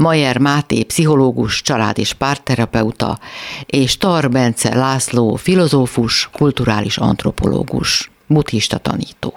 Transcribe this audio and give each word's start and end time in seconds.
Majer 0.00 0.38
Máté, 0.38 0.82
pszichológus, 0.82 1.62
család- 1.62 1.98
és 1.98 2.12
párterapeuta, 2.12 3.18
és 3.66 3.96
Tar 3.96 4.30
Bence 4.30 4.74
László, 4.74 5.34
filozófus, 5.34 6.28
kulturális 6.32 6.98
antropológus, 6.98 8.10
buddhista 8.26 8.78
tanító. 8.78 9.34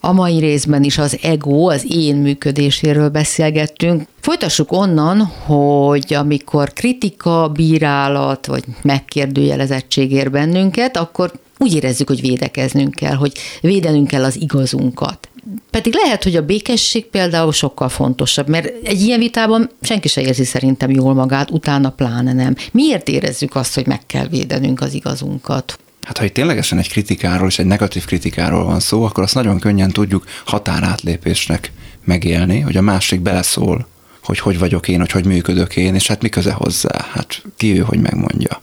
A 0.00 0.12
mai 0.12 0.38
részben 0.38 0.82
is 0.82 0.98
az 0.98 1.18
ego, 1.22 1.70
az 1.70 1.86
én 1.88 2.16
működéséről 2.16 3.08
beszélgettünk. 3.08 4.02
Folytassuk 4.20 4.72
onnan, 4.72 5.20
hogy 5.24 6.14
amikor 6.14 6.72
kritika, 6.72 7.48
bírálat 7.48 8.46
vagy 8.46 8.64
megkérdőjelezettség 8.82 10.12
ér 10.12 10.30
bennünket, 10.30 10.96
akkor 10.96 11.32
úgy 11.58 11.74
érezzük, 11.74 12.08
hogy 12.08 12.20
védekeznünk 12.20 12.94
kell, 12.94 13.14
hogy 13.14 13.32
védenünk 13.60 14.06
kell 14.06 14.24
az 14.24 14.40
igazunkat. 14.40 15.28
Pedig 15.70 15.94
lehet, 15.94 16.22
hogy 16.22 16.36
a 16.36 16.44
békesség 16.44 17.06
például 17.06 17.52
sokkal 17.52 17.88
fontosabb, 17.88 18.48
mert 18.48 18.86
egy 18.86 19.00
ilyen 19.00 19.18
vitában 19.18 19.70
senki 19.80 20.08
se 20.08 20.20
érzi 20.20 20.44
szerintem 20.44 20.90
jól 20.90 21.14
magát, 21.14 21.50
utána 21.50 21.90
pláne 21.90 22.32
nem. 22.32 22.56
Miért 22.72 23.08
érezzük 23.08 23.54
azt, 23.54 23.74
hogy 23.74 23.86
meg 23.86 24.06
kell 24.06 24.26
védenünk 24.26 24.80
az 24.80 24.94
igazunkat? 24.94 25.78
Hát 26.02 26.18
ha 26.18 26.24
itt 26.24 26.34
ténylegesen 26.34 26.78
egy 26.78 26.88
kritikáról 26.88 27.48
és 27.48 27.58
egy 27.58 27.66
negatív 27.66 28.04
kritikáról 28.04 28.64
van 28.64 28.80
szó, 28.80 29.02
akkor 29.02 29.22
azt 29.22 29.34
nagyon 29.34 29.58
könnyen 29.58 29.90
tudjuk 29.90 30.24
határátlépésnek 30.44 31.72
megélni, 32.04 32.60
hogy 32.60 32.76
a 32.76 32.80
másik 32.80 33.20
beleszól, 33.20 33.86
hogy 34.22 34.38
hogy 34.38 34.58
vagyok 34.58 34.88
én, 34.88 34.98
hogy 34.98 35.10
hogy 35.10 35.24
működök 35.24 35.76
én, 35.76 35.94
és 35.94 36.06
hát 36.06 36.22
mi 36.22 36.28
köze 36.28 36.52
hozzá, 36.52 37.06
hát 37.12 37.42
ki 37.56 37.78
ő, 37.78 37.78
hogy 37.78 38.00
megmondja. 38.00 38.60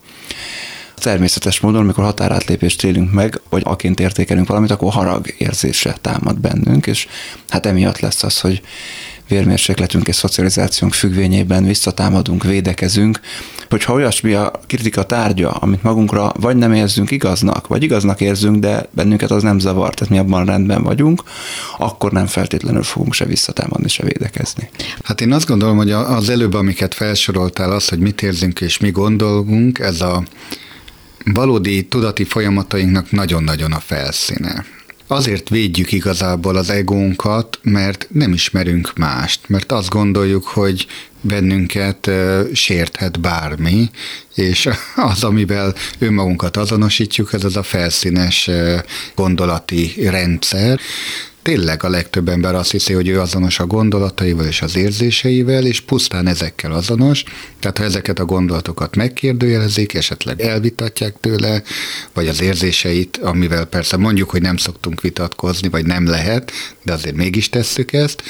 Természetes 1.03 1.59
módon, 1.59 1.81
amikor 1.81 2.03
határátlépést 2.03 2.83
élünk 2.83 3.11
meg, 3.11 3.41
vagy 3.49 3.61
aként 3.65 3.99
értékelünk 3.99 4.47
valamit, 4.47 4.71
akkor 4.71 4.91
harag 4.91 5.33
érzése 5.37 5.95
támad 6.01 6.39
bennünk, 6.39 6.87
és 6.87 7.07
hát 7.49 7.65
emiatt 7.65 7.99
lesz 7.99 8.23
az, 8.23 8.39
hogy 8.39 8.61
vérmérsékletünk 9.27 10.07
és 10.07 10.15
szocializációnk 10.15 10.93
függvényében 10.93 11.65
visszatámadunk, 11.65 12.43
védekezünk, 12.43 13.19
hogyha 13.69 13.93
olyasmi 13.93 14.33
a 14.33 14.51
kritika 14.67 15.03
tárgya, 15.03 15.51
amit 15.51 15.83
magunkra 15.83 16.31
vagy 16.39 16.55
nem 16.55 16.73
érzünk 16.73 17.11
igaznak, 17.11 17.67
vagy 17.67 17.83
igaznak 17.83 18.21
érzünk, 18.21 18.57
de 18.59 18.85
bennünket 18.91 19.31
az 19.31 19.43
nem 19.43 19.59
zavar, 19.59 19.93
tehát 19.93 20.13
mi 20.13 20.19
abban 20.19 20.45
rendben 20.45 20.83
vagyunk, 20.83 21.23
akkor 21.77 22.11
nem 22.11 22.27
feltétlenül 22.27 22.83
fogunk 22.83 23.13
se 23.13 23.25
visszatámadni, 23.25 23.87
se 23.87 24.03
védekezni. 24.03 24.69
Hát 25.03 25.21
én 25.21 25.31
azt 25.31 25.47
gondolom, 25.47 25.77
hogy 25.77 25.91
az 25.91 26.29
előbb, 26.29 26.53
amiket 26.53 26.93
felsoroltál, 26.93 27.71
az, 27.71 27.89
hogy 27.89 27.99
mit 27.99 28.21
érzünk 28.21 28.61
és 28.61 28.77
mi 28.77 28.91
gondolunk, 28.91 29.79
ez 29.79 30.01
a 30.01 30.23
valódi 31.23 31.83
tudati 31.83 32.23
folyamatainknak 32.23 33.11
nagyon-nagyon 33.11 33.71
a 33.71 33.79
felszíne. 33.79 34.65
Azért 35.07 35.49
védjük 35.49 35.91
igazából 35.91 36.55
az 36.55 36.69
egónkat, 36.69 37.59
mert 37.61 38.07
nem 38.11 38.33
ismerünk 38.33 38.93
mást, 38.97 39.39
mert 39.47 39.71
azt 39.71 39.89
gondoljuk, 39.89 40.43
hogy 40.43 40.87
bennünket 41.21 42.09
sérthet 42.53 43.19
bármi, 43.19 43.89
és 44.35 44.69
az, 44.95 45.23
amivel 45.23 45.73
önmagunkat 45.99 46.57
azonosítjuk, 46.57 47.33
ez 47.33 47.43
az 47.43 47.55
a 47.55 47.63
felszínes 47.63 48.49
gondolati 49.15 49.93
rendszer, 50.09 50.79
tényleg 51.43 51.83
a 51.83 51.89
legtöbb 51.89 52.29
ember 52.29 52.55
azt 52.55 52.71
hiszi, 52.71 52.93
hogy 52.93 53.07
ő 53.07 53.19
azonos 53.19 53.59
a 53.59 53.65
gondolataival 53.65 54.45
és 54.45 54.61
az 54.61 54.75
érzéseivel, 54.75 55.65
és 55.65 55.81
pusztán 55.81 56.27
ezekkel 56.27 56.71
azonos. 56.71 57.23
Tehát 57.59 57.77
ha 57.77 57.83
ezeket 57.83 58.19
a 58.19 58.25
gondolatokat 58.25 58.95
megkérdőjelezik, 58.95 59.93
esetleg 59.93 60.41
elvitatják 60.41 61.15
tőle, 61.19 61.63
vagy 62.13 62.27
az 62.27 62.41
érzéseit, 62.41 63.17
amivel 63.17 63.65
persze 63.65 63.97
mondjuk, 63.97 64.29
hogy 64.29 64.41
nem 64.41 64.57
szoktunk 64.57 65.01
vitatkozni, 65.01 65.69
vagy 65.69 65.85
nem 65.85 66.07
lehet, 66.07 66.51
de 66.83 66.93
azért 66.93 67.15
mégis 67.15 67.49
tesszük 67.49 67.93
ezt, 67.93 68.23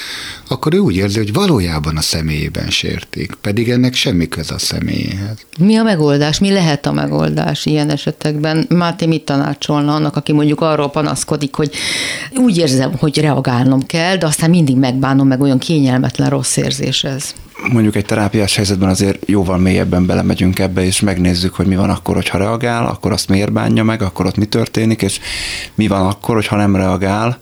akkor 0.48 0.74
ő 0.74 0.78
úgy 0.78 0.96
érzi, 0.96 1.18
hogy 1.18 1.32
valójában 1.32 1.96
a 1.96 2.00
személyében 2.00 2.70
sértik, 2.70 3.34
pedig 3.40 3.70
ennek 3.70 3.94
semmi 3.94 4.28
köz 4.28 4.50
a 4.50 4.58
személyéhez. 4.58 5.36
Mi 5.58 5.76
a 5.76 5.82
megoldás? 5.82 6.38
Mi 6.38 6.52
lehet 6.52 6.86
a 6.86 6.92
megoldás 6.92 7.66
ilyen 7.66 7.90
esetekben? 7.90 8.66
Máté 8.68 9.06
mit 9.06 9.24
tanácsolna 9.24 9.94
annak, 9.94 10.16
aki 10.16 10.32
mondjuk 10.32 10.60
arról 10.60 10.90
panaszkodik, 10.90 11.54
hogy 11.54 11.70
úgy 12.36 12.56
érzem, 12.56 12.92
hogy 13.04 13.20
reagálnom 13.20 13.86
kell, 13.86 14.16
de 14.16 14.26
aztán 14.26 14.50
mindig 14.50 14.76
megbánom, 14.76 15.26
meg 15.26 15.40
olyan 15.40 15.58
kényelmetlen 15.58 16.30
rossz 16.30 16.56
érzés 16.56 17.04
ez. 17.04 17.34
Mondjuk 17.72 17.96
egy 17.96 18.04
terápiás 18.04 18.56
helyzetben 18.56 18.88
azért 18.88 19.28
jóval 19.28 19.58
mélyebben 19.58 20.06
belemegyünk 20.06 20.58
ebbe, 20.58 20.84
és 20.84 21.00
megnézzük, 21.00 21.54
hogy 21.54 21.66
mi 21.66 21.76
van 21.76 21.90
akkor, 21.90 22.14
hogyha 22.14 22.38
reagál, 22.38 22.86
akkor 22.86 23.12
azt 23.12 23.28
miért 23.28 23.52
bánja 23.52 23.84
meg, 23.84 24.02
akkor 24.02 24.26
ott 24.26 24.36
mi 24.36 24.44
történik, 24.44 25.02
és 25.02 25.20
mi 25.74 25.86
van 25.86 26.06
akkor, 26.06 26.34
hogyha 26.34 26.56
nem 26.56 26.76
reagál, 26.76 27.38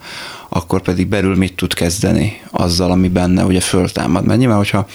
akkor 0.55 0.83
pedig 0.83 1.07
belül 1.07 1.37
mit 1.37 1.55
tud 1.55 1.75
kezdeni 1.75 2.41
azzal, 2.51 2.91
ami 2.91 3.09
benne 3.09 3.45
ugye 3.45 3.61
föltámad. 3.61 4.25
Mert 4.25 4.39
nyilván, 4.39 4.57
hogyha 4.57 4.87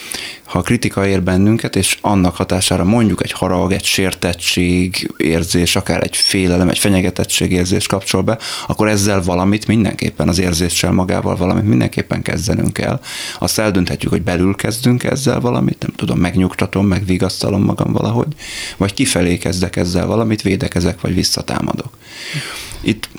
ha 0.44 0.60
a 0.60 0.62
kritika 0.62 1.08
ér 1.08 1.24
bennünket, 1.24 1.76
és 1.76 1.98
annak 2.02 2.36
hatására 2.36 2.84
mondjuk 2.84 3.24
egy 3.24 3.32
harag, 3.32 3.72
egy 3.72 3.84
sértettség 3.84 5.12
érzés, 5.18 5.76
akár 5.76 6.04
egy 6.04 6.16
félelem, 6.16 6.70
egy 6.70 6.80
fenyegetettség 6.80 7.52
érzés 7.52 7.88
kapcsol 7.88 8.22
be, 8.22 8.38
akkor 8.68 8.88
ezzel 8.88 9.22
valamit 9.22 9.68
mindenképpen, 9.68 10.28
az 10.28 10.40
érzéssel 10.40 10.92
magával 10.92 11.36
valamit 11.36 11.68
mindenképpen 11.68 12.22
kezdenünk 12.22 12.74
kell. 12.74 13.00
Azt 13.40 13.60
eldönthetjük, 13.60 14.12
hogy 14.12 14.22
belül 14.22 14.56
kezdünk 14.56 15.04
ezzel 15.04 15.40
valamit, 15.40 15.80
nem 15.80 15.92
tudom, 15.96 16.20
megnyugtatom, 16.20 16.88
megvigasztalom 16.88 17.64
magam 17.64 17.92
valahogy, 17.92 18.34
vagy 18.78 18.94
kifelé 18.94 19.38
kezdek 19.38 19.76
ezzel 19.76 20.06
valamit, 20.06 20.42
védekezek, 20.42 21.02
vagy 21.02 21.14
visszatámadok. 21.14 21.98
Itt 22.82 23.10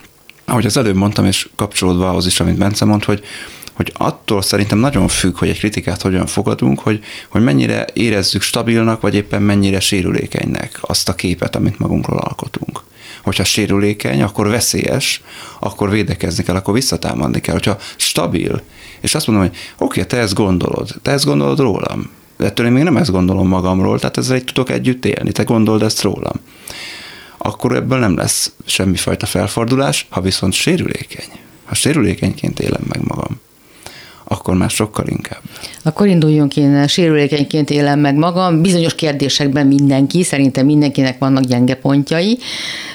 ahogy 0.49 0.67
az 0.67 0.77
előbb 0.77 0.97
mondtam, 0.97 1.25
és 1.25 1.49
kapcsolódva 1.57 2.09
ahhoz 2.09 2.27
is, 2.27 2.41
amit 2.41 2.59
Bence 2.59 2.85
mond, 2.85 3.05
hogy, 3.05 3.25
hogy 3.73 3.93
attól 3.97 4.43
szerintem 4.43 4.79
nagyon 4.79 5.09
függ, 5.09 5.39
hogy 5.39 5.49
egy 5.49 5.59
kritikát 5.59 6.03
hogyan 6.03 6.27
fogadunk, 6.27 6.81
hogy, 6.81 7.05
hogy 7.29 7.43
mennyire 7.43 7.87
érezzük 7.93 8.43
stabilnak, 8.43 9.01
vagy 9.01 9.15
éppen 9.15 9.43
mennyire 9.43 9.81
sérülékenynek 9.81 10.79
azt 10.81 11.09
a 11.09 11.15
képet, 11.15 11.57
amit 11.57 11.79
magunkról 11.79 12.19
alkotunk. 12.19 12.81
Hogyha 13.23 13.45
sérülékeny, 13.45 14.23
akkor 14.23 14.49
veszélyes, 14.49 15.23
akkor 15.61 15.91
védekezni 15.91 16.45
kell, 16.45 16.57
akkor 16.57 16.75
visszatámadni 16.75 17.41
kell. 17.41 17.55
Hogyha 17.55 17.79
stabil, 17.97 18.63
és 19.01 19.15
azt 19.15 19.27
mondom, 19.27 19.47
hogy 19.47 19.57
oké, 19.79 20.05
te 20.05 20.17
ezt 20.17 20.35
gondolod, 20.35 20.89
te 21.03 21.11
ezt 21.11 21.25
gondolod 21.25 21.59
rólam, 21.59 22.11
de 22.37 22.45
ettől 22.45 22.67
én 22.67 22.73
még 22.73 22.83
nem 22.83 22.97
ezt 22.97 23.11
gondolom 23.11 23.49
magamról, 23.49 23.99
tehát 23.99 24.17
ezzel 24.17 24.37
egy 24.37 24.45
tudok 24.45 24.71
együtt 24.71 25.05
élni, 25.05 25.33
te 25.33 25.43
gondold 25.43 25.83
ezt 25.83 26.03
rólam 26.03 26.41
akkor 27.39 27.75
ebből 27.75 27.99
nem 27.99 28.17
lesz 28.17 28.53
semmifajta 28.65 29.27
felfordulás, 29.27 30.07
ha 30.11 30.21
viszont 30.21 30.53
sérülékeny. 30.53 31.29
Ha 31.65 31.75
sérülékenyként 31.75 32.61
élem 32.61 32.83
meg 32.89 33.01
magam, 33.05 33.41
akkor 34.25 34.55
már 34.55 34.71
sokkal 34.71 35.07
inkább. 35.07 35.41
Akkor 35.83 36.07
induljunk 36.07 36.57
innen, 36.57 36.89
sérülékenyként 36.89 37.71
élem 37.71 38.01
meg 38.01 38.15
magam. 38.15 38.63
Bizonyos 38.63 38.95
kérdésekben 38.95 39.67
mindenki, 39.67 40.23
szerintem 40.23 40.67
mindenkinek 40.67 41.19
vannak 41.19 41.45
gyenge 41.45 41.75
pontjai. 41.75 42.39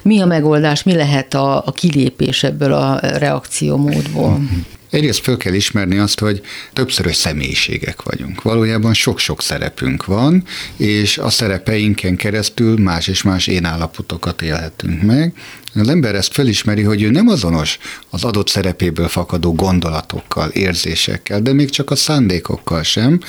Mi 0.03 0.21
a 0.21 0.25
megoldás, 0.25 0.83
mi 0.83 0.95
lehet 0.95 1.33
a, 1.33 1.57
a 1.65 1.71
kilépés 1.71 2.43
ebből 2.43 2.73
a 2.73 2.99
reakciómódból? 2.99 4.39
Egyrészt 4.93 5.23
föl 5.23 5.37
kell 5.37 5.53
ismerni 5.53 5.97
azt, 5.97 6.19
hogy 6.19 6.41
többszörös 6.73 7.15
személyiségek 7.15 8.01
vagyunk. 8.01 8.41
Valójában 8.41 8.93
sok-sok 8.93 9.41
szerepünk 9.41 10.05
van, 10.05 10.43
és 10.77 11.17
a 11.17 11.29
szerepeinken 11.29 12.15
keresztül 12.15 12.77
más 12.77 13.07
és 13.07 13.21
más 13.21 13.47
én 13.47 13.65
állapotokat 13.65 14.41
élhetünk 14.41 15.01
meg. 15.01 15.33
Az 15.75 15.87
ember 15.87 16.15
ezt 16.15 16.33
felismeri, 16.33 16.81
hogy 16.81 17.01
ő 17.01 17.09
nem 17.09 17.27
azonos 17.27 17.77
az 18.09 18.23
adott 18.23 18.47
szerepéből 18.47 19.07
fakadó 19.07 19.53
gondolatokkal, 19.53 20.49
érzésekkel, 20.49 21.41
de 21.41 21.53
még 21.53 21.69
csak 21.69 21.91
a 21.91 21.95
szándékokkal 21.95 22.83
sem, 22.83 23.19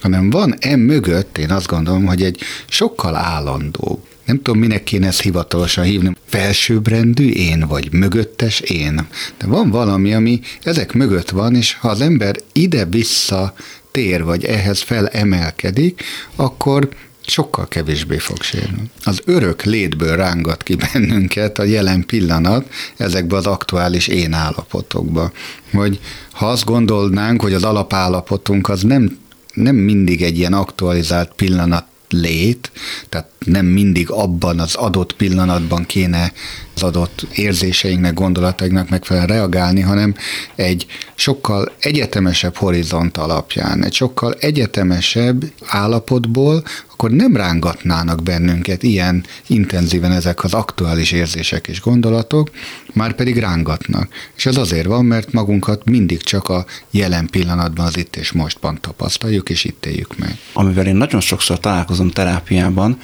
hanem 0.00 0.30
van 0.30 0.54
em 0.58 0.80
mögött, 0.80 1.38
én 1.38 1.50
azt 1.50 1.66
gondolom, 1.66 2.04
hogy 2.04 2.22
egy 2.22 2.40
sokkal 2.68 3.16
állandóbb, 3.16 4.05
nem 4.26 4.36
tudom, 4.42 4.58
minek 4.60 4.84
kéne 4.84 5.06
ezt 5.06 5.20
hivatalosan 5.20 5.84
hívni, 5.84 6.16
felsőbbrendű 6.26 7.30
én, 7.30 7.64
vagy 7.68 7.92
mögöttes 7.92 8.60
én. 8.60 9.06
De 9.38 9.46
van 9.46 9.70
valami, 9.70 10.14
ami 10.14 10.40
ezek 10.62 10.92
mögött 10.92 11.30
van, 11.30 11.54
és 11.54 11.74
ha 11.74 11.88
az 11.88 12.00
ember 12.00 12.36
ide-vissza 12.52 13.54
tér, 13.90 14.24
vagy 14.24 14.44
ehhez 14.44 14.80
felemelkedik, 14.80 16.02
akkor 16.36 16.88
sokkal 17.26 17.68
kevésbé 17.68 18.18
fog 18.18 18.42
sérülni. 18.42 18.90
Az 19.04 19.20
örök 19.24 19.62
létből 19.62 20.16
rángat 20.16 20.62
ki 20.62 20.74
bennünket 20.74 21.58
a 21.58 21.62
jelen 21.62 22.06
pillanat 22.06 22.72
ezekbe 22.96 23.36
az 23.36 23.46
aktuális 23.46 24.06
én 24.06 24.32
állapotokba. 24.32 25.32
Hogy 25.72 26.00
ha 26.32 26.48
azt 26.48 26.64
gondolnánk, 26.64 27.42
hogy 27.42 27.54
az 27.54 27.64
alapállapotunk 27.64 28.68
az 28.68 28.82
nem, 28.82 29.18
nem 29.54 29.76
mindig 29.76 30.22
egy 30.22 30.38
ilyen 30.38 30.52
aktualizált 30.52 31.32
pillanat 31.36 31.84
lét, 32.08 32.70
tehát 33.08 33.28
nem 33.46 33.66
mindig 33.66 34.10
abban 34.10 34.58
az 34.58 34.74
adott 34.74 35.12
pillanatban 35.12 35.84
kéne 35.86 36.32
az 36.74 36.82
adott 36.82 37.26
érzéseinknek, 37.34 38.14
gondolatainknak 38.14 38.88
megfelelően 38.88 39.36
reagálni, 39.36 39.80
hanem 39.80 40.14
egy 40.54 40.86
sokkal 41.14 41.72
egyetemesebb 41.78 42.56
horizont 42.56 43.16
alapján, 43.16 43.84
egy 43.84 43.92
sokkal 43.92 44.32
egyetemesebb 44.32 45.44
állapotból, 45.66 46.62
akkor 46.92 47.10
nem 47.10 47.36
rángatnának 47.36 48.22
bennünket 48.22 48.82
ilyen 48.82 49.24
intenzíven 49.46 50.12
ezek 50.12 50.44
az 50.44 50.54
aktuális 50.54 51.12
érzések 51.12 51.66
és 51.66 51.80
gondolatok, 51.80 52.50
már 52.92 53.14
pedig 53.14 53.38
rángatnak. 53.38 54.08
És 54.36 54.46
ez 54.46 54.56
azért 54.56 54.86
van, 54.86 55.04
mert 55.04 55.32
magunkat 55.32 55.84
mindig 55.84 56.22
csak 56.22 56.48
a 56.48 56.66
jelen 56.90 57.26
pillanatban, 57.26 57.86
az 57.86 57.96
itt 57.96 58.16
és 58.16 58.32
mostban 58.32 58.78
tapasztaljuk, 58.80 59.50
és 59.50 59.64
itt 59.64 59.86
éljük 59.86 60.18
meg. 60.18 60.38
Amivel 60.52 60.86
én 60.86 60.96
nagyon 60.96 61.20
sokszor 61.20 61.60
találkozom 61.60 62.10
terápiában, 62.10 62.98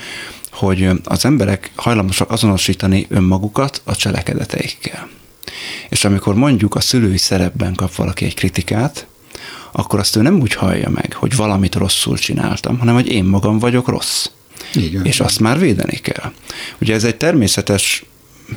hogy 0.53 0.89
az 1.05 1.25
emberek 1.25 1.71
hajlamosak 1.75 2.31
azonosítani 2.31 3.07
önmagukat 3.09 3.81
a 3.85 3.97
cselekedeteikkel. 3.97 5.09
És 5.89 6.05
amikor 6.05 6.35
mondjuk 6.35 6.75
a 6.75 6.81
szülői 6.81 7.19
szerepben 7.19 7.75
kap 7.75 7.95
valaki 7.95 8.25
egy 8.25 8.35
kritikát, 8.35 9.07
akkor 9.73 9.99
azt 9.99 10.17
ő 10.17 10.23
nem 10.23 10.41
úgy 10.41 10.55
hallja 10.55 10.89
meg, 10.89 11.13
hogy 11.13 11.37
valamit 11.37 11.75
rosszul 11.75 12.19
csináltam, 12.19 12.79
hanem 12.79 12.95
hogy 12.95 13.07
én 13.09 13.25
magam 13.25 13.59
vagyok 13.59 13.89
rossz. 13.89 14.27
Igen. 14.75 15.05
És 15.05 15.21
azt 15.21 15.41
már 15.41 15.59
védeni 15.59 15.97
kell. 15.97 16.33
Ugye 16.81 16.95
ez 16.95 17.05
egy 17.05 17.17
természetes 17.17 18.05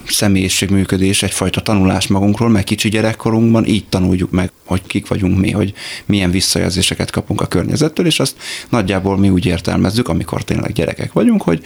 személyiségműködés, 0.07 1.23
egyfajta 1.23 1.61
tanulás 1.61 2.07
magunkról, 2.07 2.49
mert 2.49 2.65
kicsi 2.65 2.89
gyerekkorunkban 2.89 3.65
így 3.65 3.85
tanuljuk 3.89 4.31
meg, 4.31 4.51
hogy 4.65 4.81
kik 4.87 5.07
vagyunk 5.07 5.39
mi, 5.39 5.51
hogy 5.51 5.73
milyen 6.05 6.31
visszajelzéseket 6.31 7.11
kapunk 7.11 7.41
a 7.41 7.45
környezettől, 7.45 8.05
és 8.05 8.19
azt 8.19 8.35
nagyjából 8.69 9.17
mi 9.17 9.29
úgy 9.29 9.45
értelmezzük, 9.45 10.07
amikor 10.07 10.43
tényleg 10.43 10.71
gyerekek 10.71 11.13
vagyunk, 11.13 11.41
hogy 11.41 11.63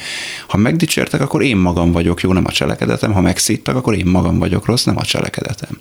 ha 0.48 0.58
megdicsértek, 0.58 1.22
akkor 1.22 1.44
én 1.44 1.58
magam 1.58 1.92
vagyok 1.92 2.22
jó, 2.22 2.34
nem 2.34 2.46
a 2.46 2.52
cselekedetem, 2.52 3.14
ha 3.14 3.22
megszíttak, 3.22 3.76
akkor 3.76 3.96
én 3.96 4.06
magam 4.06 4.40
vagyok 4.40 4.66
rossz, 4.66 4.84
nem 4.84 4.98
a 4.98 5.04
cselekedetem. 5.04 5.80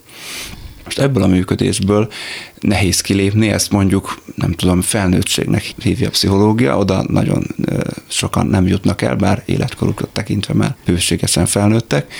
Most 0.88 1.00
ebből 1.00 1.22
a 1.22 1.26
működésből 1.26 2.08
nehéz 2.60 3.00
kilépni, 3.00 3.48
ezt 3.48 3.70
mondjuk, 3.70 4.22
nem 4.34 4.52
tudom, 4.52 4.80
felnőttségnek 4.80 5.74
hívja 5.82 6.06
a 6.06 6.10
pszichológia, 6.10 6.78
oda 6.78 7.04
nagyon 7.08 7.46
sokan 8.06 8.46
nem 8.46 8.66
jutnak 8.66 9.02
el, 9.02 9.14
bár 9.16 9.42
életkorukat 9.46 10.08
tekintve 10.08 10.54
már 10.54 10.76
bőségesen 10.84 11.46
felnőttek. 11.46 12.12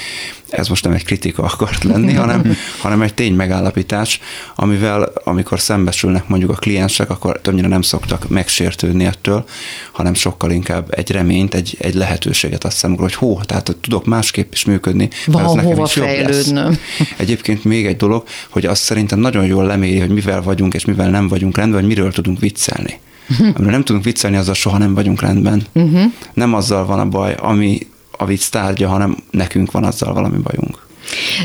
Ez 0.49 0.69
most 0.69 0.85
nem 0.85 0.93
egy 0.93 1.05
kritika 1.05 1.43
akart 1.43 1.85
lenni, 1.85 2.13
hanem, 2.23 2.57
hanem 2.81 3.03
egy 3.03 3.15
tény 3.15 3.35
megállapítás, 3.35 4.21
amivel 4.57 5.13
amikor 5.25 5.61
szembesülnek 5.61 6.29
mondjuk 6.29 6.51
a 6.51 6.55
kliensek, 6.55 7.11
akkor 7.11 7.41
többnyire 7.41 7.69
nem 7.69 7.83
szoktak 7.83 8.29
megsértődni 8.29 9.05
ettől, 9.05 9.45
hanem 9.93 10.15
sokkal 10.15 10.51
inkább 10.51 10.99
egy 10.99 11.11
reményt, 11.11 11.55
egy, 11.55 11.77
egy 11.81 11.95
lehetőséget 11.95 12.65
azt 12.65 12.77
számukra, 12.77 13.03
hogy 13.03 13.15
hó, 13.15 13.41
tehát 13.41 13.77
tudok 13.81 14.07
másképp 14.07 14.53
is 14.53 14.65
működni. 14.65 15.09
Van 15.27 15.61
hova 15.61 15.87
fejlődnöm. 15.87 16.79
Egyébként 17.17 17.65
még 17.65 17.87
egy 17.87 17.97
dolog, 17.97 18.25
hogy 18.51 18.67
azt 18.67 18.83
szerintem 18.83 19.19
nagyon 19.19 19.47
jól 19.47 19.65
leméri, 19.65 19.99
hogy 19.99 20.11
mivel 20.11 20.43
vagyunk 20.43 20.75
és 20.75 20.85
mivel 20.85 21.11
nem 21.11 21.29
vagyunk 21.29 21.57
rendben, 21.57 21.81
vagy 21.81 21.89
miről 21.89 22.13
tudunk 22.13 22.41
viccelni. 22.41 22.99
Amiről 23.39 23.71
nem 23.71 23.85
tudunk 23.85 24.05
viccelni, 24.05 24.37
azzal 24.37 24.55
soha 24.55 24.79
nem 24.79 24.95
vagyunk 24.95 25.21
rendben. 25.21 25.67
Uh-huh. 25.73 26.13
Nem 26.35 26.55
azzal 26.55 26.87
van 26.87 26.99
a 26.99 27.07
baj, 27.07 27.35
ami 27.39 27.87
a 28.19 28.25
vicc 28.25 28.49
tárgya, 28.49 28.89
hanem 28.89 29.17
nekünk 29.31 29.71
van 29.71 29.85
azzal 29.85 30.13
valami 30.13 30.39
bajunk. 30.39 30.87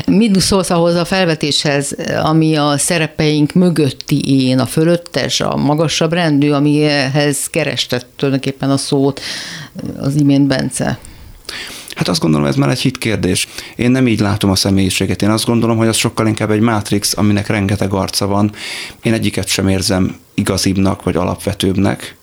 Mit 0.06 0.40
szólsz 0.40 0.70
ahhoz 0.70 0.94
a 0.94 1.04
felvetéshez, 1.04 1.96
ami 2.22 2.56
a 2.56 2.78
szerepeink 2.78 3.52
mögötti 3.52 4.46
én, 4.46 4.58
a 4.58 4.66
fölöttes, 4.66 5.40
a 5.40 5.56
magasabb 5.56 6.12
rendű, 6.12 6.50
amihez 6.50 7.46
kerestett 7.50 8.06
tulajdonképpen 8.16 8.70
a 8.70 8.76
szót 8.76 9.20
az 9.96 10.14
imént 10.16 10.46
Bence? 10.46 10.98
Hát 11.94 12.08
azt 12.08 12.20
gondolom, 12.20 12.46
ez 12.46 12.56
már 12.56 12.68
egy 12.68 12.80
hit 12.80 12.98
kérdés. 12.98 13.48
Én 13.76 13.90
nem 13.90 14.06
így 14.06 14.20
látom 14.20 14.50
a 14.50 14.54
személyiséget. 14.54 15.22
Én 15.22 15.30
azt 15.30 15.46
gondolom, 15.46 15.76
hogy 15.76 15.88
az 15.88 15.96
sokkal 15.96 16.26
inkább 16.26 16.50
egy 16.50 16.60
mátrix, 16.60 17.16
aminek 17.16 17.46
rengeteg 17.46 17.92
arca 17.92 18.26
van. 18.26 18.52
Én 19.02 19.12
egyiket 19.12 19.48
sem 19.48 19.68
érzem 19.68 20.16
igazibbnak 20.34 21.02
vagy 21.02 21.16
alapvetőbbnek, 21.16 22.16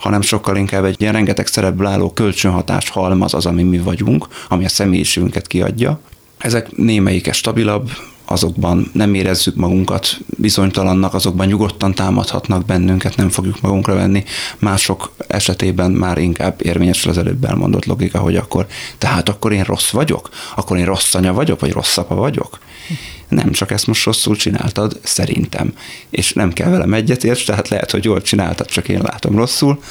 hanem 0.00 0.20
sokkal 0.20 0.56
inkább 0.56 0.84
egy 0.84 1.00
ilyen 1.00 1.12
rengeteg 1.12 1.46
szerepből 1.46 1.86
álló 1.86 2.10
kölcsönhatás 2.12 2.88
halmaz 2.88 3.34
az, 3.34 3.46
ami 3.46 3.62
mi 3.62 3.78
vagyunk, 3.78 4.26
ami 4.48 4.64
a 4.64 4.68
személyiségünket 4.68 5.46
kiadja. 5.46 6.00
Ezek 6.38 6.76
némelyike 6.76 7.32
stabilabb, 7.32 7.90
azokban 8.32 8.90
nem 8.92 9.14
érezzük 9.14 9.54
magunkat 9.54 10.18
bizonytalannak, 10.26 11.14
azokban 11.14 11.46
nyugodtan 11.46 11.94
támadhatnak 11.94 12.64
bennünket, 12.64 13.16
nem 13.16 13.28
fogjuk 13.28 13.60
magunkra 13.60 13.94
venni. 13.94 14.24
Mások 14.58 15.12
esetében 15.26 15.90
már 15.90 16.18
inkább 16.18 16.60
érvényes 16.62 17.06
az 17.06 17.18
előbb 17.18 17.44
elmondott 17.44 17.84
logika, 17.84 18.18
hogy 18.18 18.36
akkor, 18.36 18.66
tehát 18.98 19.28
akkor 19.28 19.52
én 19.52 19.62
rossz 19.62 19.90
vagyok? 19.90 20.28
Akkor 20.56 20.76
én 20.76 20.84
rossz 20.84 21.14
anya 21.14 21.32
vagyok, 21.32 21.60
vagy 21.60 21.72
rossz 21.72 21.96
apa 21.96 22.14
vagyok? 22.14 22.58
Nem, 23.28 23.50
csak 23.52 23.70
ezt 23.70 23.86
most 23.86 24.04
rosszul 24.04 24.36
csináltad, 24.36 24.98
szerintem. 25.02 25.72
És 26.10 26.32
nem 26.32 26.52
kell 26.52 26.70
velem 26.70 26.94
egyetérts, 26.94 27.46
tehát 27.46 27.68
lehet, 27.68 27.90
hogy 27.90 28.04
jól 28.04 28.22
csináltad, 28.22 28.66
csak 28.66 28.88
én 28.88 29.00
látom 29.02 29.36
rosszul. 29.36 29.82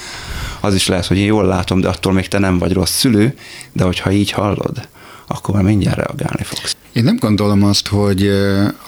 Az 0.59 0.75
is 0.75 0.87
lehet, 0.87 1.05
hogy 1.05 1.17
én 1.17 1.25
jól 1.25 1.45
látom, 1.45 1.81
de 1.81 1.87
attól 1.87 2.13
még 2.13 2.27
te 2.27 2.39
nem 2.39 2.57
vagy 2.57 2.73
rossz 2.73 2.97
szülő, 2.97 3.37
de 3.71 3.83
hogyha 3.83 4.11
így 4.11 4.31
hallod, 4.31 4.87
akkor 5.27 5.55
már 5.55 5.63
mindjárt 5.63 5.97
reagálni 5.97 6.43
fogsz. 6.43 6.75
Én 6.93 7.03
nem 7.03 7.15
gondolom 7.15 7.63
azt, 7.63 7.87
hogy 7.87 8.31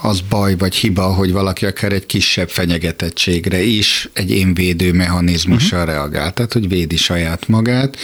az 0.01 0.21
baj 0.29 0.55
vagy 0.55 0.75
hiba, 0.75 1.03
hogy 1.03 1.31
valaki 1.31 1.65
akár 1.65 1.91
egy 1.91 2.05
kisebb 2.05 2.49
fenyegetettségre 2.49 3.61
is 3.61 4.09
egy 4.13 4.31
énvédő 4.31 4.93
mechanizmussal 4.93 5.79
uh-huh. 5.79 5.93
reagál, 5.95 6.33
tehát 6.33 6.53
hogy 6.53 6.67
védi 6.67 6.97
saját 6.97 7.47
magát. 7.47 7.97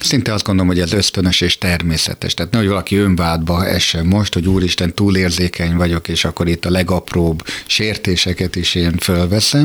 Szinte 0.00 0.32
azt 0.32 0.44
gondolom, 0.44 0.70
hogy 0.70 0.80
ez 0.80 0.92
ösztönös 0.92 1.40
és 1.40 1.58
természetes. 1.58 2.34
Tehát 2.34 2.52
nehogy 2.52 2.68
valaki 2.68 2.96
önvádba 2.96 3.66
essen 3.66 4.06
most, 4.06 4.34
hogy 4.34 4.48
úristen, 4.48 4.94
túlérzékeny 4.94 5.76
vagyok, 5.76 6.08
és 6.08 6.24
akkor 6.24 6.48
itt 6.48 6.64
a 6.64 6.70
legapróbb 6.70 7.42
sértéseket 7.66 8.56
is 8.56 8.74
én 8.74 8.96
fölveszem. 8.98 9.64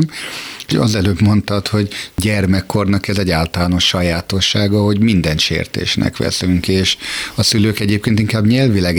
Az 0.78 0.94
előbb 0.94 1.20
mondtad, 1.20 1.68
hogy 1.68 1.88
gyermekkornak 2.16 3.08
ez 3.08 3.18
egy 3.18 3.30
általános 3.30 3.86
sajátossága, 3.86 4.82
hogy 4.82 5.00
minden 5.00 5.38
sértésnek 5.38 6.16
veszünk, 6.16 6.68
és 6.68 6.96
a 7.34 7.42
szülők 7.42 7.80
egyébként 7.80 8.18
inkább 8.18 8.46
nyelvileg 8.46 8.98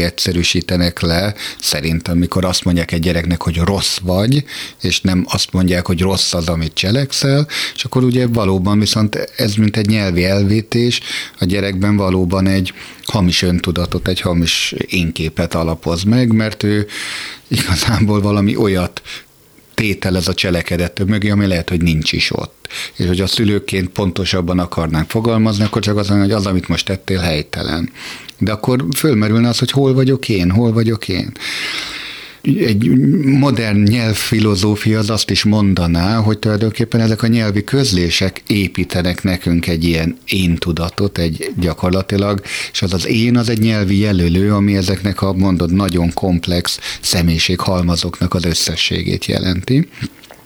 egyszerűsítenek 0.80 1.00
le, 1.00 1.34
szerintem, 1.60 2.16
amikor 2.16 2.46
azt 2.46 2.64
mondják 2.64 2.92
egy 2.92 3.00
gyereknek, 3.00 3.42
hogy 3.42 3.58
rossz 3.58 3.98
vagy, 4.02 4.44
és 4.82 5.02
nem 5.02 5.26
azt 5.30 5.52
mondják, 5.52 5.86
hogy 5.86 6.02
rossz 6.02 6.34
az, 6.34 6.48
amit 6.48 6.74
cselekszel, 6.74 7.48
és 7.76 7.84
akkor 7.84 8.04
ugye 8.04 8.28
valóban 8.28 8.80
viszont 8.80 9.16
ez 9.36 9.56
mint 9.56 9.78
egy 9.78 9.88
nyelvi 9.88 10.26
elvétés, 10.26 11.00
a 11.40 11.46
gyerekben 11.46 11.96
valóban 11.96 12.48
egy 12.48 12.74
hamis 13.06 13.42
öntudatot, 13.42 14.08
egy 14.08 14.22
hamis 14.22 14.74
énképet 14.78 15.56
alapoz 15.56 16.04
meg, 16.04 16.34
mert 16.34 16.64
ő 16.64 16.88
igazából 17.48 18.22
valami 18.22 18.56
olyat 18.56 19.02
tételez 19.74 20.28
a 20.28 20.34
cselekedet 20.34 21.06
mögé, 21.08 21.30
ami 21.30 21.48
lehet, 21.48 21.70
hogy 21.70 21.82
nincs 21.82 22.12
is 22.12 22.32
ott. 22.32 22.68
És 22.96 23.06
hogy 23.06 23.22
a 23.22 23.28
szülőként 23.28 23.90
pontosabban 23.90 24.60
akarnánk 24.60 25.10
fogalmazni, 25.10 25.64
akkor 25.64 25.82
csak 25.82 25.98
az, 25.98 26.08
hogy 26.08 26.32
az, 26.32 26.46
amit 26.46 26.68
most 26.68 26.86
tettél, 26.86 27.20
helytelen. 27.20 27.92
De 28.38 28.52
akkor 28.52 28.86
fölmerülne 28.96 29.50
az, 29.50 29.60
hogy 29.60 29.72
hol 29.72 29.94
vagyok 29.94 30.30
én, 30.30 30.52
hol 30.52 30.74
vagyok 30.74 31.08
én 31.08 31.32
egy 32.42 32.90
modern 33.24 33.82
nyelvfilozófia 33.82 35.00
az 35.00 35.10
azt 35.10 35.30
is 35.30 35.44
mondaná, 35.44 36.18
hogy 36.18 36.40
tulajdonképpen 36.40 37.00
ezek 37.00 37.22
a 37.22 37.28
nyelvi 37.28 37.64
közlések 37.64 38.44
építenek 38.48 39.24
nekünk 39.24 39.68
egy 39.68 39.84
ilyen 39.84 40.18
én 40.28 40.56
tudatot, 40.56 41.18
egy 41.18 41.52
gyakorlatilag, 41.60 42.42
és 42.72 42.82
az 42.82 42.94
az 42.94 43.08
én 43.08 43.38
az 43.38 43.50
egy 43.50 43.60
nyelvi 43.60 43.98
jelölő, 43.98 44.54
ami 44.54 44.76
ezeknek 44.76 45.22
a 45.22 45.34
mondod 45.34 45.74
nagyon 45.74 46.14
komplex 46.14 46.80
személyiséghalmazoknak 47.02 48.34
az 48.34 48.46
összességét 48.46 49.26
jelenti. 49.26 49.88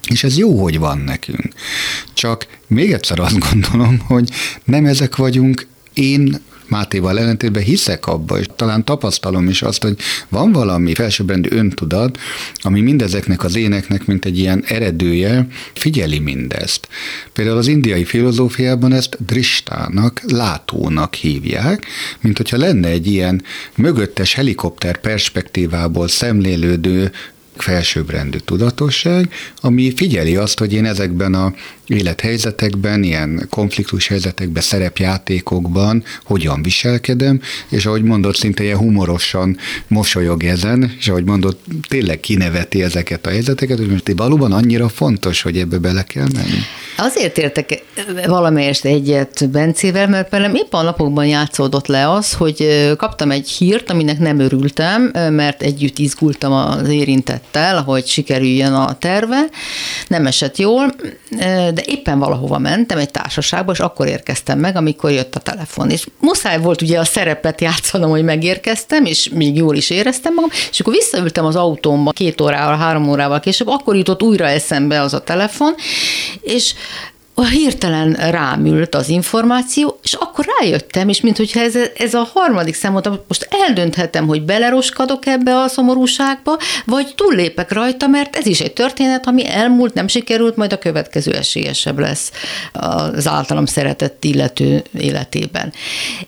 És 0.09 0.23
ez 0.23 0.37
jó, 0.37 0.61
hogy 0.61 0.79
van 0.79 0.97
nekünk. 0.97 1.47
Csak 2.13 2.47
még 2.67 2.91
egyszer 2.91 3.19
azt 3.19 3.39
gondolom, 3.49 3.99
hogy 3.99 4.29
nem 4.63 4.85
ezek 4.85 5.15
vagyunk 5.15 5.67
én 5.93 6.39
Mátéval 6.67 7.19
ellentétben 7.19 7.63
hiszek 7.63 8.07
abba, 8.07 8.39
és 8.39 8.45
talán 8.55 8.85
tapasztalom 8.85 9.47
is 9.47 9.61
azt, 9.61 9.83
hogy 9.83 9.97
van 10.29 10.51
valami 10.51 10.93
felsőbbrendű 10.93 11.49
öntudat, 11.51 12.19
ami 12.61 12.81
mindezeknek 12.81 13.43
az 13.43 13.55
éneknek, 13.55 14.05
mint 14.05 14.25
egy 14.25 14.37
ilyen 14.37 14.63
eredője, 14.67 15.47
figyeli 15.73 16.19
mindezt. 16.19 16.87
Például 17.33 17.57
az 17.57 17.67
indiai 17.67 18.03
filozófiában 18.03 18.93
ezt 18.93 19.25
dristának, 19.25 20.21
látónak 20.31 21.13
hívják, 21.13 21.85
mint 22.21 22.37
hogyha 22.37 22.57
lenne 22.57 22.87
egy 22.87 23.07
ilyen 23.07 23.43
mögöttes 23.75 24.33
helikopter 24.33 24.97
perspektívából 24.97 26.07
szemlélődő 26.07 27.11
felsőbbrendű 27.57 28.37
tudatosság, 28.37 29.33
ami 29.61 29.93
figyeli 29.95 30.35
azt, 30.35 30.59
hogy 30.59 30.73
én 30.73 30.85
ezekben 30.85 31.33
a 31.33 31.53
élethelyzetekben, 31.87 33.03
ilyen 33.03 33.47
konfliktus 33.49 34.07
helyzetekben, 34.07 34.61
szerepjátékokban 34.61 36.03
hogyan 36.23 36.63
viselkedem, 36.63 37.41
és 37.69 37.85
ahogy 37.85 38.03
mondott, 38.03 38.35
szinte 38.35 38.63
ilyen 38.63 38.77
humorosan 38.77 39.57
mosolyog 39.87 40.43
ezen, 40.43 40.95
és 40.99 41.07
ahogy 41.07 41.23
mondott, 41.23 41.65
tényleg 41.87 42.19
kineveti 42.19 42.83
ezeket 42.83 43.25
a 43.25 43.29
helyzeteket, 43.29 43.77
hogy 43.77 43.89
most 43.89 44.11
valóban 44.15 44.51
annyira 44.51 44.89
fontos, 44.89 45.41
hogy 45.41 45.57
ebbe 45.57 45.77
bele 45.77 46.03
kell 46.03 46.27
menni. 46.33 46.59
Azért 46.97 47.37
értek 47.37 47.83
valamelyest 48.27 48.85
egyet 48.85 49.49
Bencével, 49.49 50.07
mert 50.07 50.29
velem 50.29 50.55
épp 50.55 50.73
a 50.73 50.81
napokban 50.81 51.25
játszódott 51.25 51.87
le 51.87 52.11
az, 52.11 52.33
hogy 52.33 52.91
kaptam 52.97 53.31
egy 53.31 53.49
hírt, 53.49 53.89
aminek 53.89 54.19
nem 54.19 54.39
örültem, 54.39 55.11
mert 55.31 55.61
együtt 55.61 55.99
izgultam 55.99 56.51
az 56.51 56.89
érintettel, 56.89 57.83
hogy 57.83 58.05
sikerüljön 58.07 58.73
a 58.73 58.97
terve. 58.97 59.45
Nem 60.07 60.25
esett 60.25 60.57
jól, 60.57 60.95
de 61.75 61.83
éppen 61.85 62.19
valahova 62.19 62.57
mentem 62.57 62.97
egy 62.97 63.11
társaságba, 63.11 63.71
és 63.71 63.79
akkor 63.79 64.07
érkeztem 64.07 64.59
meg, 64.59 64.75
amikor 64.75 65.11
jött 65.11 65.35
a 65.35 65.39
telefon. 65.39 65.89
És 65.89 66.07
muszáj 66.19 66.59
volt 66.59 66.81
ugye 66.81 66.99
a 66.99 67.03
szerepet 67.03 67.61
játszanom, 67.61 68.09
hogy 68.09 68.23
megérkeztem, 68.23 69.05
és 69.05 69.29
még 69.29 69.55
jól 69.55 69.75
is 69.75 69.89
éreztem 69.89 70.33
magam, 70.33 70.49
és 70.71 70.79
akkor 70.79 70.93
visszaültem 70.93 71.45
az 71.45 71.55
autómba 71.55 72.11
két 72.11 72.41
órával, 72.41 72.77
három 72.77 73.09
órával 73.09 73.39
később, 73.39 73.67
akkor 73.67 73.95
jutott 73.95 74.23
újra 74.23 74.47
eszembe 74.47 75.01
az 75.01 75.13
a 75.13 75.23
telefon, 75.23 75.75
és 76.41 76.73
hirtelen 77.43 78.13
rámült 78.13 78.95
az 78.95 79.09
információ, 79.09 79.99
és 80.03 80.13
akkor 80.13 80.45
rájöttem, 80.59 81.09
és 81.09 81.21
mintha 81.21 81.59
ez, 81.59 81.75
ez 81.97 82.13
a 82.13 82.29
harmadik 82.33 82.75
számot, 82.75 83.09
most 83.27 83.47
eldönthetem, 83.67 84.27
hogy 84.27 84.41
beleroskadok 84.41 85.25
ebbe 85.25 85.55
a 85.55 85.67
szomorúságba, 85.67 86.57
vagy 86.85 87.13
túllépek 87.15 87.71
rajta, 87.71 88.07
mert 88.07 88.35
ez 88.35 88.45
is 88.45 88.59
egy 88.59 88.73
történet, 88.73 89.27
ami 89.27 89.49
elmúlt, 89.49 89.93
nem 89.93 90.07
sikerült, 90.07 90.55
majd 90.55 90.73
a 90.73 90.77
következő 90.77 91.31
esélyesebb 91.31 91.99
lesz 91.99 92.31
az 92.73 93.27
általam 93.27 93.65
szeretett 93.65 94.23
illető 94.23 94.83
életében. 94.99 95.73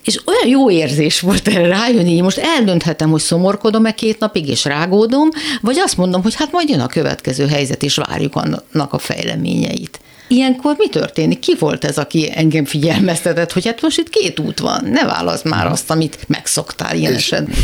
És 0.03 0.19
olyan 0.25 0.47
jó 0.47 0.71
érzés 0.71 1.19
volt 1.19 1.47
erre 1.47 1.67
rájönni, 1.67 2.13
hogy 2.13 2.23
most 2.23 2.37
eldönthetem, 2.37 3.09
hogy 3.09 3.21
szomorkodom-e 3.21 3.91
két 3.91 4.19
napig, 4.19 4.47
és 4.47 4.65
rágódom, 4.65 5.29
vagy 5.61 5.77
azt 5.77 5.97
mondom, 5.97 6.21
hogy 6.23 6.35
hát 6.35 6.51
majd 6.51 6.69
jön 6.69 6.79
a 6.79 6.87
következő 6.87 7.47
helyzet, 7.47 7.83
és 7.83 7.95
várjuk 7.95 8.35
annak 8.35 8.93
a 8.93 8.97
fejleményeit. 8.97 9.99
Ilyenkor 10.27 10.75
mi 10.77 10.89
történik? 10.89 11.39
Ki 11.39 11.55
volt 11.59 11.85
ez, 11.85 11.97
aki 11.97 12.31
engem 12.35 12.65
figyelmeztetett, 12.65 13.51
hogy 13.53 13.65
hát 13.65 13.81
most 13.81 13.97
itt 13.97 14.09
két 14.09 14.39
út 14.39 14.59
van, 14.59 14.83
ne 14.83 15.05
válasz 15.05 15.43
már 15.43 15.67
azt, 15.67 15.91
amit 15.91 16.25
megszoktál 16.27 16.95
ilyen 16.95 17.13
esetben. 17.13 17.55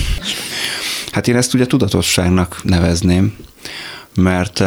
Hát 1.12 1.27
én 1.27 1.36
ezt 1.36 1.53
ugye 1.53 1.65
tudatosságnak 1.65 2.60
nevezném, 2.63 3.36
mert 4.15 4.63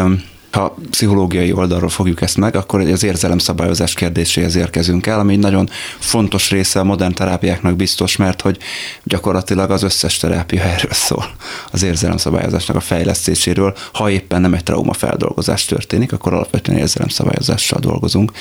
ha 0.56 0.76
pszichológiai 0.90 1.52
oldalról 1.52 1.88
fogjuk 1.88 2.20
ezt 2.20 2.36
meg, 2.36 2.56
akkor 2.56 2.80
az 2.80 3.02
érzelemszabályozás 3.02 3.94
kérdéséhez 3.94 4.54
érkezünk 4.54 5.06
el, 5.06 5.18
ami 5.18 5.32
egy 5.32 5.38
nagyon 5.38 5.68
fontos 5.98 6.50
része 6.50 6.80
a 6.80 6.84
modern 6.84 7.14
terápiáknak 7.14 7.76
biztos, 7.76 8.16
mert 8.16 8.40
hogy 8.40 8.58
gyakorlatilag 9.02 9.70
az 9.70 9.82
összes 9.82 10.16
terápia 10.16 10.62
erről 10.62 10.92
szól, 10.92 11.24
az 11.70 11.82
érzelemszabályozásnak 11.82 12.76
a 12.76 12.80
fejlesztéséről. 12.80 13.74
Ha 13.92 14.10
éppen 14.10 14.40
nem 14.40 14.54
egy 14.54 14.62
traumafeldolgozás 14.62 15.64
történik, 15.64 16.12
akkor 16.12 16.32
alapvetően 16.32 16.78
érzelemszabályozással 16.78 17.80
dolgozunk. 17.80 18.32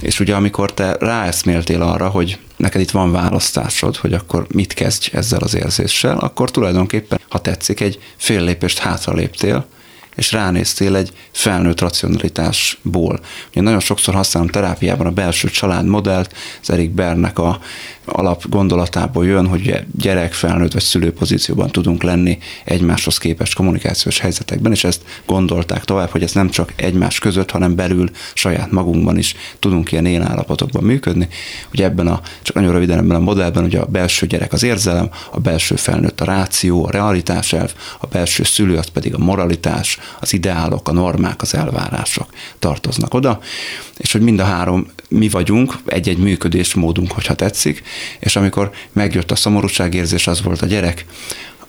És 0.00 0.20
ugye 0.20 0.34
amikor 0.34 0.74
te 0.74 0.96
ráeszméltél 1.00 1.82
arra, 1.82 2.08
hogy 2.08 2.38
neked 2.56 2.80
itt 2.80 2.90
van 2.90 3.12
választásod, 3.12 3.96
hogy 3.96 4.12
akkor 4.12 4.46
mit 4.54 4.72
kezdj 4.72 5.16
ezzel 5.16 5.40
az 5.40 5.54
érzéssel, 5.54 6.18
akkor 6.18 6.50
tulajdonképpen, 6.50 7.20
ha 7.28 7.38
tetszik, 7.38 7.80
egy 7.80 7.98
fél 8.16 8.42
lépést 8.42 8.78
hátra 8.78 9.14
léptél, 9.14 9.66
és 10.14 10.32
ránéztél 10.32 10.96
egy 10.96 11.12
felnőtt 11.32 11.80
racionalitásból. 11.80 13.20
Ugye 13.50 13.60
nagyon 13.60 13.80
sokszor 13.80 14.14
használom 14.14 14.48
terápiában 14.48 15.06
a 15.06 15.10
belső 15.10 15.48
család 15.48 15.86
modellt, 15.86 16.34
az 16.60 16.70
Erik 16.70 16.90
Bernek 16.90 17.38
a 17.38 17.60
alap 18.04 18.48
gondolatából 18.48 19.26
jön, 19.26 19.46
hogy 19.46 19.84
gyerek, 19.96 20.32
felnőtt 20.32 20.72
vagy 20.72 20.82
szülő 20.82 21.12
pozícióban 21.12 21.70
tudunk 21.70 22.02
lenni 22.02 22.38
egymáshoz 22.64 23.18
képest 23.18 23.54
kommunikációs 23.54 24.18
helyzetekben, 24.18 24.72
és 24.72 24.84
ezt 24.84 25.02
gondolták 25.26 25.84
tovább, 25.84 26.10
hogy 26.10 26.22
ez 26.22 26.32
nem 26.32 26.50
csak 26.50 26.72
egymás 26.76 27.18
között, 27.18 27.50
hanem 27.50 27.74
belül 27.74 28.10
saját 28.34 28.70
magunkban 28.70 29.18
is 29.18 29.34
tudunk 29.58 29.92
ilyen 29.92 30.06
élállapotokban 30.06 30.82
működni. 30.82 31.28
Ugye 31.72 31.84
ebben 31.84 32.06
a, 32.06 32.20
csak 32.42 32.54
nagyon 32.54 32.72
röviden 32.72 32.98
ebben 32.98 33.16
a 33.16 33.20
modellben, 33.20 33.64
ugye 33.64 33.78
a 33.78 33.86
belső 33.86 34.26
gyerek 34.26 34.52
az 34.52 34.62
érzelem, 34.62 35.10
a 35.30 35.40
belső 35.40 35.76
felnőtt 35.76 36.20
a 36.20 36.24
ráció, 36.24 36.86
a 36.86 36.90
realitás 36.90 37.52
elv, 37.52 37.72
a 38.00 38.06
belső 38.06 38.42
szülő 38.42 38.76
az 38.76 38.86
pedig 38.86 39.14
a 39.14 39.18
moralitás, 39.18 39.98
az 40.20 40.32
ideálok, 40.32 40.88
a 40.88 40.92
normák, 40.92 41.42
az 41.42 41.54
elvárások 41.54 42.26
tartoznak 42.58 43.14
oda, 43.14 43.40
és 43.96 44.12
hogy 44.12 44.20
mind 44.20 44.38
a 44.38 44.44
három 44.44 44.86
mi 45.08 45.28
vagyunk, 45.28 45.74
egy-egy 45.86 46.18
működésmódunk, 46.18 47.12
hogyha 47.12 47.34
tetszik, 47.34 47.82
és 48.18 48.36
amikor 48.36 48.70
megjött 48.92 49.30
a 49.30 49.36
szomorúságérzés, 49.36 50.26
az 50.26 50.42
volt 50.42 50.62
a 50.62 50.66
gyerek, 50.66 51.06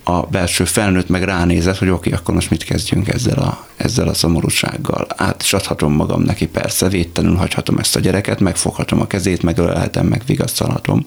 a 0.03 0.21
belső 0.21 0.65
felnőtt 0.65 1.09
meg 1.09 1.23
ránézett, 1.23 1.77
hogy 1.77 1.89
oké, 1.89 2.07
okay, 2.07 2.19
akkor 2.19 2.33
most 2.33 2.49
mit 2.49 2.63
kezdjünk 2.63 3.07
ezzel 3.07 3.37
a, 3.37 3.67
ezzel 3.75 4.07
a 4.07 4.13
szomorúsággal. 4.13 5.07
Át 5.15 5.43
is 5.43 5.53
adhatom 5.53 5.93
magam 5.93 6.21
neki, 6.21 6.47
persze, 6.47 6.89
védtenül 6.89 7.35
hagyhatom 7.35 7.77
ezt 7.77 7.95
a 7.95 7.99
gyereket, 7.99 8.39
megfoghatom 8.39 9.01
a 9.01 9.07
kezét, 9.07 9.43
megölelhetem, 9.43 10.05
meg 10.05 10.21
vigasztalhatom. 10.25 11.05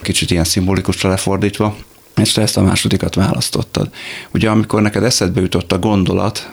Kicsit 0.00 0.30
ilyen 0.30 0.44
szimbolikusra 0.44 1.08
lefordítva, 1.08 1.76
és 2.16 2.32
te 2.32 2.42
ezt 2.42 2.56
a 2.56 2.62
másodikat 2.62 3.14
választottad. 3.14 3.90
Ugye 4.30 4.50
amikor 4.50 4.82
neked 4.82 5.04
eszedbe 5.04 5.40
jutott 5.40 5.72
a 5.72 5.78
gondolat, 5.78 6.52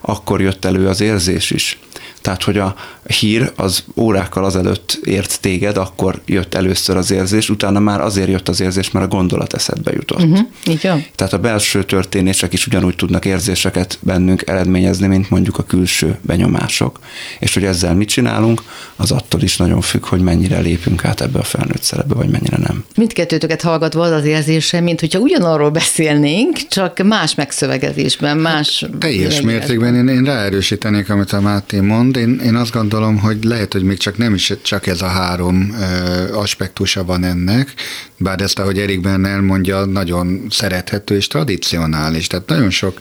akkor 0.00 0.40
jött 0.40 0.64
elő 0.64 0.88
az 0.88 1.00
érzés 1.00 1.50
is. 1.50 1.78
Tehát, 2.22 2.42
hogy 2.42 2.58
a 2.58 2.74
hír 3.06 3.52
az 3.56 3.84
órákkal 3.96 4.44
azelőtt 4.44 5.00
ért 5.04 5.40
téged, 5.40 5.76
akkor 5.76 6.20
jött 6.26 6.54
először 6.54 6.96
az 6.96 7.10
érzés, 7.10 7.50
utána 7.50 7.78
már 7.78 8.00
azért 8.00 8.28
jött 8.28 8.48
az 8.48 8.60
érzés, 8.60 8.90
mert 8.90 9.04
a 9.04 9.08
gondolat 9.08 9.54
eszedbe 9.54 9.92
jutott. 9.92 10.22
Uh-huh, 10.22 10.38
így 10.68 10.82
van. 10.82 11.04
Tehát 11.14 11.32
a 11.32 11.38
belső 11.38 11.84
történések 11.84 12.52
is 12.52 12.66
ugyanúgy 12.66 12.96
tudnak 12.96 13.24
érzéseket 13.24 13.98
bennünk 14.00 14.42
eredményezni, 14.46 15.06
mint 15.06 15.30
mondjuk 15.30 15.58
a 15.58 15.62
külső 15.62 16.18
benyomások. 16.20 17.00
És 17.38 17.54
hogy 17.54 17.64
ezzel 17.64 17.94
mit 17.94 18.08
csinálunk, 18.08 18.62
az 18.96 19.10
attól 19.10 19.42
is 19.42 19.56
nagyon 19.56 19.80
függ, 19.80 20.06
hogy 20.06 20.20
mennyire 20.20 20.58
lépünk 20.58 21.04
át 21.04 21.20
ebbe 21.20 21.38
a 21.38 21.42
felnőtt 21.42 21.82
szerepbe, 21.82 22.14
vagy 22.14 22.28
mennyire 22.28 22.56
nem. 22.56 22.84
Mindkettőtöket 22.96 23.62
hallgatva 23.62 24.02
az 24.02 24.10
az 24.10 24.24
érzése, 24.24 24.80
mint 24.80 25.00
hogyha 25.00 25.18
ugyanarról 25.18 25.70
beszélnénk, 25.70 26.56
csak 26.68 27.02
más 27.04 27.34
megszövegezésben, 27.34 28.36
más... 28.36 28.80
Hát, 28.80 28.98
teljes 28.98 29.40
mértékben 29.40 29.94
én, 29.94 30.08
én 30.08 30.24
ráerősítenék, 30.24 31.10
amit 31.10 31.32
a 31.32 31.40
Máté 31.40 31.80
mond, 31.80 32.11
mond. 32.12 32.28
Én, 32.28 32.46
én 32.46 32.54
azt 32.54 32.72
gondolom, 32.72 33.18
hogy 33.18 33.44
lehet, 33.44 33.72
hogy 33.72 33.82
még 33.82 33.98
csak 33.98 34.16
nem 34.16 34.34
is 34.34 34.52
csak 34.62 34.86
ez 34.86 35.02
a 35.02 35.06
három 35.06 35.74
ö, 35.80 36.34
aspektusa 36.34 37.04
van 37.04 37.24
ennek, 37.24 37.74
bár 38.16 38.40
ezt, 38.40 38.58
ahogy 38.58 38.78
Erik 38.78 39.00
Bernel 39.00 39.40
mondja, 39.40 39.84
nagyon 39.84 40.46
szerethető 40.50 41.16
és 41.16 41.26
tradicionális. 41.26 42.26
Tehát 42.26 42.48
nagyon 42.48 42.70
sok 42.70 42.98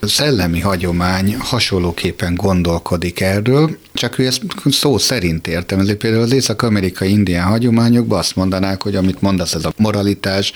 szellemi 0.00 0.60
hagyomány 0.60 1.36
hasonlóképpen 1.38 2.34
gondolkodik 2.34 3.20
erről, 3.20 3.76
csak 3.92 4.18
ő 4.18 4.26
ezt 4.26 4.42
szó 4.70 4.98
szerint 4.98 5.46
értem. 5.46 5.78
Ezért 5.78 5.98
például 5.98 6.22
az 6.22 6.32
észak-amerikai 6.32 7.10
indián 7.10 7.46
hagyományokban 7.46 8.18
azt 8.18 8.36
mondanák, 8.36 8.82
hogy 8.82 8.96
amit 8.96 9.20
mondasz, 9.20 9.54
ez 9.54 9.64
a 9.64 9.72
moralitás, 9.76 10.52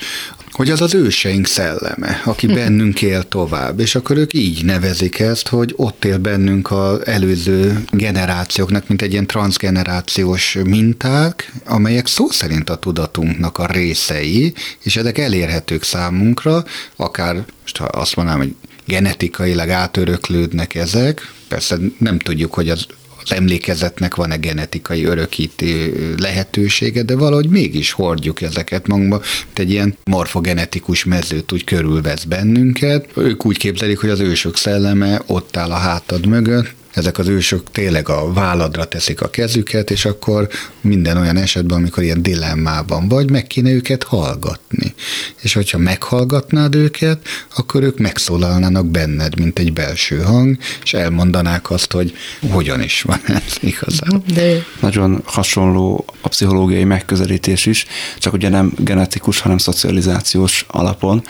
hogy 0.59 0.69
az 0.69 0.81
az 0.81 0.93
őseink 0.93 1.45
szelleme, 1.45 2.21
aki 2.25 2.45
mhm. 2.45 2.55
bennünk 2.55 3.01
él 3.01 3.23
tovább, 3.23 3.79
és 3.79 3.95
akkor 3.95 4.17
ők 4.17 4.33
így 4.33 4.65
nevezik 4.65 5.19
ezt, 5.19 5.47
hogy 5.47 5.73
ott 5.75 6.05
él 6.05 6.17
bennünk 6.17 6.71
az 6.71 7.05
előző 7.05 7.83
generációknak, 7.91 8.87
mint 8.87 9.01
egy 9.01 9.11
ilyen 9.11 9.27
transgenerációs 9.27 10.57
minták, 10.63 11.53
amelyek 11.65 12.07
szó 12.07 12.29
szerint 12.29 12.69
a 12.69 12.75
tudatunknak 12.75 13.57
a 13.57 13.65
részei, 13.65 14.53
és 14.83 14.95
ezek 14.95 15.17
elérhetők 15.17 15.83
számunkra, 15.83 16.63
akár, 16.95 17.45
most 17.61 17.77
ha 17.77 17.85
azt 17.85 18.15
mondanám, 18.15 18.39
hogy 18.39 18.55
genetikailag 18.85 19.69
átöröklődnek 19.69 20.75
ezek, 20.75 21.33
persze 21.47 21.77
nem 21.97 22.19
tudjuk, 22.19 22.53
hogy 22.53 22.69
az 22.69 22.85
emlékezetnek 23.31 24.15
van-e 24.15 24.35
genetikai 24.35 25.03
örökítő 25.03 26.15
lehetősége, 26.17 27.03
de 27.03 27.15
valahogy 27.15 27.49
mégis 27.49 27.91
hordjuk 27.91 28.41
ezeket 28.41 28.87
magunkba, 28.87 29.21
mint 29.45 29.59
egy 29.59 29.71
ilyen 29.71 29.97
morfogenetikus 30.03 31.03
mezőt 31.03 31.51
úgy 31.51 31.63
körülvesz 31.63 32.23
bennünket. 32.23 33.07
Ők 33.15 33.45
úgy 33.45 33.57
képzelik, 33.57 33.99
hogy 33.99 34.09
az 34.09 34.19
ősök 34.19 34.57
szelleme 34.57 35.21
ott 35.25 35.57
áll 35.57 35.71
a 35.71 35.75
hátad 35.75 36.25
mögött, 36.25 36.77
ezek 36.99 37.17
az 37.17 37.27
ősök 37.27 37.71
tényleg 37.71 38.09
a 38.09 38.33
válladra 38.33 38.85
teszik 38.85 39.21
a 39.21 39.29
kezüket, 39.29 39.91
és 39.91 40.05
akkor 40.05 40.47
minden 40.81 41.17
olyan 41.17 41.37
esetben, 41.37 41.77
amikor 41.77 42.03
ilyen 42.03 42.21
dilemmában 42.21 43.07
vagy, 43.07 43.29
meg 43.29 43.47
kéne 43.47 43.71
őket 43.71 44.03
hallgatni. 44.03 44.93
És 45.41 45.53
hogyha 45.53 45.77
meghallgatnád 45.77 46.75
őket, 46.75 47.27
akkor 47.55 47.83
ők 47.83 47.99
megszólalnának 47.99 48.85
benned, 48.85 49.39
mint 49.39 49.59
egy 49.59 49.73
belső 49.73 50.21
hang, 50.21 50.57
és 50.83 50.93
elmondanák 50.93 51.69
azt, 51.69 51.91
hogy 51.91 52.13
hogyan 52.49 52.81
is 52.81 53.01
van 53.01 53.19
ez 53.25 53.57
igazán. 53.59 54.23
De... 54.33 54.65
Nagyon 54.79 55.21
hasonló 55.25 56.05
a 56.21 56.27
pszichológiai 56.27 56.83
megközelítés 56.83 57.65
is, 57.65 57.85
csak 58.17 58.33
ugye 58.33 58.49
nem 58.49 58.73
genetikus, 58.77 59.39
hanem 59.39 59.57
szocializációs 59.57 60.65
alapon, 60.67 61.23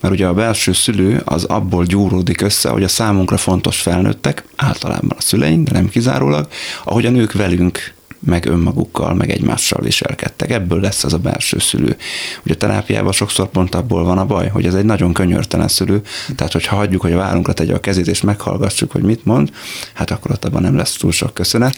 mert 0.00 0.14
ugye 0.14 0.26
a 0.26 0.34
belső 0.34 0.72
szülő 0.72 1.22
az 1.24 1.44
abból 1.44 1.84
gyúródik 1.84 2.40
össze, 2.40 2.68
hogy 2.68 2.82
a 2.82 2.88
számunkra 2.88 3.36
fontos 3.36 3.80
felnőttek, 3.80 4.44
általában 4.64 5.16
a 5.18 5.22
szüleink, 5.22 5.68
de 5.68 5.72
nem 5.72 5.88
kizárólag, 5.88 6.48
ahogy 6.84 7.06
a 7.06 7.10
nők 7.10 7.32
velünk 7.32 7.94
meg 8.26 8.46
önmagukkal, 8.46 9.14
meg 9.14 9.30
egymással 9.30 9.82
viselkedtek. 9.82 10.50
Ebből 10.50 10.80
lesz 10.80 11.04
az 11.04 11.12
a 11.12 11.18
belső 11.18 11.58
szülő. 11.58 11.96
Ugye 12.44 12.54
a 12.54 12.56
terápiában 12.56 13.12
sokszor 13.12 13.48
pont 13.48 13.74
abból 13.74 14.04
van 14.04 14.18
a 14.18 14.24
baj, 14.24 14.48
hogy 14.48 14.66
ez 14.66 14.74
egy 14.74 14.84
nagyon 14.84 15.12
könyörtelen 15.12 15.68
szülő, 15.68 16.02
tehát 16.36 16.52
hogyha 16.52 16.76
hagyjuk, 16.76 17.00
hogy 17.00 17.12
a 17.12 17.16
vállunkra 17.16 17.52
tegye 17.52 17.74
a 17.74 17.80
kezét, 17.80 18.06
és 18.06 18.20
meghallgassuk, 18.20 18.92
hogy 18.92 19.02
mit 19.02 19.24
mond, 19.24 19.50
hát 19.92 20.10
akkor 20.10 20.30
ott 20.30 20.44
abban 20.44 20.62
nem 20.62 20.76
lesz 20.76 20.96
túl 20.96 21.12
sok 21.12 21.34
köszönet. 21.34 21.76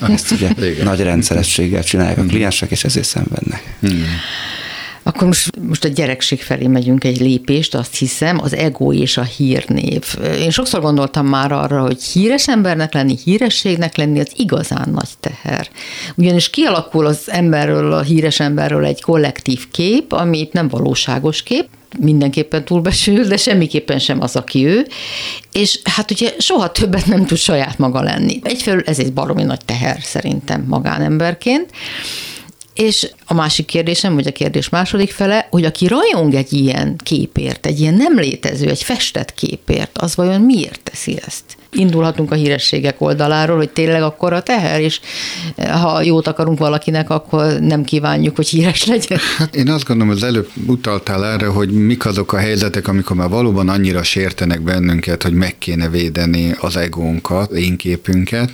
Ezt 0.00 0.30
ugye 0.30 0.50
nagy 0.84 1.00
rendszerességgel 1.00 1.82
csinálják 1.82 2.18
a 2.18 2.22
kliensek, 2.22 2.70
és 2.70 2.84
ezért 2.84 3.06
szenvednek. 3.06 3.76
Hmm. 3.80 4.04
Akkor 5.06 5.26
most, 5.26 5.50
most 5.68 5.84
a 5.84 5.88
gyerekség 5.88 6.42
felé 6.42 6.66
megyünk 6.66 7.04
egy 7.04 7.20
lépést, 7.20 7.74
azt 7.74 7.96
hiszem, 7.96 8.38
az 8.42 8.54
ego 8.54 8.92
és 8.92 9.16
a 9.16 9.22
hírnév. 9.22 10.04
Én 10.40 10.50
sokszor 10.50 10.80
gondoltam 10.80 11.26
már 11.26 11.52
arra, 11.52 11.80
hogy 11.80 12.02
híres 12.02 12.48
embernek 12.48 12.94
lenni, 12.94 13.16
hírességnek 13.24 13.96
lenni, 13.96 14.20
az 14.20 14.32
igazán 14.36 14.88
nagy 14.90 15.08
teher. 15.20 15.68
Ugyanis 16.14 16.50
kialakul 16.50 17.06
az 17.06 17.18
emberről, 17.26 17.92
a 17.92 18.02
híres 18.02 18.40
emberről 18.40 18.84
egy 18.84 19.02
kollektív 19.02 19.70
kép, 19.70 20.12
ami 20.12 20.48
nem 20.52 20.68
valóságos 20.68 21.42
kép, 21.42 21.66
mindenképpen 21.98 22.64
túlbesül, 22.64 23.24
de 23.24 23.36
semmiképpen 23.36 23.98
sem 23.98 24.22
az, 24.22 24.36
aki 24.36 24.66
ő, 24.66 24.86
és 25.52 25.80
hát 25.84 26.10
ugye 26.10 26.32
soha 26.38 26.72
többet 26.72 27.06
nem 27.06 27.26
tud 27.26 27.38
saját 27.38 27.78
maga 27.78 28.02
lenni. 28.02 28.40
Egyfelől 28.42 28.82
ez 28.86 28.98
egy 28.98 29.12
baromi 29.12 29.42
nagy 29.42 29.64
teher 29.64 29.98
szerintem 30.02 30.64
magánemberként, 30.68 31.70
és 32.76 33.10
a 33.24 33.34
másik 33.34 33.66
kérdésem, 33.66 34.14
vagy 34.14 34.26
a 34.26 34.32
kérdés 34.32 34.68
második 34.68 35.12
fele, 35.12 35.46
hogy 35.50 35.64
aki 35.64 35.86
rajong 35.86 36.34
egy 36.34 36.52
ilyen 36.52 36.96
képért, 37.02 37.66
egy 37.66 37.80
ilyen 37.80 37.94
nem 37.94 38.18
létező, 38.18 38.68
egy 38.68 38.82
festett 38.82 39.34
képért, 39.34 39.98
az 39.98 40.16
vajon 40.16 40.40
miért 40.40 40.80
teszi 40.82 41.18
ezt? 41.26 41.55
Indulhatunk 41.72 42.30
a 42.30 42.34
hírességek 42.34 43.00
oldaláról, 43.00 43.56
hogy 43.56 43.70
tényleg 43.70 44.02
akkor 44.02 44.32
a 44.32 44.42
teher, 44.42 44.80
és 44.80 45.00
ha 45.56 46.02
jót 46.02 46.26
akarunk 46.26 46.58
valakinek, 46.58 47.10
akkor 47.10 47.60
nem 47.60 47.84
kívánjuk, 47.84 48.36
hogy 48.36 48.48
híres 48.48 48.84
legyen. 48.86 49.18
Hát 49.38 49.56
én 49.56 49.68
azt 49.68 49.84
gondolom, 49.84 50.12
az 50.12 50.22
előbb 50.22 50.48
utaltál 50.66 51.26
erre, 51.26 51.46
hogy 51.46 51.70
mik 51.70 52.06
azok 52.06 52.32
a 52.32 52.36
helyzetek, 52.36 52.88
amikor 52.88 53.16
már 53.16 53.28
valóban 53.28 53.68
annyira 53.68 54.02
sértenek 54.02 54.60
bennünket, 54.60 55.22
hogy 55.22 55.32
meg 55.32 55.58
kéne 55.58 55.88
védeni 55.88 56.56
az 56.60 56.76
egónkat, 56.76 57.50
én 57.50 57.76
képünket. 57.76 58.50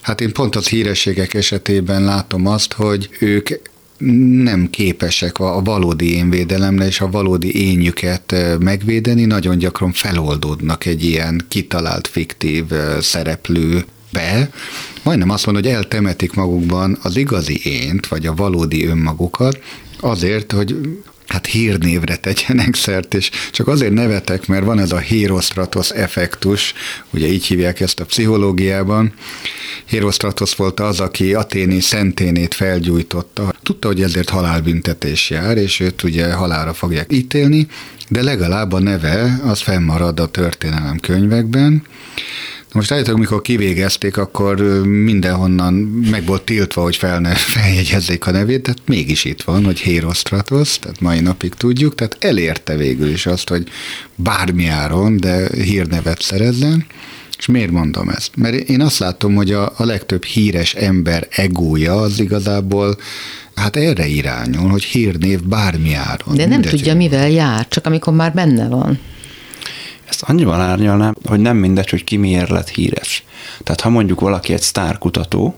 Hát 0.00 0.20
én 0.20 0.32
pont 0.32 0.56
az 0.56 0.68
hírességek 0.68 1.34
esetében 1.34 2.04
látom 2.04 2.46
azt, 2.46 2.72
hogy 2.72 3.08
ők 3.20 3.48
nem 4.42 4.70
képesek 4.70 5.38
a 5.38 5.62
valódi 5.62 6.14
énvédelemre 6.14 6.86
és 6.86 7.00
a 7.00 7.10
valódi 7.10 7.68
énjüket 7.68 8.34
megvédeni, 8.60 9.24
nagyon 9.24 9.58
gyakran 9.58 9.92
feloldódnak 9.92 10.86
egy 10.86 11.04
ilyen 11.04 11.44
kitalált 11.48 12.06
fiktív 12.06 12.64
szereplőbe, 13.00 14.50
majdnem 15.02 15.30
azt 15.30 15.46
mondom, 15.46 15.64
hogy 15.64 15.72
eltemetik 15.72 16.32
magukban 16.32 16.98
az 17.02 17.16
igazi 17.16 17.60
ént, 17.64 18.06
vagy 18.06 18.26
a 18.26 18.34
valódi 18.34 18.86
önmagukat, 18.86 19.62
azért, 20.00 20.52
hogy 20.52 20.98
hát 21.28 21.46
hírnévre 21.46 22.16
tegyenek 22.16 22.74
szert, 22.74 23.14
és 23.14 23.30
csak 23.52 23.68
azért 23.68 23.92
nevetek, 23.92 24.46
mert 24.46 24.64
van 24.64 24.78
ez 24.78 24.92
a 24.92 24.98
Hérostratos 24.98 25.90
effektus, 25.90 26.74
ugye 27.10 27.26
így 27.26 27.46
hívják 27.46 27.80
ezt 27.80 28.00
a 28.00 28.04
pszichológiában. 28.04 29.12
Hérostratos 29.84 30.54
volt 30.54 30.80
az, 30.80 31.00
aki 31.00 31.34
Aténi 31.34 31.80
szenténét 31.80 32.54
felgyújtotta. 32.54 33.54
Tudta, 33.62 33.88
hogy 33.88 34.02
ezért 34.02 34.28
halálbüntetés 34.28 35.30
jár, 35.30 35.56
és 35.56 35.80
őt 35.80 36.02
ugye 36.02 36.32
halálra 36.32 36.74
fogják 36.74 37.12
ítélni, 37.12 37.66
de 38.08 38.22
legalább 38.22 38.72
a 38.72 38.78
neve 38.78 39.40
az 39.44 39.60
fennmarad 39.60 40.20
a 40.20 40.26
történelem 40.26 40.98
könyvekben, 40.98 41.82
most 42.72 42.92
állítólag, 42.92 43.18
amikor 43.18 43.42
kivégezték, 43.42 44.16
akkor 44.16 44.60
mindenhonnan 44.86 45.74
meg 46.10 46.26
volt 46.26 46.42
tiltva, 46.42 46.82
hogy 46.82 46.96
fel 46.96 47.20
ne, 47.20 47.34
feljegyezzék 47.58 48.26
a 48.26 48.30
nevét, 48.30 48.62
tehát 48.62 48.80
mégis 48.86 49.24
itt 49.24 49.42
van, 49.42 49.64
hogy 49.64 49.78
Hérostratos, 49.78 50.78
tehát 50.78 51.00
mai 51.00 51.20
napig 51.20 51.54
tudjuk, 51.54 51.94
tehát 51.94 52.16
elérte 52.20 52.76
végül 52.76 53.08
is 53.08 53.26
azt, 53.26 53.48
hogy 53.48 53.68
bármi 54.14 54.66
áron, 54.66 55.16
de 55.16 55.48
hírnevet 55.54 56.22
szerezzen. 56.22 56.86
És 57.38 57.46
miért 57.46 57.70
mondom 57.70 58.08
ezt? 58.08 58.36
Mert 58.36 58.54
én 58.54 58.80
azt 58.80 58.98
látom, 58.98 59.34
hogy 59.34 59.52
a, 59.52 59.72
a 59.76 59.84
legtöbb 59.84 60.24
híres 60.24 60.74
ember 60.74 61.26
egója 61.30 62.00
az 62.00 62.20
igazából 62.20 62.96
hát 63.54 63.76
erre 63.76 64.06
irányul, 64.06 64.70
hogy 64.70 64.84
hírnév 64.84 65.42
bármi 65.42 65.94
áron. 65.94 66.36
De 66.36 66.46
nem 66.46 66.62
tudja, 66.62 66.94
mivel 66.94 67.30
jár, 67.30 67.68
csak 67.68 67.86
amikor 67.86 68.12
már 68.12 68.32
benne 68.32 68.68
van. 68.68 68.98
Ezt 70.08 70.22
annyival 70.22 70.60
árnyalnám, 70.60 71.14
hogy 71.24 71.40
nem 71.40 71.56
mindegy, 71.56 71.90
hogy 71.90 72.04
ki 72.04 72.16
miért 72.16 72.48
lett 72.48 72.68
híres. 72.68 73.24
Tehát 73.62 73.80
ha 73.80 73.88
mondjuk 73.88 74.20
valaki 74.20 74.52
egy 74.52 74.62
sztárkutató, 74.62 75.54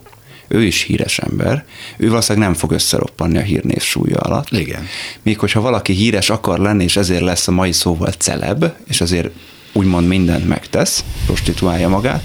ő 0.48 0.62
is 0.64 0.82
híres 0.82 1.18
ember, 1.18 1.64
ő 1.96 2.08
valószínűleg 2.08 2.48
nem 2.48 2.58
fog 2.58 2.72
összeroppanni 2.72 3.38
a 3.38 3.42
hírnév 3.42 3.80
súlya 3.80 4.16
alatt. 4.16 4.50
Igen. 4.50 4.86
Míg 5.22 5.38
hogyha 5.38 5.60
valaki 5.60 5.92
híres 5.92 6.30
akar 6.30 6.58
lenni, 6.58 6.84
és 6.84 6.96
ezért 6.96 7.22
lesz 7.22 7.48
a 7.48 7.52
mai 7.52 7.72
szóval 7.72 8.12
celeb, 8.12 8.64
és 8.88 9.00
azért 9.00 9.30
úgymond 9.72 10.06
mindent 10.06 10.48
megtesz, 10.48 11.04
prostituálja 11.26 11.88
magát, 11.88 12.22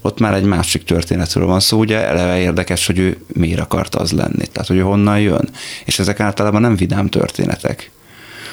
ott 0.00 0.18
már 0.18 0.34
egy 0.34 0.44
másik 0.44 0.84
történetről 0.84 1.46
van 1.46 1.60
szó, 1.60 1.78
ugye 1.78 1.98
eleve 1.98 2.38
érdekes, 2.38 2.86
hogy 2.86 2.98
ő 2.98 3.18
miért 3.26 3.60
akart 3.60 3.94
az 3.94 4.12
lenni, 4.12 4.46
tehát 4.52 4.68
hogy 4.68 4.80
honnan 4.80 5.20
jön. 5.20 5.48
És 5.84 5.98
ezek 5.98 6.20
általában 6.20 6.60
nem 6.60 6.76
vidám 6.76 7.08
történetek. 7.08 7.90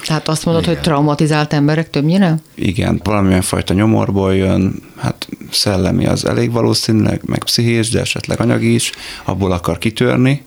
Tehát 0.05 0.27
azt 0.27 0.45
mondod, 0.45 0.63
Igen. 0.63 0.75
hogy 0.75 0.83
traumatizált 0.83 1.53
emberek 1.53 1.89
többnyire? 1.89 2.35
Igen, 2.55 3.01
valamilyen 3.03 3.41
fajta 3.41 3.73
nyomorból 3.73 4.35
jön, 4.35 4.81
hát 4.97 5.27
szellemi 5.51 6.05
az 6.05 6.25
elég 6.25 6.51
valószínűleg, 6.51 7.21
meg 7.25 7.43
pszichés, 7.43 7.89
de 7.89 7.99
esetleg 7.99 8.39
anyagi 8.39 8.73
is, 8.73 8.91
abból 9.23 9.51
akar 9.51 9.77
kitörni, 9.77 10.45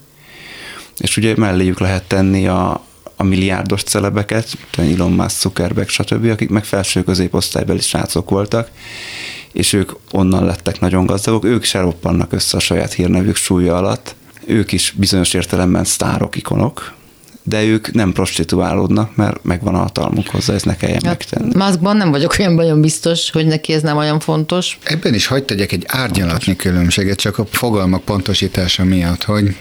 és 0.98 1.16
ugye 1.16 1.34
melléjük 1.36 1.80
lehet 1.80 2.04
tenni 2.04 2.46
a, 2.46 2.84
a 3.16 3.22
milliárdos 3.22 3.82
celebeket, 3.82 4.58
Elon 4.76 5.12
Musk, 5.12 5.40
Zuckerberg, 5.40 5.88
stb., 5.88 6.30
akik 6.30 6.48
meg 6.48 6.64
felső 6.64 7.02
középosztálybeli 7.02 7.80
srácok 7.80 8.30
voltak, 8.30 8.70
és 9.52 9.72
ők 9.72 9.92
onnan 10.10 10.44
lettek 10.44 10.80
nagyon 10.80 11.06
gazdagok, 11.06 11.44
ők 11.44 11.64
se 11.64 11.80
roppannak 11.80 12.32
össze 12.32 12.56
a 12.56 12.60
saját 12.60 12.92
hírnevük 12.92 13.36
súlya 13.36 13.76
alatt, 13.76 14.14
ők 14.46 14.72
is 14.72 14.94
bizonyos 14.96 15.34
értelemben 15.34 15.84
sztárok, 15.84 16.36
ikonok, 16.36 16.94
de 17.44 17.64
ők 17.64 17.92
nem 17.92 18.12
prostituálódnak, 18.12 19.16
mert 19.16 19.44
megvan 19.44 19.74
a 19.74 19.78
hatalmuk 19.78 20.28
hozzá, 20.28 20.54
ezt 20.54 20.64
ne 20.64 20.76
kelljen 20.76 21.00
hát, 21.04 21.18
megtenni. 21.18 21.54
Maszkban 21.56 21.96
nem 21.96 22.10
vagyok 22.10 22.34
olyan 22.38 22.52
nagyon 22.52 22.80
biztos, 22.80 23.30
hogy 23.30 23.46
neki 23.46 23.72
ez 23.72 23.82
nem 23.82 23.96
olyan 23.96 24.20
fontos. 24.20 24.78
Ebben 24.82 25.14
is 25.14 25.26
hagyd 25.26 25.44
tegyek 25.44 25.72
egy 25.72 25.84
árnyalatni 25.88 26.56
különbséget, 26.56 27.18
csak 27.18 27.38
a 27.38 27.46
fogalmak 27.50 28.02
pontosítása 28.02 28.84
miatt, 28.84 29.22
hogy 29.22 29.56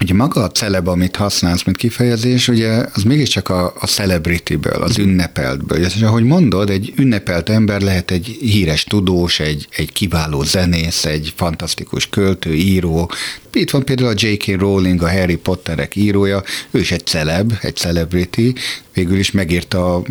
Ugye 0.00 0.14
maga 0.14 0.42
a 0.42 0.50
celeb, 0.50 0.88
amit 0.88 1.16
használsz, 1.16 1.62
mint 1.62 1.76
kifejezés, 1.76 2.48
ugye 2.48 2.84
az 2.94 3.02
mégiscsak 3.02 3.48
a, 3.48 3.74
a 3.80 3.86
celebrity-ből, 3.86 4.82
az 4.82 4.98
ünnepeltből. 4.98 5.84
És 5.84 6.02
ahogy 6.02 6.24
mondod, 6.24 6.70
egy 6.70 6.92
ünnepelt 6.96 7.48
ember 7.48 7.80
lehet 7.80 8.10
egy 8.10 8.36
híres 8.40 8.84
tudós, 8.84 9.40
egy, 9.40 9.66
egy 9.70 9.92
kiváló 9.92 10.42
zenész, 10.42 11.04
egy 11.04 11.32
fantasztikus 11.36 12.08
költő, 12.08 12.54
író. 12.54 13.10
Itt 13.52 13.70
van 13.70 13.84
például 13.84 14.08
a 14.08 14.14
J.K. 14.16 14.60
Rowling, 14.60 15.02
a 15.02 15.10
Harry 15.10 15.36
Potterek 15.36 15.96
írója, 15.96 16.42
ő 16.70 16.80
is 16.80 16.90
egy 16.90 17.06
celeb, 17.06 17.52
egy 17.60 17.76
celebrity, 17.76 18.54
végül 18.94 19.18
is 19.18 19.30
megírta 19.30 19.94
a 19.94 20.02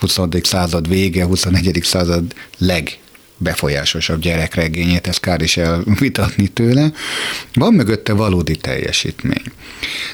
20. 0.00 0.18
század 0.42 0.88
vége, 0.88 1.24
21. 1.24 1.78
század 1.82 2.34
leg 2.58 2.98
befolyásosabb 3.42 4.20
gyerekregényét, 4.20 5.06
ezt 5.06 5.20
kár 5.20 5.42
is 5.42 5.56
elvitatni 5.56 6.48
tőle. 6.48 6.92
Van 7.54 7.74
mögötte 7.74 8.12
valódi 8.12 8.56
teljesítmény. 8.56 9.42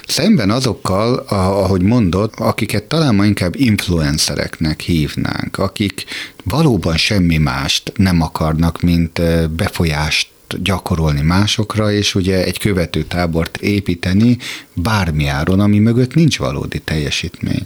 Szemben 0.06 0.50
azokkal, 0.50 1.14
ahogy 1.28 1.82
mondod, 1.82 2.32
akiket 2.36 2.84
talán 2.84 3.14
ma 3.14 3.24
inkább 3.24 3.54
influencereknek 3.56 4.80
hívnánk, 4.80 5.58
akik 5.58 6.04
valóban 6.44 6.96
semmi 6.96 7.36
mást 7.36 7.92
nem 7.96 8.22
akarnak, 8.22 8.80
mint 8.80 9.20
befolyást 9.50 10.28
gyakorolni 10.56 11.20
másokra, 11.20 11.92
és 11.92 12.14
ugye 12.14 12.44
egy 12.44 12.58
követő 12.58 13.02
tábort 13.02 13.56
építeni 13.56 14.38
bármi 14.74 15.26
áron, 15.26 15.60
ami 15.60 15.78
mögött 15.78 16.14
nincs 16.14 16.38
valódi 16.38 16.78
teljesítmény. 16.78 17.64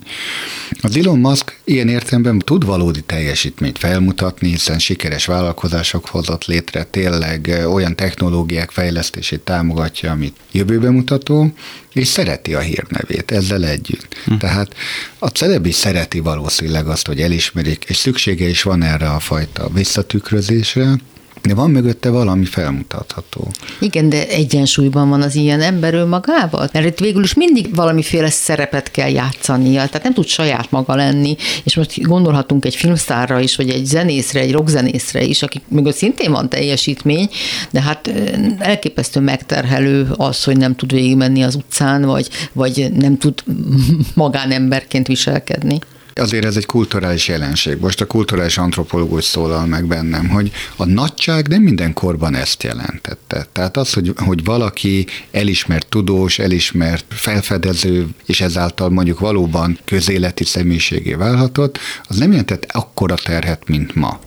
Az 0.84 0.96
Elon 0.96 1.18
Musk 1.18 1.58
ilyen 1.64 1.88
értelemben 1.88 2.38
tud 2.38 2.64
valódi 2.64 3.00
teljesítményt 3.00 3.78
felmutatni, 3.78 4.48
hiszen 4.48 4.78
sikeres 4.78 5.26
vállalkozások 5.26 6.06
hozott 6.06 6.44
létre, 6.44 6.84
tényleg 6.84 7.66
olyan 7.72 7.96
technológiák 7.96 8.70
fejlesztését 8.70 9.40
támogatja, 9.40 10.10
amit 10.10 10.36
jövőbe 10.52 10.90
mutató, 10.90 11.52
és 11.92 12.08
szereti 12.08 12.54
a 12.54 12.60
hírnevét 12.60 13.30
ezzel 13.30 13.64
együtt. 13.64 14.16
Hm. 14.24 14.36
Tehát 14.36 14.74
a 15.18 15.28
celeb 15.28 15.66
is 15.66 15.74
szereti 15.74 16.20
valószínűleg 16.20 16.86
azt, 16.86 17.06
hogy 17.06 17.20
elismerik, 17.20 17.84
és 17.88 17.96
szüksége 17.96 18.48
is 18.48 18.62
van 18.62 18.82
erre 18.82 19.10
a 19.10 19.18
fajta 19.18 19.68
visszatükrözésre, 19.68 20.94
de 21.42 21.54
van 21.54 21.70
mögötte 21.70 22.10
valami 22.10 22.44
felmutatható. 22.44 23.50
Igen, 23.80 24.08
de 24.08 24.28
egyensúlyban 24.28 25.08
van 25.08 25.22
az 25.22 25.34
ilyen 25.34 25.60
ember 25.60 26.04
magával, 26.04 26.68
mert 26.72 26.86
itt 26.86 26.98
végül 26.98 27.22
is 27.22 27.34
mindig 27.34 27.74
valamiféle 27.74 28.30
szerepet 28.30 28.90
kell 28.90 29.10
játszania, 29.10 29.86
tehát 29.86 30.02
nem 30.02 30.12
tud 30.14 30.26
saját 30.26 30.70
maga 30.70 30.94
lenni, 30.94 31.36
és 31.64 31.76
most 31.76 32.02
gondolhatunk 32.02 32.64
egy 32.64 32.74
filmszárra 32.74 33.40
is, 33.40 33.56
vagy 33.56 33.70
egy 33.70 33.84
zenészre, 33.84 34.40
egy 34.40 34.52
rockzenészre 34.52 35.22
is, 35.22 35.42
akik 35.42 35.62
mögött 35.68 35.96
szintén 35.96 36.30
van 36.30 36.48
teljesítmény, 36.48 37.28
de 37.70 37.82
hát 37.82 38.10
elképesztő 38.58 39.20
megterhelő 39.20 40.08
az, 40.16 40.44
hogy 40.44 40.56
nem 40.56 40.74
tud 40.74 40.92
végigmenni 40.92 41.42
az 41.42 41.54
utcán, 41.54 42.02
vagy, 42.02 42.28
vagy 42.52 42.92
nem 42.96 43.18
tud 43.18 43.42
magánemberként 44.14 45.06
viselkedni. 45.06 45.78
Azért 46.14 46.44
ez 46.44 46.56
egy 46.56 46.66
kulturális 46.66 47.28
jelenség. 47.28 47.78
Most 47.80 48.00
a 48.00 48.06
kulturális 48.06 48.58
antropológus 48.58 49.24
szólal 49.24 49.66
meg 49.66 49.86
bennem, 49.86 50.28
hogy 50.28 50.50
a 50.76 50.84
nagyság 50.84 51.48
nem 51.48 51.62
minden 51.62 51.92
korban 51.92 52.34
ezt 52.34 52.62
jelentette. 52.62 53.46
Tehát 53.52 53.76
az, 53.76 53.92
hogy, 53.92 54.12
hogy 54.16 54.44
valaki 54.44 55.06
elismert 55.30 55.86
tudós, 55.88 56.38
elismert 56.38 57.04
felfedező, 57.08 58.06
és 58.26 58.40
ezáltal 58.40 58.88
mondjuk 58.88 59.18
valóban 59.18 59.78
közéleti 59.84 60.44
személyiségé 60.44 61.14
válhatott, 61.14 61.78
az 62.02 62.16
nem 62.16 62.30
jelentett 62.30 62.66
akkora 62.72 63.14
terhet, 63.14 63.68
mint 63.68 63.94
ma. 63.94 64.20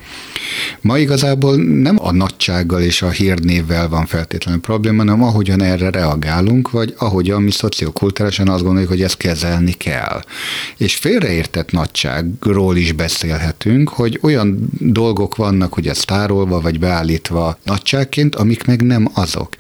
Ma 0.82 0.98
igazából 0.98 1.56
nem 1.56 1.96
a 2.00 2.12
nagysággal 2.12 2.82
és 2.82 3.02
a 3.02 3.10
hírnévvel 3.10 3.90
van 3.90 4.06
feltétlenül 4.06 4.62
probléma, 4.62 4.98
hanem 4.98 5.24
ahogyan 5.24 5.62
erre 5.62 5.90
reagálunk, 5.90 6.72
vagy 6.72 6.94
ahogyan 6.98 7.42
mi 7.42 7.52
szociokulturálisan 7.52 8.50
azt 8.50 8.64
gondoljuk, 8.64 8.90
hogy 8.90 9.02
ezt 9.02 9.18
kezelni 9.18 9.72
kell. 9.72 10.22
És 10.78 10.96
félreértett 10.96 11.72
nagyságról 11.76 12.78
is 12.78 12.92
beszélhetünk, 12.92 13.90
hogy 13.90 14.20
olyan 14.22 14.70
dolgok 14.80 15.36
vannak, 15.36 15.74
hogy 15.74 15.88
ez 15.88 16.00
tárolva 16.00 16.62
vagy 16.62 16.80
beállítva 16.80 17.58
nagyságként, 17.64 18.36
amik 18.36 18.66
meg 18.66 18.82
nem 18.82 19.10
azok 19.14 19.56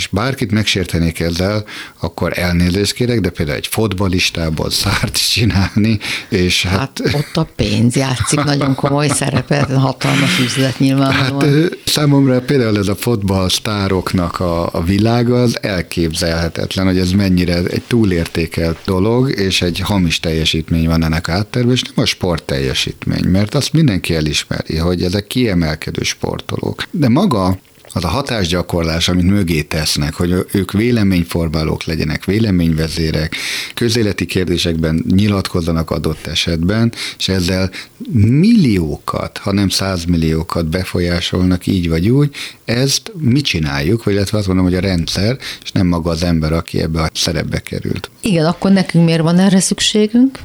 és 0.00 0.06
bárkit 0.06 0.50
megsértenék 0.50 1.20
ezzel, 1.20 1.64
akkor 1.98 2.38
elnézést 2.38 2.92
kérek, 2.92 3.20
de 3.20 3.30
például 3.30 3.56
egy 3.56 3.66
fotbalistából 3.66 4.70
szárt 4.70 5.30
csinálni, 5.32 5.98
és 6.28 6.62
hát... 6.62 6.78
Hát 6.78 7.14
ott 7.14 7.36
a 7.36 7.46
pénz 7.56 7.96
játszik 7.96 8.44
nagyon 8.44 8.74
komoly 8.74 9.08
szerepet, 9.08 9.72
hatalmas 9.72 10.38
üzlet 10.38 10.78
nyilvánvalóan. 10.78 11.62
Hát 11.62 11.78
számomra 11.84 12.40
például 12.40 12.78
ez 12.78 12.88
a 12.88 12.94
fotballsztároknak 12.94 14.40
a, 14.40 14.68
a 14.72 14.82
világa 14.82 15.42
az 15.42 15.62
elképzelhetetlen, 15.62 16.86
hogy 16.86 16.98
ez 16.98 17.10
mennyire 17.10 17.56
egy 17.56 17.82
túlértékelt 17.86 18.78
dolog, 18.84 19.30
és 19.30 19.62
egy 19.62 19.78
hamis 19.78 20.20
teljesítmény 20.20 20.86
van 20.86 21.04
ennek 21.04 21.28
átterve, 21.60 21.72
és 21.72 21.82
nem 21.82 22.04
a 22.04 22.04
sport 22.04 22.42
teljesítmény, 22.42 23.24
mert 23.24 23.54
azt 23.54 23.72
mindenki 23.72 24.14
elismeri, 24.14 24.76
hogy 24.76 25.02
ezek 25.02 25.26
kiemelkedő 25.26 26.02
sportolók. 26.02 26.82
De 26.90 27.08
maga 27.08 27.58
az 27.92 28.04
a 28.04 28.08
hatásgyakorlás, 28.08 29.08
amit 29.08 29.24
mögé 29.24 29.62
tesznek, 29.62 30.14
hogy 30.14 30.46
ők 30.52 30.72
véleményformálók 30.72 31.84
legyenek, 31.84 32.24
véleményvezérek, 32.24 33.36
közéleti 33.74 34.26
kérdésekben 34.26 35.04
nyilatkozzanak 35.10 35.90
adott 35.90 36.26
esetben, 36.26 36.92
és 37.18 37.28
ezzel 37.28 37.70
milliókat, 38.12 39.38
hanem 39.38 39.68
százmilliókat 39.68 40.66
befolyásolnak 40.66 41.66
így 41.66 41.88
vagy 41.88 42.08
úgy, 42.08 42.34
ezt 42.64 43.12
mi 43.18 43.40
csináljuk, 43.40 44.04
vagy 44.04 44.14
illetve 44.14 44.38
azt 44.38 44.46
mondom, 44.46 44.64
hogy 44.64 44.74
a 44.74 44.80
rendszer, 44.80 45.38
és 45.62 45.72
nem 45.72 45.86
maga 45.86 46.10
az 46.10 46.22
ember, 46.22 46.52
aki 46.52 46.80
ebbe 46.80 47.00
a 47.02 47.10
szerepbe 47.12 47.58
került. 47.58 48.10
Igen, 48.20 48.44
akkor 48.44 48.70
nekünk 48.70 49.04
miért 49.04 49.22
van 49.22 49.38
erre 49.38 49.60
szükségünk? 49.60 50.38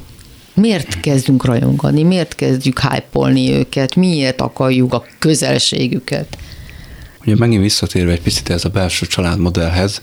Miért 0.56 1.00
kezdünk 1.00 1.44
rajongani, 1.44 2.02
miért 2.02 2.34
kezdjük 2.34 2.80
hype 2.80 3.30
őket, 3.58 3.94
miért 3.94 4.40
akarjuk 4.40 4.92
a 4.92 5.06
közelségüket? 5.18 6.38
Ugye 7.24 7.34
megint 7.36 7.62
visszatérve 7.62 8.12
egy 8.12 8.20
picit 8.20 8.50
ez 8.50 8.64
a 8.64 8.68
belső 8.68 9.06
családmodellhez, 9.06 10.02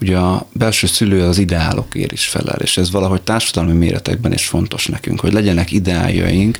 ugye 0.00 0.16
a 0.16 0.46
belső 0.52 0.86
szülő 0.86 1.22
az 1.22 1.38
ideálokért 1.38 2.12
is 2.12 2.26
felel, 2.26 2.58
és 2.60 2.76
ez 2.76 2.90
valahogy 2.90 3.22
társadalmi 3.22 3.72
méretekben 3.72 4.32
is 4.32 4.46
fontos 4.46 4.86
nekünk, 4.86 5.20
hogy 5.20 5.32
legyenek 5.32 5.72
ideáljaink, 5.72 6.58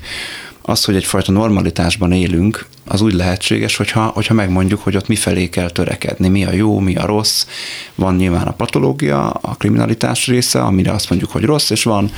az, 0.62 0.84
hogy 0.84 0.96
egyfajta 0.96 1.32
normalitásban 1.32 2.12
élünk, 2.12 2.66
az 2.84 3.00
úgy 3.00 3.12
lehetséges, 3.12 3.76
hogyha, 3.76 4.06
hogyha 4.06 4.34
megmondjuk, 4.34 4.82
hogy 4.82 4.96
ott 4.96 5.08
mifelé 5.08 5.48
kell 5.48 5.70
törekedni, 5.70 6.28
mi 6.28 6.44
a 6.44 6.52
jó, 6.52 6.78
mi 6.78 6.96
a 6.96 7.06
rossz. 7.06 7.46
Van 7.94 8.16
nyilván 8.16 8.46
a 8.46 8.52
patológia, 8.52 9.30
a 9.30 9.54
kriminalitás 9.54 10.26
része, 10.26 10.62
amire 10.62 10.92
azt 10.92 11.10
mondjuk, 11.10 11.30
hogy 11.30 11.42
rossz, 11.42 11.70
és 11.70 11.82
van 11.82 12.10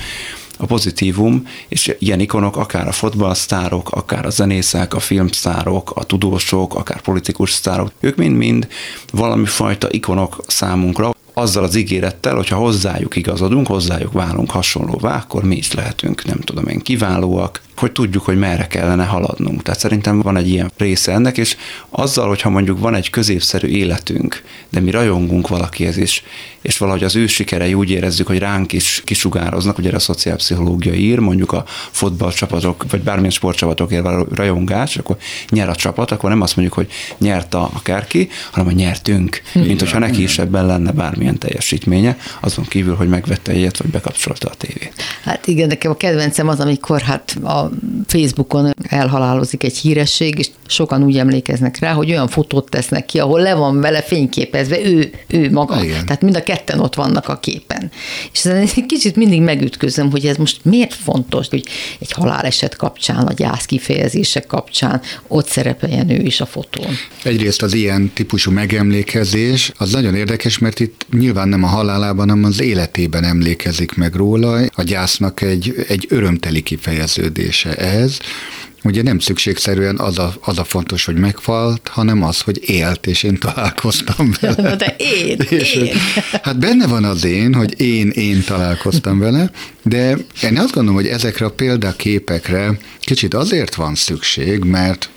a 0.61 0.65
pozitívum, 0.65 1.47
és 1.67 1.95
ilyen 1.99 2.19
ikonok, 2.19 2.57
akár 2.57 2.87
a 2.87 2.91
fotballsztárok, 2.91 3.91
akár 3.91 4.25
a 4.25 4.29
zenészek, 4.29 4.93
a 4.93 4.99
filmsztárok, 4.99 5.91
a 5.95 6.03
tudósok, 6.03 6.75
akár 6.75 7.01
politikus 7.01 7.51
sztárok, 7.51 7.91
ők 7.99 8.15
mind-mind 8.15 8.67
valami 9.11 9.45
fajta 9.45 9.87
ikonok 9.91 10.43
számunkra, 10.47 11.13
azzal 11.33 11.63
az 11.63 11.75
ígérettel, 11.75 12.35
hogyha 12.35 12.55
hozzájuk 12.55 13.15
igazodunk, 13.15 13.67
hozzájuk 13.67 14.11
válunk 14.11 14.51
hasonlóvá, 14.51 15.15
akkor 15.15 15.43
mi 15.43 15.55
is 15.55 15.71
lehetünk, 15.71 16.25
nem 16.25 16.39
tudom 16.39 16.67
én, 16.67 16.79
kiválóak, 16.79 17.61
hogy 17.81 17.91
tudjuk, 17.91 18.23
hogy 18.23 18.37
merre 18.37 18.67
kellene 18.67 19.05
haladnunk. 19.05 19.61
Tehát 19.61 19.79
szerintem 19.79 20.21
van 20.21 20.37
egy 20.37 20.49
ilyen 20.49 20.71
része 20.77 21.11
ennek, 21.11 21.37
és 21.37 21.57
azzal, 21.89 22.27
hogyha 22.27 22.49
mondjuk 22.49 22.79
van 22.79 22.95
egy 22.95 23.09
középszerű 23.09 23.67
életünk, 23.67 24.43
de 24.69 24.79
mi 24.79 24.91
rajongunk 24.91 25.47
valakihez 25.47 25.97
is, 25.97 26.23
és 26.61 26.77
valahogy 26.77 27.03
az 27.03 27.15
ő 27.15 27.27
sikerei 27.27 27.73
úgy 27.73 27.89
érezzük, 27.89 28.27
hogy 28.27 28.39
ránk 28.39 28.73
is 28.73 29.01
kisugároznak, 29.05 29.77
ugye 29.77 29.91
a 29.95 29.99
szociálpszichológia 29.99 30.93
ír, 30.93 31.19
mondjuk 31.19 31.51
a 31.51 31.63
fotballcsapatok, 31.91 32.85
vagy 32.89 33.01
bármilyen 33.01 33.31
sportcsapatokért 33.31 34.03
való 34.03 34.27
rajongás, 34.35 34.97
akkor 34.97 35.17
nyer 35.49 35.69
a 35.69 35.75
csapat, 35.75 36.11
akkor 36.11 36.29
nem 36.29 36.41
azt 36.41 36.55
mondjuk, 36.55 36.77
hogy 36.77 36.87
nyert 37.17 37.53
a 37.53 37.69
akárki, 37.73 38.29
hanem 38.51 38.67
a 38.67 38.71
nyertünk, 38.71 39.41
mint 39.53 39.79
hogyha 39.79 39.99
neki 39.99 40.21
is 40.23 40.39
ebben 40.39 40.65
lenne 40.65 40.91
bármilyen 40.91 41.37
teljesítménye, 41.37 42.17
azon 42.39 42.65
kívül, 42.65 42.95
hogy 42.95 43.09
megvette 43.09 43.51
egyet, 43.51 43.77
vagy 43.77 43.91
bekapcsolta 43.91 44.49
a 44.49 44.55
tévét. 44.57 44.93
Hát 45.23 45.47
igen, 45.47 45.67
nekem 45.67 45.91
a 45.91 45.97
kedvencem 45.97 46.47
az, 46.47 46.59
amikor 46.59 47.01
hát 47.01 47.31
a 47.43 47.70
Facebookon 48.07 48.73
elhalálozik 48.81 49.63
egy 49.63 49.77
híresség, 49.77 50.37
és 50.37 50.47
sokan 50.67 51.03
úgy 51.03 51.17
emlékeznek 51.17 51.79
rá, 51.79 51.93
hogy 51.93 52.11
olyan 52.11 52.27
fotót 52.27 52.69
tesznek 52.69 53.05
ki, 53.05 53.19
ahol 53.19 53.41
le 53.41 53.53
van 53.53 53.79
vele 53.79 54.01
fényképezve 54.01 54.85
ő, 54.85 55.11
ő 55.27 55.51
maga. 55.51 55.83
Igen. 55.83 56.05
Tehát 56.05 56.21
mind 56.21 56.35
a 56.35 56.43
ketten 56.43 56.79
ott 56.79 56.95
vannak 56.95 57.27
a 57.27 57.39
képen. 57.39 57.91
És 58.33 58.39
ezen 58.39 58.55
egy 58.55 58.85
kicsit 58.85 59.15
mindig 59.15 59.41
megütközöm, 59.41 60.11
hogy 60.11 60.25
ez 60.25 60.37
most 60.37 60.59
miért 60.63 60.93
fontos, 60.93 61.47
hogy 61.49 61.63
egy 61.99 62.11
haláleset 62.11 62.75
kapcsán, 62.75 63.27
a 63.27 63.33
gyász 63.33 63.65
kifejezések 63.65 64.45
kapcsán 64.45 65.01
ott 65.27 65.47
szerepeljen 65.47 66.09
ő 66.09 66.21
is 66.21 66.41
a 66.41 66.45
fotón. 66.45 66.91
Egyrészt 67.23 67.61
az 67.61 67.73
ilyen 67.73 68.11
típusú 68.13 68.51
megemlékezés 68.51 69.71
az 69.77 69.91
nagyon 69.91 70.15
érdekes, 70.15 70.57
mert 70.57 70.79
itt 70.79 71.05
nyilván 71.11 71.47
nem 71.47 71.63
a 71.63 71.67
halálában, 71.67 72.29
hanem 72.29 72.43
az 72.43 72.61
életében 72.61 73.23
emlékezik 73.23 73.95
meg 73.95 74.15
róla. 74.15 74.65
A 74.75 74.83
gyásznak 74.83 75.41
egy, 75.41 75.85
egy 75.87 76.05
örömteli 76.09 76.61
kifejeződése 77.61 77.75
ez, 77.75 78.17
Ugye 78.83 79.01
nem 79.01 79.19
szükségszerűen 79.19 79.99
az 79.99 80.17
a, 80.19 80.33
az 80.41 80.57
a 80.57 80.63
fontos, 80.63 81.05
hogy 81.05 81.15
meghalt, 81.15 81.87
hanem 81.87 82.23
az, 82.23 82.41
hogy 82.41 82.69
élt, 82.69 83.07
és 83.07 83.23
én 83.23 83.37
találkoztam 83.37 84.31
vele. 84.41 84.75
De 84.75 84.95
én, 84.97 85.37
és, 85.59 85.73
én. 85.73 85.95
Hát 86.43 86.59
benne 86.59 86.87
van 86.87 87.03
az 87.03 87.25
én, 87.25 87.53
hogy 87.53 87.81
én, 87.81 88.09
én 88.09 88.43
találkoztam 88.43 89.19
vele, 89.19 89.51
de 89.83 90.17
én 90.43 90.57
azt 90.57 90.73
gondolom, 90.73 90.95
hogy 90.95 91.07
ezekre 91.07 91.45
a 91.45 91.51
példaképekre 91.51 92.77
kicsit 92.99 93.33
azért 93.33 93.75
van 93.75 93.95
szükség, 93.95 94.63
mert 94.63 95.09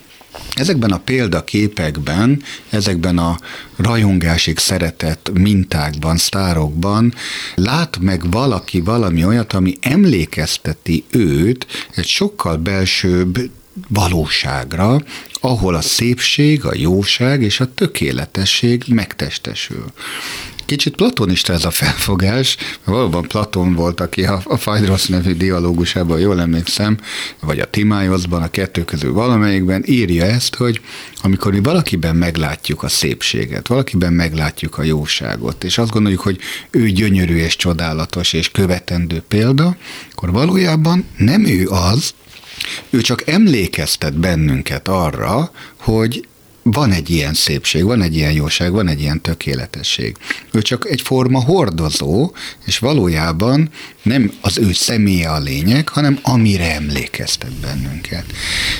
Ezekben 0.55 0.91
a 0.93 0.99
példaképekben, 0.99 2.43
ezekben 2.71 3.19
a 3.19 3.39
rajongásig 3.77 4.59
szeretett 4.59 5.31
mintákban, 5.35 6.17
sztárokban 6.17 7.15
lát 7.55 7.99
meg 8.01 8.31
valaki 8.31 8.81
valami 8.81 9.25
olyat, 9.25 9.53
ami 9.53 9.77
emlékezteti 9.81 11.05
őt 11.11 11.67
egy 11.95 12.07
sokkal 12.07 12.57
belsőbb 12.57 13.51
valóságra, 13.89 15.03
ahol 15.41 15.75
a 15.75 15.81
szépség, 15.81 16.65
a 16.65 16.75
jóság 16.75 17.43
és 17.43 17.61
a 17.61 17.75
tökéletesség 17.75 18.85
megtestesül. 18.89 19.85
Kicsit 20.67 20.97
platonista 20.97 21.53
ez 21.53 21.65
a 21.65 21.71
felfogás, 21.71 22.57
valóban 22.85 23.23
Platon 23.23 23.75
volt, 23.75 24.01
aki 24.01 24.25
a, 24.25 24.43
a 24.45 24.57
Fajdrosz 24.57 25.07
nevű 25.07 25.33
dialógusában, 25.33 26.21
jól 26.21 26.41
emlékszem, 26.41 26.99
vagy 27.41 27.59
a 27.59 27.71
Timájoszban, 27.71 28.43
a 28.43 28.51
kettő 28.51 28.85
közül 28.85 29.13
valamelyikben 29.13 29.83
írja 29.87 30.25
ezt, 30.25 30.55
hogy 30.55 30.81
amikor 31.23 31.53
mi 31.53 31.61
valakiben 31.61 32.17
meglátjuk 32.17 32.83
a 32.83 32.89
szépséget, 32.89 33.69
valakiben 33.69 34.13
meglátjuk 34.13 34.79
a 34.79 34.83
jóságot, 34.83 35.65
és 35.65 35.79
azt 35.79 35.91
gondoljuk, 35.91 36.21
hogy 36.21 36.39
ő 36.71 36.89
gyönyörű 36.89 37.37
és 37.37 37.57
csodálatos 37.57 38.33
és 38.33 38.51
követendő 38.51 39.23
példa, 39.29 39.77
akkor 40.13 40.33
valójában 40.33 41.05
nem 41.17 41.45
ő 41.45 41.69
az, 41.69 42.15
ő 42.91 43.01
csak 43.01 43.29
emlékeztet 43.29 44.19
bennünket 44.19 44.89
arra, 44.89 45.51
hogy 45.77 46.27
van 46.65 46.93
egy 46.93 47.11
ilyen 47.11 47.35
szépség, 47.35 47.85
van 47.85 48.03
egy 48.03 48.17
ilyen 48.17 48.33
jóság, 48.33 48.73
van 48.73 48.89
egy 48.89 49.01
ilyen 49.01 49.21
tökéletesség. 49.21 50.17
Ő 50.53 50.63
csak 50.63 50.87
egy 50.91 51.01
forma 51.01 51.41
hordozó, 51.41 52.33
és 52.65 52.79
valójában 52.79 53.71
nem 54.03 54.33
az 54.41 54.59
ő 54.59 54.73
személye 54.73 55.31
a 55.31 55.39
lényeg, 55.39 55.89
hanem 55.89 56.19
amire 56.23 56.75
emlékeztet 56.75 57.53
bennünket. 57.53 58.25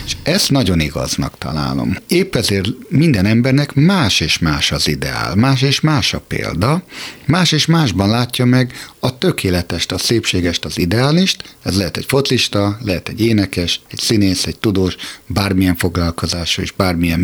És 0.07 0.17
ezt 0.23 0.51
nagyon 0.51 0.81
igaznak 0.81 1.39
találom. 1.39 1.97
Épp 2.09 2.35
ezért 2.35 2.69
minden 2.89 3.27
embernek 3.27 3.75
más 3.75 4.21
és 4.21 4.39
más 4.39 4.73
az 4.73 4.89
ideál, 4.89 5.35
más 5.35 5.63
és 5.63 5.81
más 5.81 6.15
a 6.15 6.21
példa, 6.21 6.85
más 7.27 7.53
és 7.53 7.67
másban 7.67 8.09
látja 8.09 8.45
meg 8.45 8.73
a 8.99 9.19
tökéletest, 9.19 9.93
a 9.93 9.99
szépségest, 9.99 10.65
az 10.65 10.79
ideálist, 10.79 11.57
ez 11.63 11.77
lehet 11.77 11.97
egy 11.97 12.05
focista, 12.09 12.79
lehet 12.85 13.09
egy 13.09 13.21
énekes, 13.21 13.81
egy 13.91 13.99
színész, 13.99 14.47
egy 14.47 14.59
tudós, 14.59 14.97
bármilyen 15.27 15.77
foglalkozású 15.77 16.63
és 16.63 16.73
bármilyen 16.73 17.21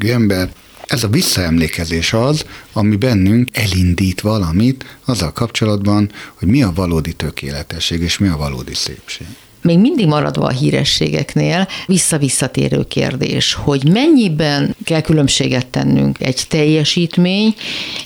minőségű 0.00 0.12
ember, 0.12 0.48
ez 0.86 1.04
a 1.04 1.08
visszaemlékezés 1.08 2.12
az, 2.12 2.44
ami 2.72 2.96
bennünk 2.96 3.48
elindít 3.52 4.20
valamit 4.20 4.98
azzal 5.04 5.32
kapcsolatban, 5.32 6.10
hogy 6.34 6.48
mi 6.48 6.62
a 6.62 6.72
valódi 6.74 7.12
tökéletesség 7.12 8.00
és 8.00 8.18
mi 8.18 8.28
a 8.28 8.36
valódi 8.36 8.74
szépség. 8.74 9.26
Még 9.62 9.78
mindig 9.78 10.06
maradva 10.06 10.46
a 10.46 10.50
hírességeknél, 10.50 11.68
visszavisszatérő 11.86 12.84
kérdés, 12.84 13.54
hogy 13.54 13.88
mennyiben 13.88 14.74
kell 14.84 15.00
különbséget 15.00 15.66
tennünk 15.66 16.20
egy 16.20 16.44
teljesítmény 16.48 17.54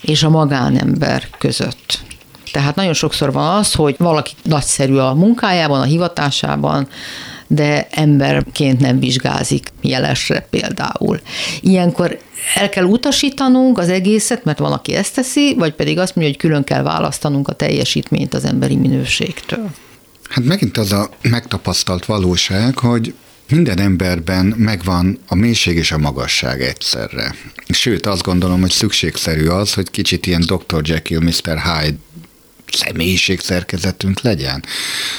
és 0.01 0.23
a 0.23 0.29
magánember 0.29 1.29
között. 1.39 2.03
Tehát 2.53 2.75
nagyon 2.75 2.93
sokszor 2.93 3.33
van 3.33 3.57
az, 3.57 3.73
hogy 3.73 3.95
valaki 3.99 4.33
nagyszerű 4.43 4.95
a 4.95 5.15
munkájában, 5.15 5.81
a 5.81 5.85
hivatásában, 5.85 6.89
de 7.47 7.87
emberként 7.91 8.81
nem 8.81 8.99
vizsgázik 8.99 9.69
jelesre 9.81 10.47
például. 10.51 11.21
Ilyenkor 11.61 12.19
el 12.55 12.69
kell 12.69 12.85
utasítanunk 12.85 13.79
az 13.79 13.89
egészet, 13.89 14.45
mert 14.45 14.59
van, 14.59 14.73
aki 14.73 14.95
ezt 14.95 15.15
teszi, 15.15 15.55
vagy 15.59 15.75
pedig 15.75 15.99
azt 15.99 16.15
mondja, 16.17 16.33
hogy 16.33 16.43
külön 16.43 16.65
kell 16.65 16.83
választanunk 16.83 17.49
a 17.49 17.53
teljesítményt 17.53 18.35
az 18.35 18.45
emberi 18.45 18.77
minőségtől. 18.77 19.71
Hát 20.31 20.45
megint 20.45 20.77
az 20.79 20.93
a 20.93 21.11
megtapasztalt 21.23 22.05
valóság, 22.05 22.79
hogy 22.79 23.15
minden 23.49 23.79
emberben 23.79 24.55
megvan 24.57 25.19
a 25.29 25.35
mélység 25.35 25.77
és 25.77 25.93
a 25.93 25.99
magasság 25.99 26.63
egyszerre. 26.63 27.35
Sőt, 27.69 28.07
azt 28.07 28.23
gondolom, 28.23 28.61
hogy 28.61 28.71
szükségszerű 28.71 29.47
az, 29.47 29.75
hogy 29.75 29.91
kicsit 29.91 30.27
ilyen 30.27 30.41
Dr. 30.41 30.81
Jekyll, 30.83 31.21
Mr. 31.21 31.59
Hyde 31.63 31.97
személyiségszerkezetünk 32.75 34.21
legyen. 34.21 34.65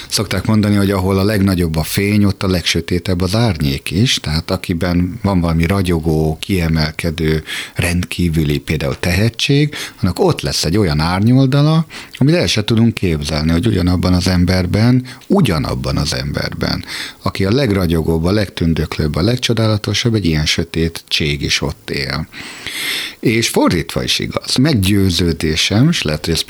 Szokták 0.09 0.45
mondani, 0.45 0.75
hogy 0.75 0.91
ahol 0.91 1.19
a 1.19 1.23
legnagyobb 1.23 1.75
a 1.75 1.83
fény, 1.83 2.23
ott 2.23 2.43
a 2.43 2.47
legsötétebb 2.47 3.21
az 3.21 3.35
árnyék 3.35 3.91
is, 3.91 4.13
tehát 4.13 4.51
akiben 4.51 5.19
van 5.21 5.39
valami 5.39 5.65
ragyogó, 5.65 6.37
kiemelkedő, 6.41 7.43
rendkívüli 7.75 8.59
például 8.59 8.99
tehetség, 8.99 9.75
annak 10.01 10.19
ott 10.19 10.41
lesz 10.41 10.63
egy 10.65 10.77
olyan 10.77 10.99
árnyoldala, 10.99 11.85
amit 12.17 12.35
el 12.35 12.47
se 12.47 12.63
tudunk 12.63 12.93
képzelni, 12.93 13.51
hogy 13.51 13.67
ugyanabban 13.67 14.13
az 14.13 14.27
emberben, 14.27 15.05
ugyanabban 15.27 15.97
az 15.97 16.13
emberben, 16.13 16.85
aki 17.21 17.45
a 17.45 17.51
legragyogóbb, 17.51 18.23
a 18.23 18.31
legtündöklőbb, 18.31 19.15
a 19.15 19.21
legcsodálatosabb, 19.21 20.13
egy 20.13 20.25
ilyen 20.25 20.45
sötét 20.45 21.03
cség 21.07 21.41
is 21.41 21.61
ott 21.61 21.89
él. 21.89 22.27
És 23.19 23.49
fordítva 23.49 24.03
is 24.03 24.19
igaz. 24.19 24.55
Meggyőződésem, 24.55 25.89
és 25.89 26.01
lehet, 26.01 26.25
hogy 26.25 26.33
ez 26.33 26.41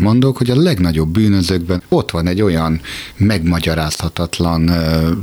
mondok, 0.00 0.36
hogy 0.36 0.50
a 0.50 0.56
legnagyobb 0.56 1.08
bűnözőkben 1.08 1.82
ott 1.88 2.10
van 2.10 2.26
egy 2.26 2.42
olyan 2.42 2.80
megmagyarázhatatlan 3.16 4.70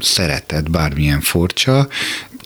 szeretet, 0.01 0.71
bármilyen 0.71 1.21
furcsa, 1.21 1.87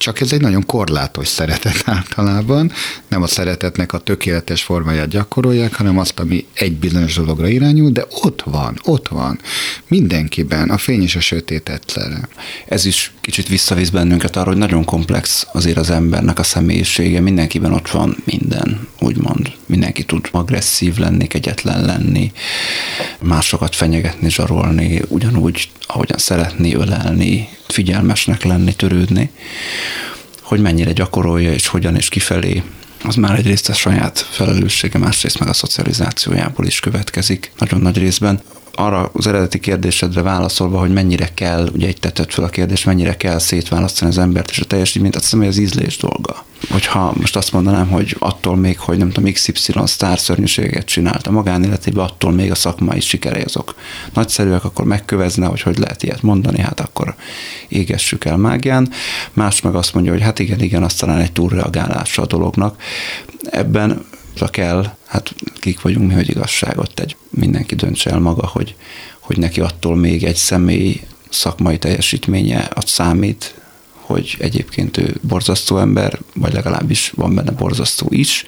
csak 0.02 0.20
ez 0.20 0.32
egy 0.32 0.42
nagyon 0.42 0.66
korlátos 0.66 1.28
szeretet 1.28 1.84
általában. 1.96 2.72
Nem 3.08 3.22
a 3.22 3.28
szeretetnek 3.28 3.94
a 3.94 3.98
tökéletes 3.98 4.64
formáját 4.64 5.08
gyakorolják, 5.08 5.74
hanem 5.74 5.98
azt, 5.98 6.20
ami 6.20 6.46
egy 6.54 6.74
bizonyos 6.74 7.16
dologra 7.16 7.48
irányul, 7.48 7.92
de 7.92 8.06
ott 8.22 8.42
van, 8.42 8.80
ott 8.84 9.08
van. 9.08 9.40
Mindenkiben, 9.88 10.70
a 10.70 10.78
fény 10.78 11.02
és 11.02 11.16
a 11.16 11.20
sötét 11.20 11.70
egyszerre. 11.70 12.28
Ez 12.66 12.86
is 12.86 13.12
kicsit 13.22 13.48
visszavisz 13.48 13.90
bennünket 13.90 14.36
arra, 14.36 14.48
hogy 14.50 14.58
nagyon 14.58 14.86
komplex 14.86 15.48
azért 15.54 15.78
az 15.78 15.90
embernek 15.90 16.40
a 16.40 16.44
személyisége. 16.44 17.20
Mindenkiben 17.20 17.74
ott 17.74 17.90
van 17.90 18.18
minden, 18.24 18.88
úgymond. 19.00 19.52
Mindenki 19.66 20.04
tud 20.04 20.28
agresszív 20.32 20.98
lenni, 20.98 21.28
kegyetlen 21.28 21.86
lenni, 21.86 22.32
másokat 23.20 23.76
fenyegetni, 23.76 24.30
zsarolni, 24.30 25.02
ugyanúgy, 25.08 25.70
ahogyan 25.88 26.18
szeretni, 26.18 26.74
ölelni, 26.74 27.50
figyelmesnek 27.68 28.44
lenni, 28.44 28.74
törődni, 28.74 29.30
hogy 30.42 30.62
mennyire 30.62 30.92
gyakorolja, 30.92 31.54
és 31.54 31.68
hogyan, 31.68 31.96
és 31.96 32.10
kifelé, 32.10 32.64
az 33.04 33.16
már 33.16 33.38
egyrészt 33.38 33.70
a 33.70 33.74
saját 33.74 34.28
felelőssége, 34.32 34.98
másrészt 35.00 35.40
meg 35.40 35.48
a 35.50 35.54
szocializációjából 35.54 36.66
is 36.66 36.80
következik. 36.80 37.52
Nagyon 37.58 37.82
nagy 37.82 37.98
részben 37.98 38.42
arra 38.76 39.10
az 39.14 39.28
eredeti 39.28 39.60
kérdésedre 39.60 40.22
válaszolva, 40.22 40.80
hogy 40.80 40.94
mennyire 40.94 41.30
kell, 41.34 41.70
ugye 41.74 41.88
egy 41.88 42.00
tetett 42.00 42.34
fel 42.34 42.44
a 42.44 42.50
kérdés, 42.50 42.84
mennyire 42.84 43.18
kell 43.18 43.40
szétválasztani 43.40 44.12
az 44.12 44.18
embert 44.18 44.50
és 44.50 44.60
a 44.60 44.66
teljesítményt, 44.66 45.16
azt 45.16 45.24
hiszem, 45.24 45.40
hogy 45.40 45.48
az 45.48 45.58
ízlés 45.58 45.98
dolga. 45.98 46.46
Hogyha 46.70 47.14
most 47.20 47.36
azt 47.36 47.52
mondanám, 47.52 47.88
hogy 47.88 48.16
attól 48.20 48.56
még, 48.56 48.80
hogy 48.80 48.98
nem 48.98 49.12
tudom, 49.12 49.32
XY 49.32 49.74
sztár 49.84 50.20
szörnyűséget 50.20 50.86
csinált 50.86 51.28
a 51.28 51.32
magánéletében, 51.32 52.06
attól 52.06 52.32
még 52.32 52.52
a 52.52 52.56
szakmai 52.56 53.00
sikerei 53.00 53.42
azok 53.42 53.76
nagyszerűek, 54.14 54.64
akkor 54.64 54.86
megkövezne, 54.86 55.46
hogy 55.46 55.62
hogy 55.62 55.78
lehet 55.78 56.04
ilyet 56.04 56.22
mondani, 56.22 56.60
hát 56.62 56.80
akkor 56.80 57.16
égessük 57.68 58.26
el 58.26 58.38
mágián. 58.38 58.90
Más 59.34 59.62
meg 59.62 59.76
azt 59.76 59.94
mondja, 59.94 60.12
hogy 60.12 60.22
hát 60.22 60.40
igen, 60.40 60.60
igen, 60.60 60.84
azt 60.84 61.00
talán 61.00 61.20
egy 61.20 61.32
túlreagálása 61.32 62.22
a 62.22 62.26
dolognak. 62.26 62.82
Ebben 63.50 64.06
csak 64.34 64.52
kell, 64.52 64.96
hát 65.06 65.36
kik 65.60 65.82
vagyunk 65.82 66.08
mi, 66.08 66.14
hogy 66.14 66.30
igazságot 66.30 66.94
tegy. 66.94 67.16
Mindenki 67.30 67.76
döntse 67.76 68.10
el 68.10 68.20
maga, 68.20 68.48
hogy, 68.48 68.76
hogy 69.20 69.38
neki 69.38 69.60
attól 69.60 69.96
még 69.96 70.24
egy 70.24 70.36
személy 70.36 71.02
szakmai 71.30 71.78
teljesítménye 71.78 72.70
az 72.74 72.90
számít, 72.90 73.56
hogy 73.92 74.36
egyébként 74.40 74.98
ő 74.98 75.16
borzasztó 75.22 75.78
ember, 75.78 76.20
vagy 76.34 76.54
legalábbis 76.54 77.12
van 77.16 77.36
benne 77.36 77.52
borzasztó 77.52 78.08
is, 78.10 78.46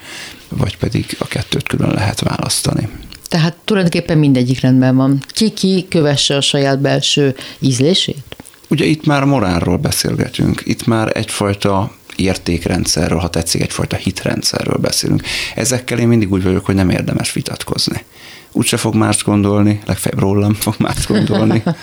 vagy 0.48 0.78
pedig 0.78 1.16
a 1.20 1.26
kettőt 1.26 1.68
külön 1.68 1.94
lehet 1.94 2.20
választani. 2.20 2.90
Tehát 3.28 3.56
tulajdonképpen 3.66 4.18
mindegyik 4.18 4.60
rendben 4.60 4.96
van. 4.96 5.24
Ki-ki 5.28 5.86
kövesse 5.90 6.36
a 6.36 6.42
saját 6.42 6.80
belső 6.80 7.36
ízlését? 7.60 8.36
Ugye 8.70 8.86
itt 8.86 9.06
már 9.06 9.24
morálról 9.24 9.78
beszélgetünk, 9.78 10.62
itt 10.66 10.86
már 10.86 11.18
egyfajta 11.18 11.92
értékrendszerről, 12.16 13.20
ha 13.20 13.30
tetszik, 13.30 13.62
egyfajta 13.62 13.96
hitrendszerről 13.96 14.78
beszélünk. 14.78 15.24
Ezekkel 15.56 16.00
én 16.00 16.08
mindig 16.08 16.32
úgy 16.32 16.44
vagyok, 16.44 16.66
hogy 16.66 16.76
nem 16.76 16.90
érdemes 16.90 17.34
vitatkozni. 17.34 18.04
Úgyse 18.52 18.78
fog 18.78 18.96
más 18.96 19.24
gondolni, 19.24 19.82
legfeljebb 19.86 20.20
rólam 20.20 20.54
fog 20.54 20.76
más 20.78 21.08
gondolni. 21.08 21.64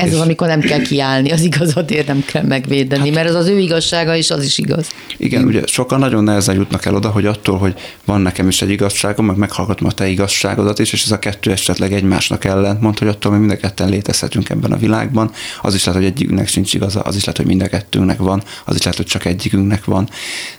Ez 0.00 0.14
az, 0.14 0.20
amikor 0.20 0.46
nem 0.46 0.60
kell 0.60 0.80
kiállni, 0.80 1.30
az 1.30 1.42
igazatért 1.42 2.06
nem 2.06 2.24
kell 2.26 2.42
megvédeni, 2.42 3.04
hát, 3.04 3.14
mert 3.14 3.28
ez 3.28 3.34
az 3.34 3.46
ő 3.46 3.58
igazsága 3.58 4.14
is, 4.14 4.30
az 4.30 4.44
is 4.44 4.58
igaz. 4.58 4.88
Igen, 5.16 5.44
ugye 5.44 5.62
sokan 5.66 5.98
nagyon 5.98 6.24
nehezen 6.24 6.54
jutnak 6.54 6.84
el 6.84 6.94
oda, 6.94 7.08
hogy 7.08 7.26
attól, 7.26 7.58
hogy 7.58 7.74
van 8.04 8.20
nekem 8.20 8.48
is 8.48 8.62
egy 8.62 8.70
igazságom, 8.70 9.26
meg 9.26 9.36
meghallgatom 9.36 9.86
a 9.86 9.92
te 9.92 10.08
igazságodat 10.08 10.78
is, 10.78 10.92
és 10.92 11.04
ez 11.04 11.10
a 11.10 11.18
kettő 11.18 11.50
esetleg 11.50 11.92
egymásnak 11.92 12.44
ellent 12.44 12.80
mond, 12.80 12.98
hogy 12.98 13.08
attól, 13.08 13.30
hogy 13.30 13.40
mind 13.40 13.52
a 13.52 13.56
ketten 13.56 13.88
létezhetünk 13.88 14.48
ebben 14.48 14.72
a 14.72 14.76
világban, 14.76 15.30
az 15.62 15.74
is 15.74 15.84
lehet, 15.84 16.00
hogy 16.00 16.10
egyikünknek 16.10 16.48
sincs 16.48 16.74
igaza, 16.74 17.00
az 17.00 17.16
is 17.16 17.20
lehet, 17.20 17.36
hogy 17.36 17.46
mind 17.46 17.62
a 17.62 17.66
kettőnknek 17.66 18.18
van, 18.18 18.42
az 18.64 18.74
is 18.74 18.82
lehet, 18.82 18.96
hogy 18.96 19.06
csak 19.06 19.24
egyikünknek 19.24 19.84
van, 19.84 20.08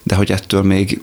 de 0.04 0.16
hogy 0.16 0.32
ettől 0.32 0.62
még 0.62 1.02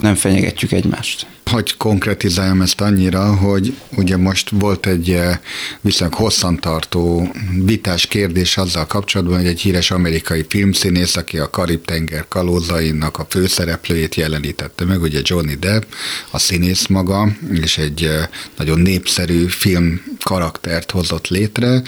nem 0.00 0.14
fenyegetjük 0.14 0.72
egymást. 0.72 1.26
Hogy 1.50 1.76
konkretizáljam 1.76 2.62
ezt 2.62 2.80
annyira, 2.80 3.36
hogy 3.36 3.76
ugye 3.96 4.16
most 4.16 4.50
volt 4.50 4.86
egy 4.86 5.10
eh, 5.10 5.38
viszonylag 5.80 6.14
hosszantartó 6.18 7.32
vitás 7.64 8.06
kérdés 8.06 8.56
azzal 8.56 8.86
kapcsolatban, 8.86 9.36
hogy 9.36 9.46
egy 9.46 9.60
híres 9.60 9.90
amerikai 9.90 10.44
filmszínész, 10.48 11.16
aki 11.16 11.38
a 11.38 11.50
Karib-tenger 11.50 12.28
kalózainak 12.28 13.18
a 13.18 13.26
főszereplőjét 13.28 14.14
jelenítette 14.14 14.84
meg, 14.84 15.02
ugye 15.02 15.20
Johnny 15.22 15.54
Depp, 15.54 15.82
a 16.30 16.38
színész 16.38 16.86
maga, 16.86 17.28
és 17.52 17.78
egy 17.78 18.10
nagyon 18.56 18.80
népszerű 18.80 19.46
film 19.46 20.02
karaktert 20.20 20.90
hozott 20.90 21.28
létre. 21.28 21.82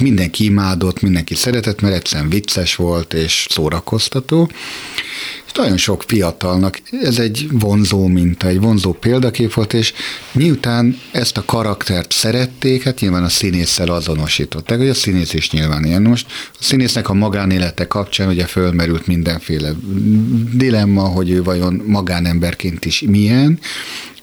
Mindenki 0.00 0.44
imádott, 0.44 1.00
mindenki 1.00 1.34
szeretett, 1.34 1.80
mert 1.80 1.94
egyszerűen 1.94 2.28
vicces 2.28 2.74
volt 2.74 3.14
és 3.14 3.46
szórakoztató 3.50 4.50
nagyon 5.56 5.76
sok 5.76 6.02
fiatalnak 6.06 6.80
ez 7.02 7.18
egy 7.18 7.46
vonzó 7.50 8.06
minta, 8.06 8.46
egy 8.46 8.60
vonzó 8.60 8.92
példakép 8.92 9.52
volt, 9.52 9.72
és 9.72 9.92
miután 10.32 10.98
ezt 11.10 11.36
a 11.36 11.44
karaktert 11.44 12.12
szerették, 12.12 12.82
hát 12.82 13.00
nyilván 13.00 13.24
a 13.24 13.28
színésszel 13.28 13.88
azonosították, 13.88 14.78
hogy 14.78 14.88
a 14.88 14.94
színész 14.94 15.32
is 15.34 15.50
nyilván 15.50 15.84
ilyen. 15.84 16.02
Most 16.02 16.26
a 16.52 16.56
színésznek 16.60 17.08
a 17.08 17.14
magánélete 17.14 17.86
kapcsán 17.86 18.28
ugye 18.28 18.46
fölmerült 18.46 19.06
mindenféle 19.06 19.72
dilemma, 20.52 21.02
hogy 21.02 21.30
ő 21.30 21.42
vajon 21.42 21.82
magánemberként 21.86 22.84
is 22.84 23.00
milyen, 23.06 23.58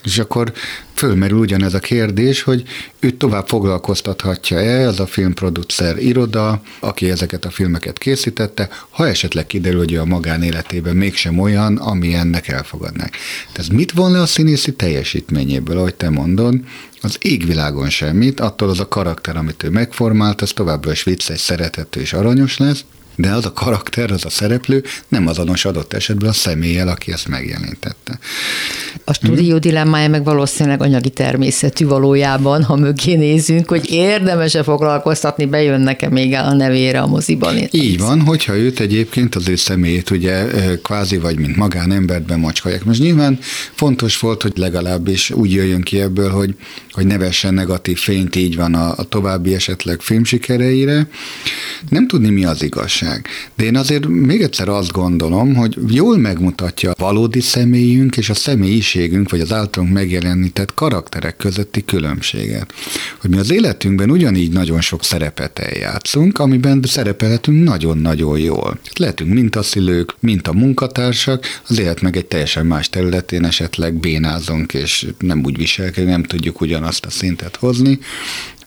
és 0.03 0.19
akkor 0.19 0.53
fölmerül 0.93 1.37
ugyanez 1.37 1.73
a 1.73 1.79
kérdés, 1.79 2.41
hogy 2.41 2.63
őt 2.99 3.15
tovább 3.15 3.47
foglalkoztathatja-e 3.47 4.87
az 4.87 4.99
a 4.99 5.05
filmproducer 5.05 5.97
iroda, 5.97 6.61
aki 6.79 7.09
ezeket 7.09 7.45
a 7.45 7.49
filmeket 7.49 7.97
készítette, 7.97 8.69
ha 8.89 9.07
esetleg 9.07 9.45
kiderül, 9.45 9.79
hogy 9.79 9.95
a 9.95 10.05
magánéletében 10.05 10.95
mégsem 10.95 11.39
olyan, 11.39 11.77
ami 11.77 12.13
ennek 12.13 12.47
elfogadnák. 12.47 13.17
Tehát 13.51 13.71
mit 13.71 13.91
von 13.91 14.11
le 14.11 14.21
a 14.21 14.25
színészi 14.25 14.73
teljesítményéből, 14.73 15.77
ahogy 15.77 15.95
te 15.95 16.09
mondod, 16.09 16.55
az 17.01 17.17
égvilágon 17.21 17.89
semmit, 17.89 18.39
attól 18.39 18.69
az 18.69 18.79
a 18.79 18.87
karakter, 18.87 19.37
amit 19.37 19.63
ő 19.63 19.69
megformált, 19.69 20.41
az 20.41 20.51
továbbra 20.51 20.91
is 20.91 21.03
vicces, 21.03 21.39
szerethető 21.39 22.01
és 22.01 22.13
aranyos 22.13 22.57
lesz, 22.57 22.83
de 23.19 23.31
az 23.31 23.45
a 23.45 23.53
karakter, 23.53 24.11
az 24.11 24.25
a 24.25 24.29
szereplő 24.29 24.83
nem 25.07 25.27
azonos 25.27 25.65
adott 25.65 25.93
esetben 25.93 26.29
a 26.29 26.33
személlyel, 26.33 26.87
aki 26.87 27.11
ezt 27.11 27.27
megjelenítette. 27.27 28.19
A 29.03 29.13
stúdió 29.13 29.51
hmm. 29.51 29.59
dilemmája 29.59 30.09
meg 30.09 30.23
valószínűleg 30.23 30.81
anyagi 30.81 31.09
természetű 31.09 31.85
valójában, 31.85 32.63
ha 32.63 32.75
mögé 32.75 33.15
nézünk, 33.15 33.69
hogy 33.69 33.91
érdemes-e 33.91 34.63
foglalkoztatni, 34.63 35.45
bejönnek-e 35.45 36.09
még 36.09 36.33
a 36.33 36.53
nevére 36.53 37.01
a 37.01 37.07
moziban. 37.07 37.55
Így 37.71 37.99
van, 37.99 38.21
hogyha 38.21 38.55
őt 38.55 38.79
egyébként 38.79 39.35
az 39.35 39.47
ő 39.47 39.55
személyét 39.55 40.09
ugye 40.09 40.45
kvázi 40.83 41.17
vagy 41.17 41.39
mint 41.39 41.55
magánembert 41.55 42.25
bemocskolják. 42.25 42.85
Most 42.85 42.99
nyilván 42.99 43.39
fontos 43.73 44.19
volt, 44.19 44.41
hogy 44.41 44.53
legalábbis 44.55 45.31
úgy 45.31 45.51
jöjjön 45.51 45.81
ki 45.81 45.99
ebből, 46.01 46.29
hogy, 46.29 46.55
hogy 46.99 47.07
ne 47.07 47.17
vessen 47.17 47.53
negatív 47.53 47.97
fényt, 47.97 48.35
így 48.35 48.55
van 48.55 48.73
a, 48.73 48.93
a 48.97 49.03
további 49.03 49.53
esetleg 49.53 50.01
filmsikereire. 50.01 51.07
Nem 51.89 52.07
tudni, 52.07 52.29
mi 52.29 52.45
az 52.45 52.63
igazság. 52.63 53.27
De 53.55 53.63
én 53.63 53.75
azért 53.75 54.07
még 54.07 54.41
egyszer 54.41 54.69
azt 54.69 54.91
gondolom, 54.91 55.55
hogy 55.55 55.77
jól 55.87 56.17
megmutatja 56.17 56.91
a 56.91 56.95
valódi 56.97 57.39
személyünk 57.39 58.17
és 58.17 58.29
a 58.29 58.33
személyiségünk, 58.33 59.29
vagy 59.29 59.39
az 59.39 59.53
általunk 59.53 59.93
megjelenített 59.93 60.73
karakterek 60.73 61.37
közötti 61.37 61.85
különbséget. 61.85 62.73
Hogy 63.19 63.29
mi 63.29 63.37
az 63.37 63.51
életünkben 63.51 64.11
ugyanígy 64.11 64.51
nagyon 64.51 64.81
sok 64.81 65.03
szerepet 65.03 65.59
eljátszunk, 65.59 66.39
amiben 66.39 66.81
szerepelhetünk 66.87 67.63
nagyon-nagyon 67.63 68.39
jól. 68.39 68.79
Lehetünk 68.95 69.33
mintaszülők, 69.33 70.15
mint 70.19 70.47
a 70.47 70.53
munkatársak, 70.53 71.45
az 71.67 71.79
élet 71.79 72.01
meg 72.01 72.17
egy 72.17 72.25
teljesen 72.25 72.65
más 72.65 72.89
területén 72.89 73.45
esetleg 73.45 73.93
bénázunk, 73.93 74.73
és 74.73 75.07
nem 75.19 75.41
úgy 75.45 75.57
viselkedünk, 75.57 76.11
nem 76.11 76.23
tudjuk 76.23 76.61
ugyanazt 76.89 77.05
a 77.05 77.09
szintet 77.09 77.55
hozni, 77.55 77.99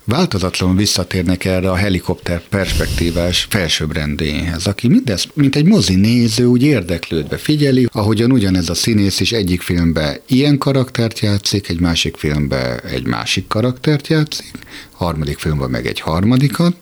változatlanul 0.05 0.77
visszatérnek 0.77 1.45
erre 1.45 1.71
a 1.71 1.75
helikopter 1.75 2.43
perspektívás 2.49 3.47
felsőbbrendéhez, 3.51 4.67
aki 4.67 4.89
mindezt, 4.89 5.29
mint 5.35 5.57
egy 5.57 5.65
mozi 5.65 5.95
néző, 5.95 6.45
úgy 6.45 6.63
érdeklődve 6.63 7.37
figyeli, 7.37 7.89
ahogyan 7.93 8.33
ugyanez 8.33 8.69
a 8.69 8.75
színész 8.75 9.21
is 9.21 9.33
egyik 9.33 9.61
filmben 9.61 10.21
ilyen 10.27 10.59
karaktert 10.59 11.19
játszik, 11.19 11.69
egy 11.69 11.81
másik 11.81 12.17
filmben 12.17 12.81
egy 12.81 13.07
másik 13.07 13.47
karaktert 13.47 14.07
játszik, 14.07 14.53
harmadik 14.93 15.39
filmben 15.39 15.71
meg 15.71 15.87
egy 15.87 16.01
harmadikat, 16.01 16.77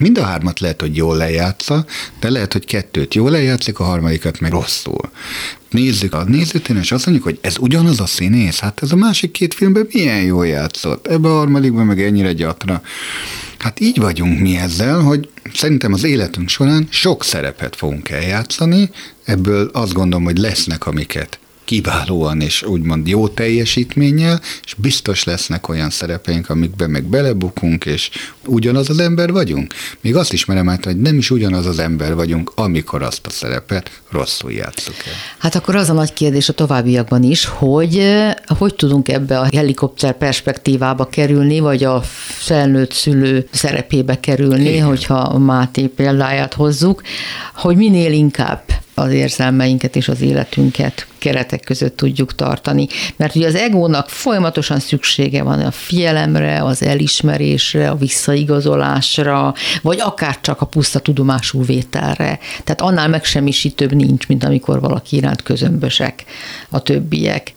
Mind 0.00 0.18
a 0.18 0.22
hármat 0.22 0.60
lehet, 0.60 0.80
hogy 0.80 0.96
jól 0.96 1.16
lejátsza, 1.16 1.84
de 2.20 2.30
lehet, 2.30 2.52
hogy 2.52 2.64
kettőt 2.64 3.14
jól 3.14 3.30
lejátszik, 3.30 3.78
a 3.78 3.84
harmadikat 3.84 4.40
meg 4.40 4.50
rosszul. 4.50 5.10
Nézzük 5.70 6.14
a 6.14 6.24
nézőtén, 6.24 6.76
és 6.76 6.92
azt 6.92 7.06
mondjuk, 7.06 7.26
hogy 7.26 7.38
ez 7.40 7.58
ugyanaz 7.58 8.00
a 8.00 8.06
színész, 8.06 8.58
hát 8.58 8.82
ez 8.82 8.92
a 8.92 8.96
másik 8.96 9.30
két 9.30 9.54
filmben 9.54 9.88
milyen 9.92 10.22
jól 10.22 10.46
játszott, 10.46 11.06
ebbe 11.06 11.28
a 11.28 11.36
harmadikban 11.36 11.86
meg 11.86 12.02
ennyire 12.02 12.32
gyatra. 12.32 12.82
Hát 13.58 13.80
így 13.80 13.98
vagyunk 13.98 14.40
mi 14.40 14.56
ezzel, 14.56 15.00
hogy 15.00 15.28
szerintem 15.54 15.92
az 15.92 16.04
életünk 16.04 16.48
során 16.48 16.86
sok 16.90 17.24
szerepet 17.24 17.76
fogunk 17.76 18.08
eljátszani, 18.08 18.90
ebből 19.24 19.70
azt 19.72 19.92
gondolom, 19.92 20.24
hogy 20.24 20.38
lesznek, 20.38 20.86
amiket 20.86 21.38
kiválóan 21.66 22.40
és 22.40 22.62
úgymond 22.62 23.08
jó 23.08 23.28
teljesítménnyel, 23.28 24.40
és 24.64 24.74
biztos 24.76 25.24
lesznek 25.24 25.68
olyan 25.68 25.90
szerepeink, 25.90 26.50
amikben 26.50 26.90
meg 26.90 27.04
belebukunk, 27.04 27.84
és 27.84 28.10
ugyanaz 28.44 28.90
az 28.90 28.98
ember 28.98 29.32
vagyunk. 29.32 29.74
Még 30.00 30.16
azt 30.16 30.32
ismerem 30.32 30.68
át, 30.68 30.84
hogy 30.84 31.00
nem 31.00 31.18
is 31.18 31.30
ugyanaz 31.30 31.66
az 31.66 31.78
ember 31.78 32.14
vagyunk, 32.14 32.52
amikor 32.54 33.02
azt 33.02 33.26
a 33.26 33.30
szerepet 33.30 33.90
rosszul 34.10 34.52
játszuk 34.52 34.94
el. 35.06 35.12
Hát 35.38 35.54
akkor 35.54 35.76
az 35.76 35.90
a 35.90 35.92
nagy 35.92 36.12
kérdés 36.12 36.48
a 36.48 36.52
továbbiakban 36.52 37.22
is, 37.22 37.44
hogy 37.44 37.98
eh, 37.98 38.34
hogy 38.58 38.74
tudunk 38.74 39.08
ebbe 39.08 39.38
a 39.38 39.48
helikopter 39.54 40.16
perspektívába 40.16 41.06
kerülni, 41.06 41.58
vagy 41.58 41.84
a 41.84 42.02
felnőtt 42.38 42.92
szülő 42.92 43.48
szerepébe 43.50 44.20
kerülni, 44.20 44.68
Igen. 44.68 44.86
hogyha 44.86 45.18
a 45.18 45.38
Máté 45.38 45.86
példáját 45.86 46.54
hozzuk, 46.54 47.02
hogy 47.54 47.76
minél 47.76 48.12
inkább 48.12 48.84
az 48.98 49.12
érzelmeinket 49.12 49.96
és 49.96 50.08
az 50.08 50.20
életünket 50.20 51.06
keretek 51.18 51.60
között 51.60 51.96
tudjuk 51.96 52.34
tartani. 52.34 52.86
Mert 53.16 53.34
ugye 53.34 53.46
az 53.46 53.54
egónak 53.54 54.08
folyamatosan 54.08 54.80
szüksége 54.80 55.42
van 55.42 55.60
a 55.60 55.70
fielemre, 55.70 56.62
az 56.62 56.82
elismerésre, 56.82 57.90
a 57.90 57.96
visszaigazolásra, 57.96 59.54
vagy 59.82 60.00
akár 60.00 60.40
csak 60.40 60.60
a 60.60 60.66
puszta 60.66 60.98
tudomású 60.98 61.64
vételre. 61.64 62.38
Tehát 62.64 62.80
annál 62.80 63.08
megsemmisítőbb 63.08 63.92
nincs, 63.92 64.26
mint 64.26 64.44
amikor 64.44 64.80
valaki 64.80 65.16
iránt 65.16 65.42
közömbösek 65.42 66.24
a 66.70 66.80
többiek. 66.80 67.54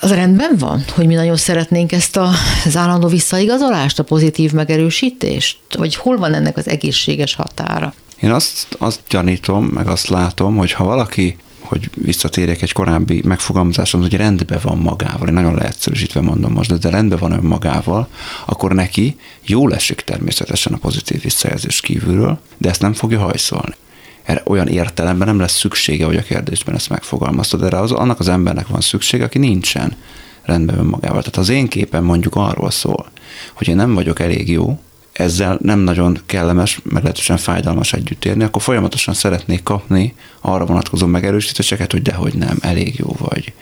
Az 0.00 0.12
rendben 0.12 0.56
van, 0.58 0.84
hogy 0.94 1.06
mi 1.06 1.14
nagyon 1.14 1.36
szeretnénk 1.36 1.92
ezt 1.92 2.16
a, 2.16 2.30
az 2.64 2.76
állandó 2.76 3.08
visszaigazolást, 3.08 3.98
a 3.98 4.04
pozitív 4.04 4.52
megerősítést? 4.52 5.58
Vagy 5.76 5.94
hol 5.94 6.16
van 6.16 6.34
ennek 6.34 6.56
az 6.56 6.68
egészséges 6.68 7.34
határa? 7.34 7.94
Én 8.20 8.30
azt, 8.30 8.76
azt 8.78 9.00
gyanítom, 9.08 9.64
meg 9.64 9.88
azt 9.88 10.08
látom, 10.08 10.56
hogy 10.56 10.72
ha 10.72 10.84
valaki 10.84 11.36
hogy 11.68 11.90
visszatérjek 11.94 12.62
egy 12.62 12.72
korábbi 12.72 13.22
megfogalmazásomhoz, 13.24 14.10
hogy 14.10 14.18
rendben 14.18 14.58
van 14.62 14.78
magával, 14.78 15.28
én 15.28 15.34
nagyon 15.34 15.54
leegyszerűsítve 15.54 16.20
mondom 16.20 16.52
most, 16.52 16.70
de, 16.70 16.76
de 16.76 16.90
rendben 16.90 17.18
van 17.18 17.32
önmagával, 17.32 18.08
akkor 18.46 18.72
neki 18.72 19.16
jó 19.44 19.70
esik 19.70 20.00
természetesen 20.00 20.72
a 20.72 20.76
pozitív 20.76 21.22
visszajelzés 21.22 21.80
kívülről, 21.80 22.40
de 22.56 22.68
ezt 22.68 22.80
nem 22.80 22.92
fogja 22.92 23.18
hajszolni. 23.18 23.74
Erre 24.22 24.42
olyan 24.44 24.68
értelemben 24.68 25.28
nem 25.28 25.38
lesz 25.38 25.56
szüksége, 25.56 26.04
hogy 26.04 26.16
a 26.16 26.22
kérdésben 26.22 26.74
ezt 26.74 26.88
megfogalmaztad, 26.88 27.62
erre 27.62 27.80
az, 27.80 27.92
annak 27.92 28.20
az 28.20 28.28
embernek 28.28 28.66
van 28.66 28.80
szüksége, 28.80 29.24
aki 29.24 29.38
nincsen 29.38 29.96
rendben 30.42 30.78
önmagával. 30.78 31.18
Tehát 31.18 31.36
az 31.36 31.48
én 31.48 31.68
képen 31.68 32.04
mondjuk 32.04 32.36
arról 32.36 32.70
szól, 32.70 33.10
hogy 33.52 33.68
én 33.68 33.76
nem 33.76 33.94
vagyok 33.94 34.20
elég 34.20 34.50
jó, 34.50 34.78
ezzel 35.18 35.58
nem 35.62 35.78
nagyon 35.78 36.18
kellemes, 36.26 36.80
meglehetősen 36.82 37.36
fájdalmas 37.36 37.92
együtt 37.92 38.24
érni, 38.24 38.44
akkor 38.44 38.62
folyamatosan 38.62 39.14
szeretnék 39.14 39.62
kapni 39.62 40.14
arra 40.40 40.66
vonatkozó 40.66 41.06
megerősítéseket, 41.06 41.92
hogy 41.92 42.02
dehogy 42.02 42.34
nem, 42.34 42.56
elég 42.60 42.98
jó 42.98 43.16
vagy. 43.18 43.52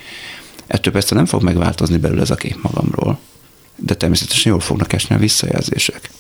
Ettől 0.66 0.92
persze 0.92 1.14
nem 1.14 1.26
fog 1.26 1.42
megváltozni 1.42 1.96
belül 1.96 2.20
ez 2.20 2.30
a 2.30 2.34
kép 2.34 2.62
magamról, 2.62 3.18
de 3.76 3.94
természetesen 3.94 4.52
jól 4.52 4.60
fognak 4.60 4.92
esni 4.92 5.14
a 5.14 5.18
visszajelzések. 5.18 6.10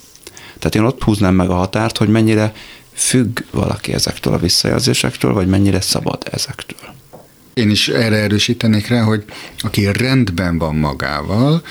Tehát 0.58 0.74
én 0.74 0.82
ott 0.82 1.02
húznám 1.02 1.34
meg 1.34 1.50
a 1.50 1.54
határt, 1.54 1.96
hogy 1.96 2.08
mennyire 2.08 2.52
függ 2.92 3.40
valaki 3.50 3.92
ezektől 3.92 4.34
a 4.34 4.38
visszajelzésektől, 4.38 5.32
vagy 5.32 5.46
mennyire 5.46 5.80
szabad 5.80 6.28
ezektől. 6.30 6.94
Én 7.60 7.70
is 7.70 7.88
erre 7.88 8.16
erősítenék 8.16 8.86
rá, 8.86 9.02
hogy 9.02 9.24
aki 9.58 9.92
rendben 9.92 10.58
van 10.58 10.74
magával, 10.74 11.62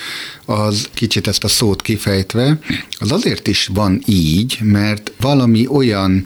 az 0.44 0.88
kicsit 0.94 1.26
ezt 1.26 1.44
a 1.44 1.48
szót 1.48 1.82
kifejtve, 1.82 2.58
az 2.98 3.12
azért 3.12 3.48
is 3.48 3.66
van 3.66 4.02
így, 4.06 4.58
mert 4.62 5.12
valami 5.20 5.66
olyan 5.66 6.24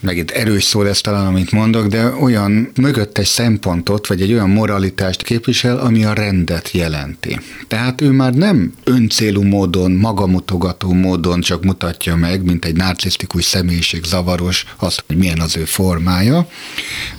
megint 0.00 0.30
erős 0.30 0.64
szó 0.64 0.82
lesz 0.82 1.00
talán, 1.00 1.26
amit 1.26 1.52
mondok, 1.52 1.86
de 1.86 2.06
olyan 2.06 2.70
mögöttes 2.74 3.28
szempontot, 3.28 4.06
vagy 4.06 4.22
egy 4.22 4.32
olyan 4.32 4.50
moralitást 4.50 5.22
képvisel, 5.22 5.78
ami 5.78 6.04
a 6.04 6.12
rendet 6.12 6.70
jelenti. 6.70 7.40
Tehát 7.68 8.00
ő 8.00 8.10
már 8.10 8.34
nem 8.34 8.72
öncélú 8.84 9.42
módon, 9.42 9.92
magamutogató 9.92 10.92
módon 10.92 11.40
csak 11.40 11.64
mutatja 11.64 12.16
meg, 12.16 12.44
mint 12.44 12.64
egy 12.64 12.76
narcisztikus 12.76 13.44
személyiség 13.44 14.04
zavaros, 14.04 14.64
azt, 14.76 15.04
hogy 15.06 15.16
milyen 15.16 15.40
az 15.40 15.56
ő 15.56 15.64
formája, 15.64 16.48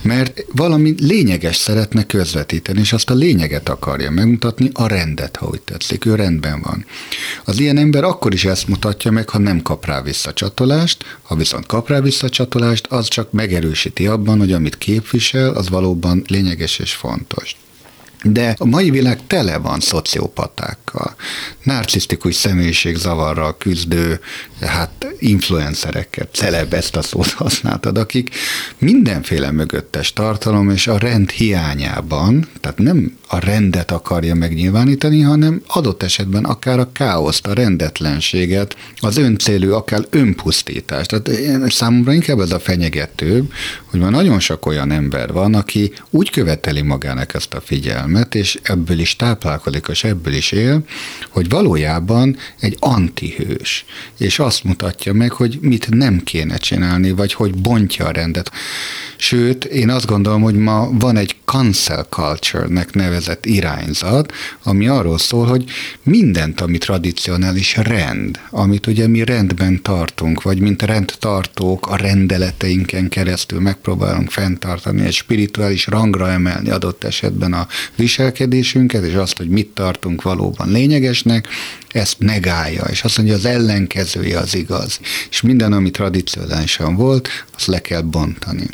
mert 0.01 0.45
valami 0.51 0.95
lényeges 0.99 1.55
szeretne 1.55 2.05
közvetíteni, 2.05 2.79
és 2.79 2.93
azt 2.93 3.09
a 3.09 3.13
lényeget 3.13 3.69
akarja 3.69 4.11
megmutatni, 4.11 4.69
a 4.73 4.87
rendet, 4.87 5.35
ha 5.35 5.47
úgy 5.47 5.61
tetszik, 5.61 6.05
ő 6.05 6.15
rendben 6.15 6.61
van. 6.61 6.85
Az 7.43 7.59
ilyen 7.59 7.77
ember 7.77 8.03
akkor 8.03 8.33
is 8.33 8.45
ezt 8.45 8.67
mutatja 8.67 9.11
meg, 9.11 9.29
ha 9.29 9.39
nem 9.39 9.61
kap 9.61 9.85
rá 9.85 10.01
visszacsatolást, 10.01 11.19
ha 11.21 11.35
viszont 11.35 11.65
kap 11.65 11.89
rá 11.89 11.99
visszacsatolást, 11.99 12.70
az 12.89 13.07
csak 13.07 13.31
megerősíti 13.31 14.07
abban, 14.07 14.37
hogy 14.37 14.51
amit 14.51 14.77
képvisel, 14.77 15.53
az 15.53 15.69
valóban 15.69 16.23
lényeges 16.27 16.79
és 16.79 16.93
fontos. 16.93 17.55
De 18.23 18.55
a 18.57 18.65
mai 18.65 18.89
világ 18.89 19.19
tele 19.27 19.57
van 19.57 19.79
szociopatákkal, 19.79 21.15
narcisztikus 21.63 22.35
személyiségzavarral 22.35 23.57
küzdő, 23.57 24.19
hát 24.61 25.07
influencerekkel, 25.19 26.27
celeb 26.31 26.73
ezt 26.73 26.95
a 26.95 27.01
szót 27.01 27.31
használtad, 27.31 27.97
akik 27.97 28.29
mindenféle 28.77 29.51
mögöttes 29.51 30.13
tartalom 30.13 30.69
és 30.69 30.87
a 30.87 30.97
rend 30.97 31.29
hiányában, 31.29 32.47
tehát 32.59 32.77
nem 32.77 33.17
a 33.27 33.39
rendet 33.39 33.91
akarja 33.91 34.35
megnyilvánítani, 34.35 35.21
hanem 35.21 35.61
adott 35.67 36.03
esetben 36.03 36.43
akár 36.43 36.79
a 36.79 36.91
káoszt, 36.91 37.47
a 37.47 37.53
rendetlenséget, 37.53 38.75
az 38.97 39.17
öncélű, 39.17 39.69
akár 39.69 40.05
önpusztítást. 40.09 41.09
Tehát 41.09 41.71
számomra 41.71 42.13
inkább 42.13 42.39
ez 42.39 42.51
a 42.51 42.59
fenyegetőbb, 42.59 43.51
hogy 43.85 43.99
már 43.99 44.11
nagyon 44.11 44.39
sok 44.39 44.65
olyan 44.65 44.91
ember 44.91 45.31
van, 45.31 45.53
aki 45.53 45.93
úgy 46.09 46.29
követeli 46.29 46.81
magának 46.81 47.33
ezt 47.33 47.53
a 47.53 47.61
figyelmet, 47.61 48.10
és 48.31 48.59
ebből 48.63 48.99
is 48.99 49.15
táplálkozik, 49.15 49.87
és 49.89 50.03
ebből 50.03 50.33
is 50.33 50.51
él, 50.51 50.83
hogy 51.29 51.49
valójában 51.49 52.37
egy 52.59 52.77
antihős, 52.79 53.85
és 54.17 54.39
azt 54.39 54.63
mutatja 54.63 55.13
meg, 55.13 55.31
hogy 55.31 55.57
mit 55.61 55.89
nem 55.89 56.23
kéne 56.23 56.57
csinálni, 56.57 57.11
vagy 57.11 57.33
hogy 57.33 57.55
bontja 57.55 58.05
a 58.05 58.11
rendet. 58.11 58.51
Sőt, 59.17 59.63
én 59.63 59.89
azt 59.89 60.05
gondolom, 60.05 60.41
hogy 60.41 60.55
ma 60.55 60.89
van 60.91 61.17
egy 61.17 61.35
cancel 61.51 62.03
culture-nek 62.09 62.93
nevezett 62.93 63.45
irányzat, 63.45 64.33
ami 64.63 64.87
arról 64.87 65.17
szól, 65.17 65.45
hogy 65.45 65.63
mindent, 66.03 66.61
ami 66.61 66.77
tradicionális 66.77 67.77
rend, 67.77 68.39
amit 68.49 68.87
ugye 68.87 69.07
mi 69.07 69.23
rendben 69.23 69.81
tartunk, 69.81 70.41
vagy 70.41 70.59
mint 70.59 70.81
rendtartók 70.81 71.87
a 71.87 71.95
rendeleteinken 71.95 73.09
keresztül 73.09 73.59
megpróbálunk 73.59 74.29
fenntartani, 74.29 75.05
egy 75.05 75.13
spirituális 75.13 75.87
rangra 75.87 76.29
emelni 76.29 76.69
adott 76.69 77.03
esetben 77.03 77.53
a 77.53 77.67
viselkedésünket, 77.95 79.03
és 79.03 79.13
azt, 79.13 79.37
hogy 79.37 79.49
mit 79.49 79.67
tartunk 79.67 80.21
valóban 80.21 80.71
lényegesnek, 80.71 81.47
ezt 81.89 82.19
negálja, 82.19 82.83
és 82.83 83.03
azt 83.03 83.17
mondja, 83.17 83.35
az 83.35 83.45
ellenkezője 83.45 84.39
az 84.39 84.55
igaz. 84.55 84.99
És 85.29 85.41
minden, 85.41 85.73
ami 85.73 85.91
tradicionálisan 85.91 86.95
volt, 86.95 87.29
azt 87.55 87.67
le 87.67 87.81
kell 87.81 88.01
bontani. 88.01 88.67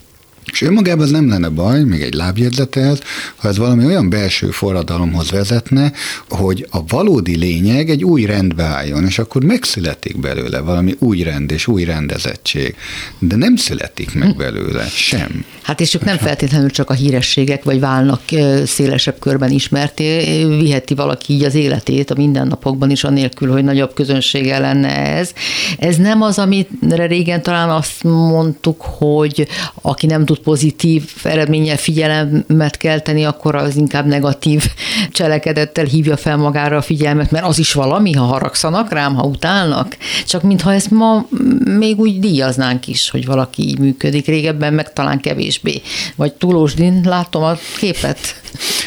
És 0.51 0.61
önmagában 0.61 1.03
ez 1.05 1.11
nem 1.11 1.29
lenne 1.29 1.49
baj, 1.49 1.83
még 1.83 2.01
egy 2.01 2.13
lábjegyzetet, 2.13 3.03
ha 3.35 3.47
ez 3.47 3.57
valami 3.57 3.85
olyan 3.85 4.09
belső 4.09 4.49
forradalomhoz 4.49 5.31
vezetne, 5.31 5.91
hogy 6.29 6.67
a 6.71 6.85
valódi 6.87 7.37
lényeg 7.37 7.89
egy 7.89 8.03
új 8.03 8.25
rendbe 8.25 8.63
álljon, 8.63 9.05
és 9.05 9.19
akkor 9.19 9.43
megszületik 9.43 10.19
belőle 10.19 10.59
valami 10.59 10.95
új 10.99 11.21
rend 11.21 11.51
és 11.51 11.67
új 11.67 11.83
rendezettség. 11.83 12.75
De 13.19 13.35
nem 13.35 13.55
születik 13.55 14.13
meg 14.13 14.35
belőle 14.35 14.85
sem. 14.85 15.45
Hát 15.61 15.81
és 15.81 15.93
ők 15.93 16.03
nem 16.03 16.17
feltétlenül 16.17 16.69
csak 16.69 16.89
a 16.89 16.93
hírességek, 16.93 17.63
vagy 17.63 17.79
válnak 17.79 18.21
szélesebb 18.65 19.19
körben 19.19 19.51
ismerté, 19.51 20.43
viheti 20.45 20.93
valaki 20.93 21.33
így 21.33 21.43
az 21.43 21.55
életét 21.55 22.11
a 22.11 22.15
mindennapokban 22.17 22.89
is, 22.89 23.03
anélkül, 23.03 23.51
hogy 23.51 23.63
nagyobb 23.63 23.93
közönsége 23.93 24.59
lenne 24.59 24.89
ez. 24.89 25.31
Ez 25.79 25.95
nem 25.95 26.21
az, 26.21 26.39
amire 26.39 27.05
régen 27.07 27.41
talán 27.41 27.69
azt 27.69 28.03
mondtuk, 28.03 28.81
hogy 28.81 29.47
aki 29.81 30.05
nem 30.05 30.25
tud 30.25 30.36
pozitív 30.37 31.03
eredménnyel 31.23 31.77
figyelemet 31.77 32.77
kelteni, 32.77 33.23
akkor 33.25 33.55
az 33.55 33.75
inkább 33.75 34.05
negatív 34.05 34.63
cselekedettel 35.11 35.85
hívja 35.85 36.17
fel 36.17 36.37
magára 36.37 36.77
a 36.77 36.81
figyelmet, 36.81 37.31
mert 37.31 37.45
az 37.45 37.59
is 37.59 37.73
valami, 37.73 38.13
ha 38.13 38.23
haragszanak 38.23 38.91
rám, 38.91 39.15
ha 39.15 39.23
utálnak. 39.23 39.97
Csak 40.25 40.43
mintha 40.43 40.73
ezt 40.73 40.91
ma 40.91 41.25
még 41.77 41.99
úgy 41.99 42.19
díjaznánk 42.19 42.87
is, 42.87 43.09
hogy 43.09 43.25
valaki 43.25 43.61
így 43.61 43.79
működik. 43.79 44.25
Régebben 44.25 44.73
meg 44.73 44.93
talán 44.93 45.19
kevésbé. 45.19 45.81
Vagy 46.15 46.33
túlósdin, 46.33 47.01
látom 47.03 47.43
a 47.43 47.57
képet. 47.77 48.41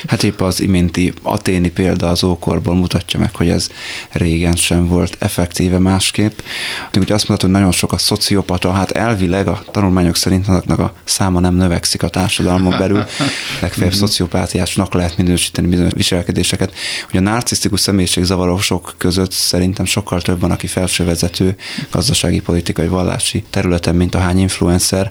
Hát 0.07 0.23
épp 0.23 0.41
az 0.41 0.61
iménti 0.61 1.13
aténi 1.23 1.71
példa 1.71 2.09
az 2.09 2.25
ókorból 2.25 2.75
mutatja 2.75 3.21
meg, 3.21 3.35
hogy 3.35 3.49
ez 3.49 3.69
régen 4.13 4.57
sem 4.57 4.87
volt 4.87 5.17
effektíve 5.19 5.79
másképp. 5.79 6.39
Úgy 6.99 7.13
azt 7.13 7.29
mondhatod, 7.29 7.41
hogy 7.41 7.51
nagyon 7.51 7.73
sok 7.73 7.93
a 7.93 7.99
szociopata, 7.99 8.73
hát 8.73 8.91
elvileg 8.91 9.49
a 9.49 9.63
tanulmányok 9.71 10.17
szerint 10.17 10.49
annak 10.49 10.79
a 10.79 10.93
száma 11.05 11.40
nem 11.41 11.55
növekszik 11.55 12.03
a 12.03 12.09
társadalmon 12.09 12.79
belül, 12.79 13.05
legfeljebb 13.61 13.95
szociopátiásnak 13.95 14.95
lehet 14.95 15.17
minősíteni 15.17 15.69
bizonyos 15.69 15.93
viselkedéseket. 15.93 16.75
Hogy 17.11 17.19
a 17.19 17.23
narcisztikus 17.23 17.81
személyiségzavarosok 17.81 18.95
között 18.99 19.33
szerintem 19.33 19.85
sokkal 19.85 20.21
több 20.21 20.41
van, 20.41 20.51
aki 20.51 20.67
felsővezető 20.67 21.57
gazdasági, 21.91 22.41
politikai, 22.41 22.87
vallási 22.87 23.45
területen, 23.51 23.95
mint 23.95 24.15
a 24.15 24.19
hány 24.19 24.39
influencer. 24.39 25.11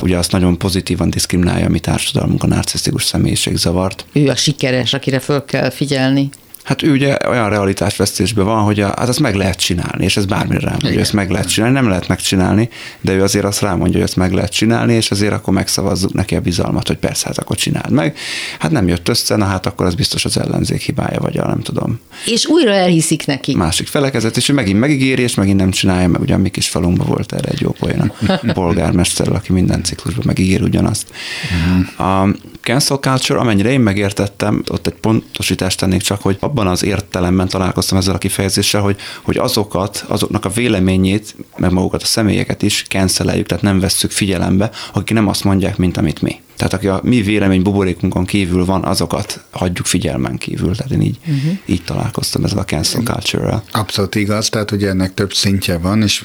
Ugye 0.00 0.18
azt 0.18 0.32
nagyon 0.32 0.58
pozitívan 0.58 1.10
diszkriminálja 1.10 1.66
a 1.66 1.68
mi 1.68 1.78
társadalmunk 1.78 2.42
a 2.42 2.46
narcisztikus 2.46 3.04
személyiségzavart. 3.04 4.04
Ő 4.12 4.28
a 4.28 4.36
sikeres, 4.36 4.92
akire 4.92 5.18
föl 5.18 5.44
kell 5.44 5.70
figyelni. 5.70 6.30
Hát 6.62 6.82
ő 6.82 6.92
ugye 6.92 7.16
olyan 7.28 7.48
realitásvesztésben 7.48 8.44
van, 8.44 8.62
hogy 8.62 8.80
a, 8.80 8.86
hát 8.86 9.08
azt 9.08 9.20
meg 9.20 9.34
lehet 9.34 9.58
csinálni, 9.58 10.04
és 10.04 10.16
ez 10.16 10.24
bármire 10.24 10.60
rámondja, 10.60 10.88
hogy 10.88 10.98
ezt 10.98 11.12
meg 11.12 11.30
lehet 11.30 11.48
csinálni, 11.48 11.74
nem 11.74 11.88
lehet 11.88 12.08
megcsinálni, 12.08 12.68
de 13.00 13.12
ő 13.12 13.22
azért 13.22 13.44
azt 13.44 13.60
rámondja, 13.60 13.92
hogy 13.92 14.08
ezt 14.08 14.16
meg 14.16 14.32
lehet 14.32 14.52
csinálni, 14.52 14.94
és 14.94 15.10
azért 15.10 15.32
akkor 15.32 15.54
megszavazzuk 15.54 16.12
neki 16.12 16.36
a 16.36 16.40
bizalmat, 16.40 16.86
hogy 16.86 16.96
persze, 16.96 17.26
hát 17.26 17.38
akkor 17.38 17.56
csináld 17.56 17.90
meg. 17.90 18.16
Hát 18.58 18.70
nem 18.70 18.88
jött 18.88 19.08
össze, 19.08 19.36
na 19.36 19.44
hát 19.44 19.66
akkor 19.66 19.86
az 19.86 19.94
biztos 19.94 20.24
az 20.24 20.38
ellenzék 20.38 20.80
hibája, 20.80 21.20
vagy 21.20 21.38
a 21.38 21.46
nem 21.46 21.60
tudom. 21.60 22.00
És 22.26 22.46
újra 22.46 22.72
elhiszik 22.72 23.26
neki. 23.26 23.54
Másik 23.54 23.86
felekezet, 23.86 24.36
és 24.36 24.48
ő 24.48 24.52
megint 24.52 24.78
megígéri, 24.78 25.22
és 25.22 25.34
megint 25.34 25.58
nem 25.58 25.70
csinálja, 25.70 26.08
meg 26.08 26.20
ugye 26.20 26.34
a 26.34 26.38
mi 26.38 26.48
kis 26.48 26.68
falunkban 26.68 27.06
volt 27.06 27.32
erre 27.32 27.48
egy 27.48 27.60
jó 27.60 27.70
poén 27.70 28.12
polgármester, 28.54 29.28
aki 29.28 29.52
minden 29.52 29.82
ciklusban 29.82 30.24
megígér 30.26 30.62
ugyanazt. 30.62 31.06
Uh-huh. 31.42 32.06
A 32.06 32.28
cancel 32.62 32.96
culture, 32.96 33.38
amennyire 33.38 33.70
én 33.70 33.80
megértettem, 33.80 34.62
ott 34.68 34.86
egy 34.86 34.94
pontosítást 34.94 35.78
tennék 35.78 36.00
csak, 36.00 36.22
hogy 36.22 36.36
abban 36.40 36.66
az 36.66 36.84
értelemben 36.84 37.48
találkoztam 37.48 37.98
ezzel 37.98 38.14
a 38.14 38.18
kifejezéssel, 38.18 38.80
hogy, 38.80 38.96
hogy 39.22 39.36
azokat, 39.36 40.04
azoknak 40.08 40.44
a 40.44 40.48
véleményét, 40.48 41.34
meg 41.56 41.72
magukat 41.72 42.02
a 42.02 42.06
személyeket 42.06 42.62
is 42.62 42.84
canceljük, 42.88 43.46
tehát 43.46 43.62
nem 43.62 43.80
vesszük 43.80 44.10
figyelembe, 44.10 44.70
akik 44.92 45.16
nem 45.16 45.28
azt 45.28 45.44
mondják, 45.44 45.76
mint 45.76 45.96
amit 45.96 46.22
mi. 46.22 46.40
Tehát 46.62 46.76
aki 46.76 46.86
a 46.86 47.00
mi 47.02 47.22
vélemény 47.22 47.62
buborékunkon 47.62 48.24
kívül 48.24 48.64
van, 48.64 48.84
azokat 48.84 49.44
hagyjuk 49.50 49.86
figyelmen 49.86 50.38
kívül. 50.38 50.76
Tehát 50.76 50.92
én 50.92 51.00
így, 51.00 51.18
uh-huh. 51.20 51.58
így 51.66 51.84
találkoztam 51.84 52.44
ezzel 52.44 52.58
a 52.58 52.64
cancel 52.64 53.02
culture-rel. 53.02 53.64
Abszolút 53.70 54.14
igaz, 54.14 54.48
tehát 54.48 54.70
ugye 54.70 54.88
ennek 54.88 55.14
több 55.14 55.34
szintje 55.34 55.78
van, 55.78 56.02
és 56.02 56.24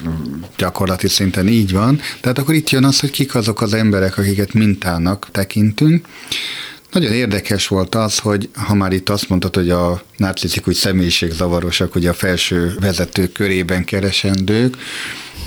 gyakorlati 0.56 1.08
szinten 1.08 1.48
így 1.48 1.72
van. 1.72 2.00
Tehát 2.20 2.38
akkor 2.38 2.54
itt 2.54 2.70
jön 2.70 2.84
az, 2.84 3.00
hogy 3.00 3.10
kik 3.10 3.34
azok 3.34 3.60
az 3.60 3.74
emberek, 3.74 4.18
akiket 4.18 4.52
mintának 4.52 5.28
tekintünk. 5.32 6.06
Nagyon 6.92 7.12
érdekes 7.12 7.66
volt 7.66 7.94
az, 7.94 8.18
hogy 8.18 8.48
ha 8.52 8.74
már 8.74 8.92
itt 8.92 9.08
azt 9.08 9.28
mondtad, 9.28 9.54
hogy 9.54 9.70
a 9.70 10.02
narcisztikus 10.16 10.76
személyiségzavarosak, 10.76 11.94
ugye 11.94 12.08
a 12.08 12.14
felső 12.14 12.76
vezetők 12.80 13.32
körében 13.32 13.84
keresendők, 13.84 14.76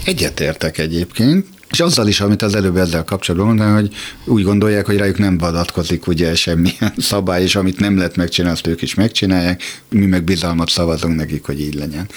egyetértek 0.06 0.78
egyébként, 0.78 1.46
és 1.72 1.80
azzal 1.80 2.08
is, 2.08 2.22
amit 2.22 2.42
az 2.42 2.56
előbb 2.56 2.78
ezzel 2.78 3.04
kapcsolatban 3.04 3.48
mondtam, 3.48 3.74
hogy 3.74 3.94
úgy 4.26 4.44
gondolják, 4.44 4.86
hogy 4.86 4.98
rájuk 4.98 5.18
nem 5.18 5.38
badatkozik 5.38 6.08
ugye 6.08 6.36
semmilyen 6.36 6.94
szabály, 7.12 7.44
és 7.44 7.56
amit 7.56 7.80
nem 7.80 7.98
lehet 7.98 8.16
megcsinálni, 8.16 8.58
azt 8.58 8.68
ők 8.68 8.82
is 8.82 8.96
megcsinálják, 8.96 9.82
mi 9.90 10.06
meg 10.06 10.24
bizalmat 10.24 10.70
szavazunk 10.70 11.16
nekik, 11.16 11.46
hogy 11.46 11.62
így 11.62 11.74
legyen. 11.74 12.10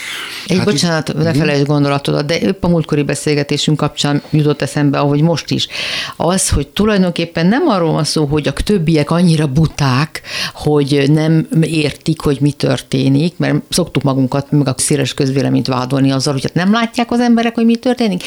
Egy 0.47 0.57
hát 0.57 0.65
bocsánat, 0.65 1.09
itt, 1.09 1.15
ne 1.15 1.31
mhm. 1.31 1.39
felejtsd 1.39 1.67
gondolatodat, 1.67 2.27
de 2.27 2.39
épp 2.39 2.65
a 2.65 2.69
múltkori 2.69 3.03
beszélgetésünk 3.03 3.77
kapcsán 3.77 4.23
jutott 4.31 4.63
eszembe, 4.63 4.99
ahogy 4.99 5.21
most 5.21 5.51
is, 5.51 5.69
az, 6.17 6.49
hogy 6.49 6.69
tulajdonképpen 6.69 7.47
nem 7.47 7.69
arról 7.69 7.93
van 7.93 8.05
szó, 8.05 8.25
hogy 8.25 8.49
a 8.49 8.53
többiek 8.53 9.11
annyira 9.11 9.47
buták, 9.47 10.23
hogy 10.55 11.05
nem 11.09 11.47
értik, 11.61 12.21
hogy 12.21 12.39
mi 12.41 12.53
történik, 12.53 13.35
mert 13.37 13.55
szoktuk 13.69 14.03
magunkat, 14.03 14.51
meg 14.51 14.69
a 14.69 14.75
széles 14.77 15.15
közvéleményt 15.15 15.67
vádolni 15.67 16.11
azzal, 16.11 16.33
hogy 16.33 16.43
hát 16.43 16.55
nem 16.55 16.73
látják 16.73 17.11
az 17.11 17.21
emberek, 17.21 17.55
hogy 17.55 17.65
mi 17.65 17.77
történik, 17.77 18.23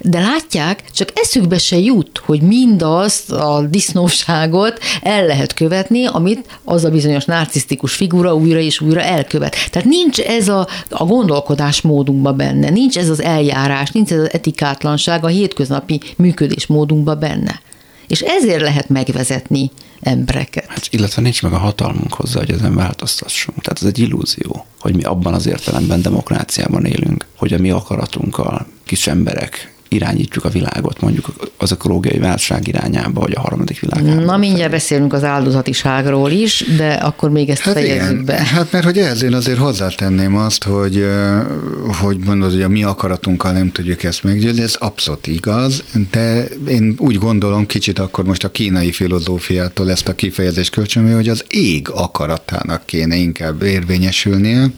de 0.00 0.20
látják, 0.20 0.69
csinálják, 0.70 0.90
csak 0.90 1.08
eszükbe 1.14 1.58
se 1.58 1.78
jut, 1.78 2.22
hogy 2.24 2.40
mindazt 2.40 3.32
a 3.32 3.66
disznóságot 3.70 4.78
el 5.02 5.26
lehet 5.26 5.54
követni, 5.54 6.06
amit 6.06 6.58
az 6.64 6.84
a 6.84 6.90
bizonyos 6.90 7.24
narcisztikus 7.24 7.94
figura 7.94 8.34
újra 8.34 8.58
és 8.58 8.80
újra 8.80 9.00
elkövet. 9.00 9.56
Tehát 9.70 9.88
nincs 9.88 10.20
ez 10.20 10.48
a, 10.48 10.68
a 10.88 11.04
gondolkodásmódunkban 11.04 12.36
benne, 12.36 12.70
nincs 12.70 12.98
ez 12.98 13.08
az 13.08 13.22
eljárás, 13.22 13.90
nincs 13.90 14.12
ez 14.12 14.18
az 14.18 14.32
etikátlanság 14.32 15.24
a 15.24 15.28
hétköznapi 15.28 16.00
működésmódunkban 16.16 17.18
benne. 17.18 17.60
És 18.08 18.20
ezért 18.20 18.60
lehet 18.60 18.88
megvezetni 18.88 19.70
embereket. 20.00 20.64
Hát, 20.68 20.86
illetve 20.90 21.22
nincs 21.22 21.42
meg 21.42 21.52
a 21.52 21.58
hatalmunk 21.58 22.14
hozzá, 22.14 22.38
hogy 22.38 22.50
ezen 22.50 22.74
változtassunk. 22.74 23.62
Tehát 23.62 23.78
ez 23.82 23.86
egy 23.86 23.98
illúzió, 23.98 24.66
hogy 24.80 24.96
mi 24.96 25.02
abban 25.02 25.34
az 25.34 25.46
értelemben 25.46 26.02
demokráciában 26.02 26.84
élünk, 26.84 27.26
hogy 27.36 27.52
a 27.52 27.58
mi 27.58 27.70
akaratunkkal 27.70 28.66
kis 28.84 29.06
emberek 29.06 29.72
irányítjuk 29.92 30.44
a 30.44 30.48
világot, 30.48 31.00
mondjuk 31.00 31.32
az 31.56 31.70
ökológiai 31.70 32.18
válság 32.18 32.68
irányába, 32.68 33.20
vagy 33.20 33.32
a 33.36 33.40
harmadik 33.40 33.80
világában. 33.80 34.24
Na, 34.24 34.36
mindjárt 34.36 34.70
beszélünk 34.70 35.12
az 35.12 35.24
áldozatiságról 35.24 36.30
is, 36.30 36.64
de 36.76 36.92
akkor 36.92 37.30
még 37.30 37.48
ezt 37.48 37.60
hát 37.60 37.74
fejezzük 37.74 38.10
igen. 38.10 38.24
be. 38.24 38.34
Hát 38.34 38.72
mert 38.72 38.84
hogy 38.84 38.98
ehhez 38.98 39.22
én 39.22 39.34
azért 39.34 39.58
hozzátenném 39.58 40.36
azt, 40.36 40.64
hogy, 40.64 41.06
hogy 42.00 42.18
mondod, 42.18 42.52
hogy 42.52 42.62
a 42.62 42.68
mi 42.68 42.84
akaratunkkal 42.84 43.52
nem 43.52 43.72
tudjuk 43.72 44.02
ezt 44.02 44.22
meggyőzni, 44.22 44.62
ez 44.62 44.74
abszolút 44.78 45.26
igaz, 45.26 45.84
de 46.10 46.44
én 46.68 46.94
úgy 46.98 47.18
gondolom 47.18 47.66
kicsit 47.66 47.98
akkor 47.98 48.24
most 48.24 48.44
a 48.44 48.50
kínai 48.50 48.92
filozófiától 48.92 49.90
ezt 49.90 50.08
a 50.08 50.14
kifejezést 50.14 50.70
kölcsönöm, 50.70 51.14
hogy 51.14 51.28
az 51.28 51.44
ég 51.48 51.88
akaratának 51.88 52.86
kéne 52.86 53.16
inkább 53.16 53.62
érvényesülnie, 53.62 54.70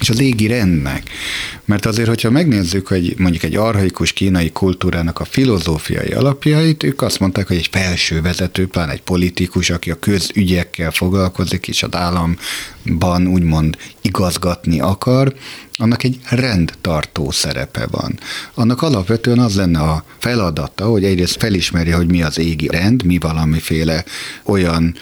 és 0.00 0.10
az 0.10 0.20
égi 0.20 0.46
rendnek. 0.46 1.10
Mert 1.64 1.86
azért, 1.86 2.08
hogyha 2.08 2.30
megnézzük, 2.30 2.86
hogy 2.86 3.14
mondjuk 3.18 3.42
egy 3.42 3.56
arhaikus 3.56 4.12
kínai 4.12 4.50
kultúrának 4.50 5.20
a 5.20 5.24
filozófiai 5.24 6.10
alapjait, 6.10 6.82
ők 6.82 7.02
azt 7.02 7.20
mondták, 7.20 7.46
hogy 7.46 7.56
egy 7.56 7.68
felső 7.72 8.20
vezető, 8.20 8.66
pláne 8.66 8.92
egy 8.92 9.02
politikus, 9.02 9.70
aki 9.70 9.90
a 9.90 9.98
közügyekkel 9.98 10.90
foglalkozik, 10.90 11.68
és 11.68 11.82
az 11.82 11.94
államban 11.94 13.26
úgymond 13.26 13.76
igazgatni 14.00 14.80
akar, 14.80 15.34
annak 15.78 16.02
egy 16.02 16.18
rendtartó 16.30 17.30
szerepe 17.30 17.86
van. 17.90 18.18
Annak 18.54 18.82
alapvetően 18.82 19.38
az 19.38 19.56
lenne 19.56 19.80
a 19.80 20.04
feladata, 20.18 20.84
hogy 20.84 21.04
egyrészt 21.04 21.38
felismerje, 21.38 21.94
hogy 21.94 22.10
mi 22.10 22.22
az 22.22 22.38
égi 22.38 22.68
rend, 22.68 23.04
mi 23.04 23.18
valamiféle 23.18 24.04
olyan 24.44 24.94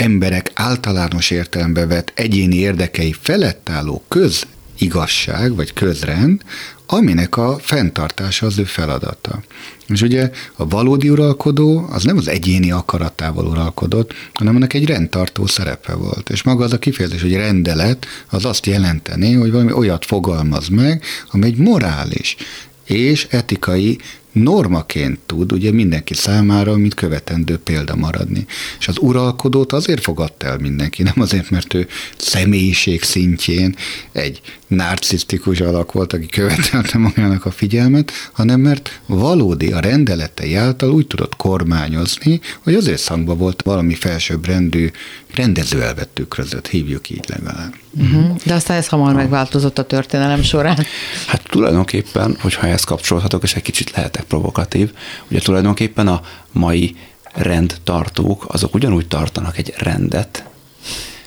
emberek 0.00 0.50
általános 0.54 1.30
értelembe 1.30 1.86
vett 1.86 2.12
egyéni 2.14 2.56
érdekei 2.56 3.14
felett 3.20 3.68
álló 3.68 4.02
közigazság 4.08 5.54
vagy 5.54 5.72
közrend, 5.72 6.42
aminek 6.86 7.36
a 7.36 7.58
fenntartása 7.60 8.46
az 8.46 8.58
ő 8.58 8.64
feladata. 8.64 9.42
És 9.88 10.02
ugye 10.02 10.30
a 10.56 10.68
valódi 10.68 11.08
uralkodó 11.08 11.88
az 11.90 12.04
nem 12.04 12.16
az 12.16 12.28
egyéni 12.28 12.70
akaratával 12.70 13.46
uralkodott, 13.46 14.14
hanem 14.32 14.54
annak 14.54 14.74
egy 14.74 14.86
rendtartó 14.86 15.46
szerepe 15.46 15.94
volt. 15.94 16.30
És 16.30 16.42
maga 16.42 16.64
az 16.64 16.72
a 16.72 16.78
kifejezés, 16.78 17.20
hogy 17.20 17.34
rendelet, 17.34 18.06
az 18.30 18.44
azt 18.44 18.66
jelenteni, 18.66 19.32
hogy 19.32 19.50
valami 19.50 19.72
olyat 19.72 20.04
fogalmaz 20.04 20.68
meg, 20.68 21.02
ami 21.30 21.46
egy 21.46 21.56
morális 21.56 22.36
és 22.84 23.26
etikai 23.30 23.98
normaként 24.32 25.18
tud 25.26 25.52
ugye 25.52 25.72
mindenki 25.72 26.14
számára, 26.14 26.76
mint 26.76 26.94
követendő 26.94 27.58
példa 27.58 27.96
maradni. 27.96 28.46
És 28.78 28.88
az 28.88 28.98
uralkodót 28.98 29.72
azért 29.72 30.02
fogadta 30.02 30.46
el 30.46 30.58
mindenki, 30.58 31.02
nem 31.02 31.14
azért, 31.16 31.50
mert 31.50 31.74
ő 31.74 31.86
személyiség 32.16 33.02
szintjén 33.02 33.76
egy 34.12 34.40
narcisztikus 34.66 35.60
alak 35.60 35.92
volt, 35.92 36.12
aki 36.12 36.26
követelte 36.26 36.98
magának 36.98 37.44
a 37.44 37.50
figyelmet, 37.50 38.12
hanem 38.32 38.60
mert 38.60 39.00
valódi 39.06 39.72
a 39.72 39.80
rendeletei 39.80 40.54
által 40.54 40.90
úgy 40.90 41.06
tudott 41.06 41.36
kormányozni, 41.36 42.40
hogy 42.60 42.74
az 42.74 42.86
összhangban 42.86 43.38
volt 43.38 43.62
valami 43.62 43.94
felsőbbrendű 43.94 44.90
rendezőelvet 45.34 46.08
tükrözött, 46.08 46.68
hívjuk 46.68 47.10
így 47.10 47.24
legalább. 47.28 47.74
Uh-huh. 47.90 48.36
De 48.44 48.54
aztán 48.54 48.76
ez 48.76 48.88
hamar 48.88 49.14
megváltozott 49.14 49.78
a 49.78 49.86
történelem 49.86 50.42
során. 50.42 50.86
Hát 51.26 51.42
tulajdonképpen, 51.42 52.36
hogyha 52.40 52.66
ezt 52.66 52.84
kapcsolhatok, 52.84 53.42
és 53.42 53.54
egy 53.54 53.62
kicsit 53.62 53.90
lehetek 53.90 54.24
provokatív, 54.24 54.92
ugye 55.30 55.40
tulajdonképpen 55.40 56.08
a 56.08 56.20
mai 56.52 56.96
rendtartók, 57.32 58.44
azok 58.48 58.74
ugyanúgy 58.74 59.08
tartanak 59.08 59.58
egy 59.58 59.74
rendet, 59.78 60.44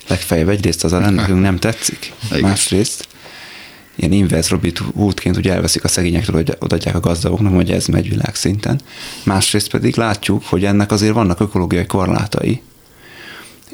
legfeljebb 0.08 0.50
egyrészt 0.50 0.84
az 0.84 0.94
a 0.94 1.00
rend 1.00 1.16
nekünk 1.16 1.42
nem 1.42 1.60
tetszik, 1.60 2.14
másrészt 2.42 3.08
ilyen 3.96 4.12
inverse 4.12 4.50
Robin 4.50 4.72
Hoodként 4.96 5.38
ugye 5.38 5.54
elveszik 5.54 5.84
a 5.84 5.88
szegényektől, 5.88 6.36
hogy 6.36 6.58
odaadják 6.60 6.96
a 6.96 7.00
gazdagoknak, 7.00 7.54
hogy 7.54 7.72
ez 7.72 7.86
megy 7.86 8.10
világszinten. 8.10 8.82
Másrészt 9.24 9.70
pedig 9.70 9.96
látjuk, 9.96 10.44
hogy 10.44 10.66
ennek 10.66 10.92
azért 10.92 11.14
vannak 11.14 11.40
ökológiai 11.40 11.86
korlátai, 11.86 12.62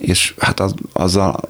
és 0.02 0.34
hát 0.38 0.60
az, 0.60 0.74
azzal 0.94 1.50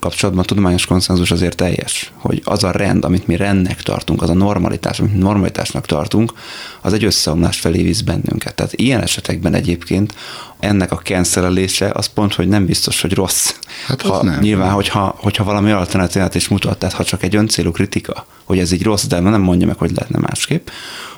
kapcsolatban 0.00 0.44
a 0.44 0.46
tudományos 0.46 0.86
konszenzus 0.86 1.30
azért 1.30 1.56
teljes, 1.56 2.12
hogy 2.16 2.42
az 2.44 2.64
a 2.64 2.70
rend, 2.70 3.04
amit 3.04 3.26
mi 3.26 3.36
rendnek 3.36 3.82
tartunk, 3.82 4.22
az 4.22 4.30
a 4.30 4.34
normalitás, 4.34 5.00
amit 5.00 5.18
normalitásnak 5.18 5.86
tartunk, 5.86 6.32
az 6.80 6.92
egy 6.92 7.04
összeomlás 7.04 7.60
felé 7.60 7.82
visz 7.82 8.00
bennünket. 8.00 8.54
Tehát 8.54 8.72
ilyen 8.72 9.00
esetekben 9.00 9.54
egyébként 9.54 10.14
ennek 10.58 10.92
a 10.92 10.96
cancelése 10.96 11.90
az 11.94 12.06
pont, 12.06 12.34
hogy 12.34 12.48
nem 12.48 12.66
biztos, 12.66 13.00
hogy 13.00 13.14
rossz. 13.14 13.54
Hát 13.86 14.02
ha, 14.02 14.22
nem. 14.22 14.40
Nyilván, 14.40 14.70
hogyha, 14.70 15.14
hogyha 15.18 15.44
valami 15.44 15.70
alternatívát 15.70 16.34
is 16.34 16.48
mutat, 16.48 16.78
tehát 16.78 16.94
ha 16.94 17.04
csak 17.04 17.22
egy 17.22 17.36
öncélú 17.36 17.70
kritika, 17.70 18.26
hogy 18.44 18.58
ez 18.58 18.72
így 18.72 18.82
rossz, 18.82 19.04
de 19.04 19.20
nem 19.20 19.40
mondja 19.40 19.66
meg, 19.66 19.76
hogy 19.76 19.92
lehetne 19.94 20.18
másképp, 20.18 20.68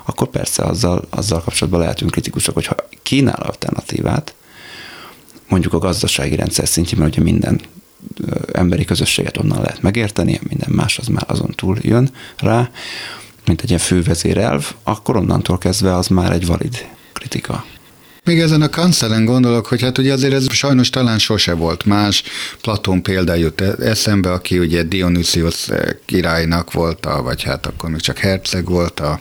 akkor 0.05 0.27
persze 0.27 0.63
azzal, 0.63 1.07
azzal 1.09 1.41
kapcsolatban 1.41 1.81
lehetünk 1.81 2.11
kritikusok, 2.11 2.53
hogyha 2.53 2.75
kínál 3.03 3.41
alternatívát, 3.41 4.33
mondjuk 5.53 5.73
a 5.73 5.87
gazdasági 5.87 6.35
rendszer 6.35 6.67
szintjén, 6.67 6.99
mert 6.99 7.13
ugye 7.13 7.23
minden 7.23 7.61
emberi 8.53 8.85
közösséget 8.85 9.37
onnan 9.37 9.61
lehet 9.61 9.81
megérteni, 9.81 10.39
minden 10.49 10.69
más 10.71 10.97
az 10.97 11.07
már 11.07 11.23
azon 11.27 11.53
túl 11.55 11.77
jön 11.81 12.09
rá, 12.37 12.69
mint 13.45 13.61
egy 13.61 13.67
ilyen 13.67 13.81
fővezérelv, 13.81 14.71
akkor 14.83 15.15
onnantól 15.15 15.57
kezdve 15.57 15.95
az 15.95 16.07
már 16.07 16.31
egy 16.31 16.45
valid 16.45 16.87
kritika. 17.13 17.65
Még 18.25 18.39
ezen 18.39 18.61
a 18.61 18.69
kancelen 18.69 19.25
gondolok, 19.25 19.65
hogy 19.65 19.81
hát 19.81 19.97
ugye 19.97 20.13
azért 20.13 20.33
ez 20.33 20.53
sajnos 20.53 20.89
talán 20.89 21.19
sose 21.19 21.53
volt 21.53 21.85
más. 21.85 22.23
Platón 22.61 23.01
példa 23.01 23.33
jut 23.33 23.61
eszembe, 23.61 24.31
aki 24.31 24.59
ugye 24.59 24.83
Dionysius 24.83 25.69
királynak 26.05 26.71
volt, 26.71 27.07
vagy 27.23 27.43
hát 27.43 27.65
akkor 27.65 27.89
még 27.89 27.99
csak 27.99 28.17
herceg 28.17 28.69
volt, 28.69 28.99
a, 28.99 29.19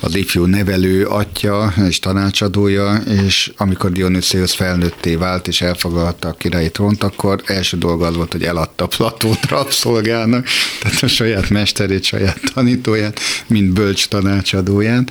az 0.00 0.14
ifjú 0.14 0.44
nevelő 0.44 1.06
atya 1.06 1.72
és 1.88 1.98
tanácsadója, 1.98 2.94
és 3.26 3.52
amikor 3.56 3.92
Dionysius 3.92 4.54
felnőtté 4.54 5.14
vált 5.14 5.48
és 5.48 5.60
elfoglalta 5.60 6.28
a 6.28 6.32
királyi 6.32 6.70
trónt, 6.70 7.02
akkor 7.02 7.42
első 7.46 7.76
dolga 7.76 8.06
az 8.06 8.16
volt, 8.16 8.32
hogy 8.32 8.44
eladta 8.44 8.86
Platót 8.86 9.48
rabszolgának, 9.48 10.46
tehát 10.82 11.02
a 11.02 11.08
saját 11.08 11.50
mesterét, 11.50 12.04
saját 12.04 12.40
tanítóját, 12.54 13.20
mint 13.46 13.72
bölcs 13.72 14.08
tanácsadóját. 14.08 15.10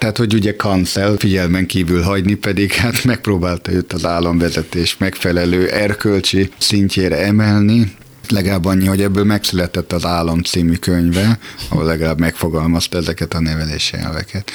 Tehát, 0.00 0.16
hogy 0.16 0.34
ugye 0.34 0.56
kancel 0.56 1.16
figyelmen 1.18 1.66
kívül 1.66 2.02
hagyni, 2.02 2.34
pedig 2.34 2.72
hát 2.72 3.04
megpróbálta 3.04 3.72
őt 3.72 3.92
az 3.92 4.06
államvezetés 4.06 4.96
megfelelő 4.98 5.68
erkölcsi 5.68 6.50
szintjére 6.58 7.16
emelni, 7.16 7.92
legalább 8.28 8.64
annyi, 8.64 8.86
hogy 8.86 9.02
ebből 9.02 9.24
megszületett 9.24 9.92
az 9.92 10.04
Állam 10.04 10.42
című 10.42 10.74
könyve, 10.74 11.38
ahol 11.68 11.84
legalább 11.84 12.18
megfogalmazta 12.18 12.98
ezeket 12.98 13.34
a 13.34 13.40
nevelési 13.40 13.96
elveket. 13.96 14.50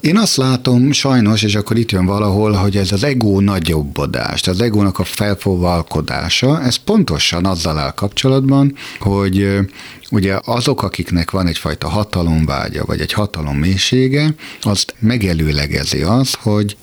Én 0.00 0.16
azt 0.16 0.36
látom 0.36 0.92
sajnos, 0.92 1.42
és 1.42 1.54
akkor 1.54 1.78
itt 1.78 1.90
jön 1.90 2.06
valahol, 2.06 2.52
hogy 2.52 2.76
ez 2.76 2.92
az 2.92 3.04
ego 3.04 3.40
nagyobbodás, 3.40 4.46
az 4.46 4.60
egónak 4.60 4.98
a 4.98 5.04
felfogalkodása, 5.04 6.62
ez 6.62 6.76
pontosan 6.76 7.44
azzal 7.44 7.78
áll 7.78 7.90
kapcsolatban, 7.90 8.74
hogy 8.98 9.58
ugye 10.10 10.38
azok, 10.44 10.82
akiknek 10.82 11.30
van 11.30 11.46
egyfajta 11.46 11.88
hatalomvágya, 11.88 12.84
vagy 12.84 13.00
egy 13.00 13.12
hatalom 13.12 13.56
mélysége, 13.56 14.34
azt 14.60 14.94
megelőlegezi 14.98 16.02
az, 16.02 16.34
hogy 16.34 16.76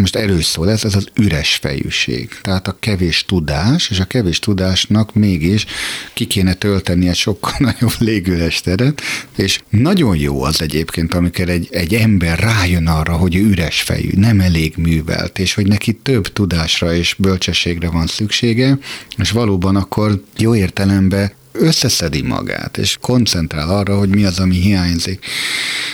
most 0.00 0.16
erős 0.16 0.44
szó 0.44 0.64
lesz, 0.64 0.84
ez 0.84 0.94
az 0.94 1.08
üres 1.14 1.54
fejűség. 1.54 2.28
Tehát 2.42 2.68
a 2.68 2.76
kevés 2.80 3.24
tudás, 3.24 3.90
és 3.90 4.00
a 4.00 4.04
kevés 4.04 4.38
tudásnak 4.38 5.14
mégis 5.14 5.66
ki 6.12 6.26
kéne 6.26 6.54
tölteni 6.54 7.08
egy 7.08 7.16
sokkal 7.16 7.52
nagyobb 7.68 7.94
légüres 7.98 8.60
teret, 8.60 9.00
és 9.36 9.60
nagyon 9.68 10.16
jó 10.16 10.42
az 10.42 10.62
egyébként, 10.62 11.14
amikor 11.14 11.48
egy, 11.48 11.68
egy 11.70 11.94
ember 11.94 12.38
rájön 12.38 12.86
arra, 12.86 13.16
hogy 13.16 13.34
üres 13.36 13.80
fejű, 13.80 14.10
nem 14.14 14.40
elég 14.40 14.74
művelt, 14.76 15.38
és 15.38 15.54
hogy 15.54 15.66
neki 15.66 15.92
több 15.92 16.32
tudásra 16.32 16.94
és 16.94 17.14
bölcsességre 17.18 17.90
van 17.90 18.06
szüksége, 18.06 18.78
és 19.16 19.30
valóban 19.30 19.76
akkor 19.76 20.22
jó 20.36 20.54
értelemben 20.54 21.32
összeszedi 21.52 22.22
magát, 22.22 22.78
és 22.78 22.96
koncentrál 23.00 23.68
arra, 23.68 23.98
hogy 23.98 24.08
mi 24.08 24.24
az, 24.24 24.38
ami 24.38 24.54
hiányzik. 24.54 25.26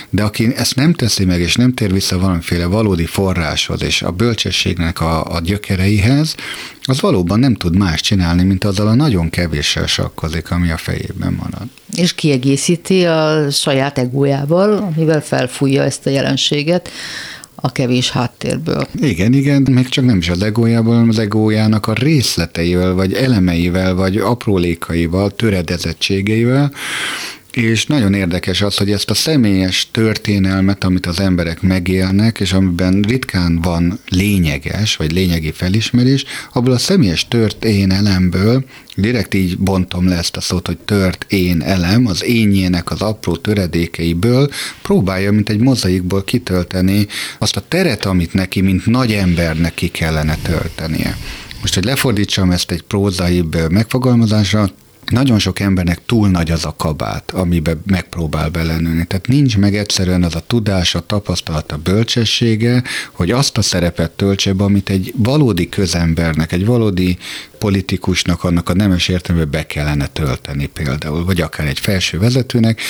De 0.09 0.23
aki 0.23 0.55
ezt 0.55 0.75
nem 0.75 0.93
teszi 0.93 1.25
meg, 1.25 1.39
és 1.41 1.55
nem 1.55 1.73
tér 1.73 1.91
vissza 1.91 2.19
valamiféle 2.19 2.65
valódi 2.65 3.05
forráshoz, 3.05 3.83
és 3.83 4.01
a 4.01 4.11
bölcsességnek 4.11 5.01
a, 5.01 5.35
a 5.35 5.39
gyökereihez, 5.39 6.35
az 6.89 7.01
valóban 7.01 7.39
nem 7.39 7.55
tud 7.55 7.77
más 7.77 8.01
csinálni, 8.01 8.43
mint 8.43 8.63
azzal 8.63 8.87
a 8.87 8.95
nagyon 8.95 9.29
kevéssel 9.29 9.87
sakkozik, 9.87 10.51
ami 10.51 10.71
a 10.71 10.77
fejében 10.77 11.33
marad. 11.33 11.67
És 11.95 12.13
kiegészíti 12.15 13.05
a 13.05 13.49
saját 13.51 13.97
egójával, 13.97 14.77
amivel 14.77 15.21
felfújja 15.21 15.83
ezt 15.83 16.05
a 16.05 16.09
jelenséget, 16.09 16.89
a 17.61 17.71
kevés 17.71 18.11
háttérből. 18.11 18.87
Igen, 19.01 19.33
igen, 19.33 19.67
még 19.71 19.87
csak 19.87 20.05
nem 20.05 20.17
is 20.17 20.29
az 20.29 20.43
egójából, 20.43 20.93
hanem 20.93 21.09
az 21.09 21.19
egójának 21.19 21.87
a 21.87 21.93
részleteivel, 21.93 22.93
vagy 22.93 23.13
elemeivel, 23.13 23.95
vagy 23.95 24.17
aprólékaival, 24.17 25.31
töredezettségeivel, 25.31 26.71
És 27.57 27.85
nagyon 27.85 28.13
érdekes 28.13 28.61
az, 28.61 28.77
hogy 28.77 28.91
ezt 28.91 29.09
a 29.09 29.13
személyes 29.13 29.87
történelmet, 29.91 30.83
amit 30.83 31.05
az 31.05 31.19
emberek 31.19 31.61
megélnek, 31.61 32.39
és 32.39 32.53
amiben 32.53 33.01
ritkán 33.07 33.61
van 33.61 33.99
lényeges, 34.09 34.95
vagy 34.95 35.11
lényegi 35.11 35.51
felismerés, 35.51 36.25
abból 36.53 36.73
a 36.73 36.77
személyes 36.77 37.27
történelemből, 37.27 38.65
direkt 38.95 39.33
így 39.33 39.57
bontom 39.57 40.07
le 40.07 40.17
ezt 40.17 40.37
a 40.37 40.41
szót, 40.41 40.67
hogy 40.67 40.77
tört 40.77 41.25
én 41.29 41.61
elem, 41.61 42.05
az 42.05 42.23
énjének 42.23 42.91
az 42.91 43.01
apró 43.01 43.35
töredékeiből 43.35 44.49
próbálja, 44.81 45.31
mint 45.31 45.49
egy 45.49 45.59
mozaikból 45.59 46.23
kitölteni 46.23 47.07
azt 47.37 47.55
a 47.55 47.63
teret, 47.67 48.05
amit 48.05 48.33
neki, 48.33 48.61
mint 48.61 48.85
nagy 48.85 49.11
embernek 49.11 49.73
ki 49.73 49.87
kellene 49.87 50.37
töltenie. 50.41 51.17
Most, 51.61 51.73
hogy 51.73 51.83
lefordítsam 51.83 52.51
ezt 52.51 52.71
egy 52.71 52.81
prózaibb 52.81 53.71
megfogalmazásra, 53.71 54.69
nagyon 55.11 55.39
sok 55.39 55.59
embernek 55.59 56.05
túl 56.05 56.29
nagy 56.29 56.51
az 56.51 56.65
a 56.65 56.73
kabát, 56.77 57.31
amiben 57.31 57.81
megpróbál 57.85 58.49
belenőni. 58.49 59.05
Tehát 59.05 59.27
nincs 59.27 59.57
meg 59.57 59.75
egyszerűen 59.75 60.23
az 60.23 60.35
a 60.35 60.43
tudás, 60.47 60.95
a 60.95 61.05
tapasztalat, 61.05 61.71
a 61.71 61.77
bölcsessége, 61.77 62.83
hogy 63.11 63.31
azt 63.31 63.57
a 63.57 63.61
szerepet 63.61 64.11
töltse 64.11 64.53
be, 64.53 64.63
amit 64.63 64.89
egy 64.89 65.13
valódi 65.15 65.69
közembernek, 65.69 66.51
egy 66.51 66.65
valódi 66.65 67.17
politikusnak 67.57 68.43
annak 68.43 68.69
a 68.69 68.73
nemes 68.73 69.07
értelmében 69.07 69.49
be 69.51 69.65
kellene 69.65 70.07
tölteni 70.07 70.65
például, 70.65 71.25
vagy 71.25 71.41
akár 71.41 71.67
egy 71.67 71.79
felső 71.79 72.19
vezetőnek, 72.19 72.81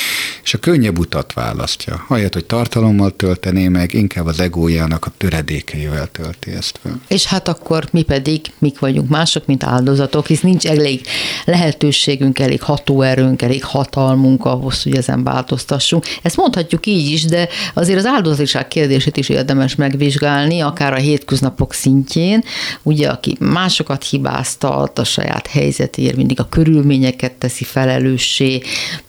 és 0.44 0.54
a 0.54 0.58
könnyebb 0.58 0.98
utat 0.98 1.34
választja. 1.34 2.06
Ahelyett, 2.08 2.34
hogy 2.34 2.46
tartalommal 2.46 3.16
töltené 3.16 3.68
meg, 3.68 3.94
inkább 3.94 4.26
az 4.26 4.40
egójának 4.40 5.06
a 5.06 5.12
töredékeivel 5.18 6.08
tölti 6.12 6.52
ezt 6.52 6.80
fel. 6.82 7.02
És 7.08 7.26
hát 7.26 7.48
akkor 7.48 7.88
mi 7.92 8.02
pedig, 8.02 8.42
mik 8.58 8.80
vagyunk 8.80 9.10
mások, 9.10 9.46
mint 9.46 9.64
áldozatok, 9.64 10.28
hisz 10.28 10.42
nincs 10.42 10.66
elég 10.66 11.02
lehetőségünk, 11.46 12.40
elég 12.40 12.62
hatóerőnk, 12.62 13.42
elég 13.42 13.64
hatalmunk 13.64 14.46
ahhoz, 14.46 14.84
hogy 14.84 14.96
ezen 14.96 15.24
változtassunk. 15.24 16.06
Ezt 16.22 16.36
mondhatjuk 16.36 16.86
így 16.86 17.12
is, 17.12 17.26
de 17.26 17.48
azért 17.74 18.00
az 18.00 18.06
áldozatiság 18.06 18.68
kérdését 18.68 19.18
is 19.18 19.30
érdemes 19.30 19.76
megvizsgálni, 19.76 20.60
akár 20.60 20.94
a 20.94 20.98
hétköznapok 20.98 21.74
szintjén, 21.74 22.44
ugye, 22.84 23.10
aki 23.10 23.38
másokat 23.40 24.04
hibáz, 24.04 24.57
hibáztat 24.60 25.00
a 25.00 25.04
saját 25.04 25.48
helyzetért, 25.48 26.16
mindig 26.16 26.40
a 26.40 26.50
körülményeket 26.50 27.32
teszi 27.32 27.64
felelőssé, 27.64 28.62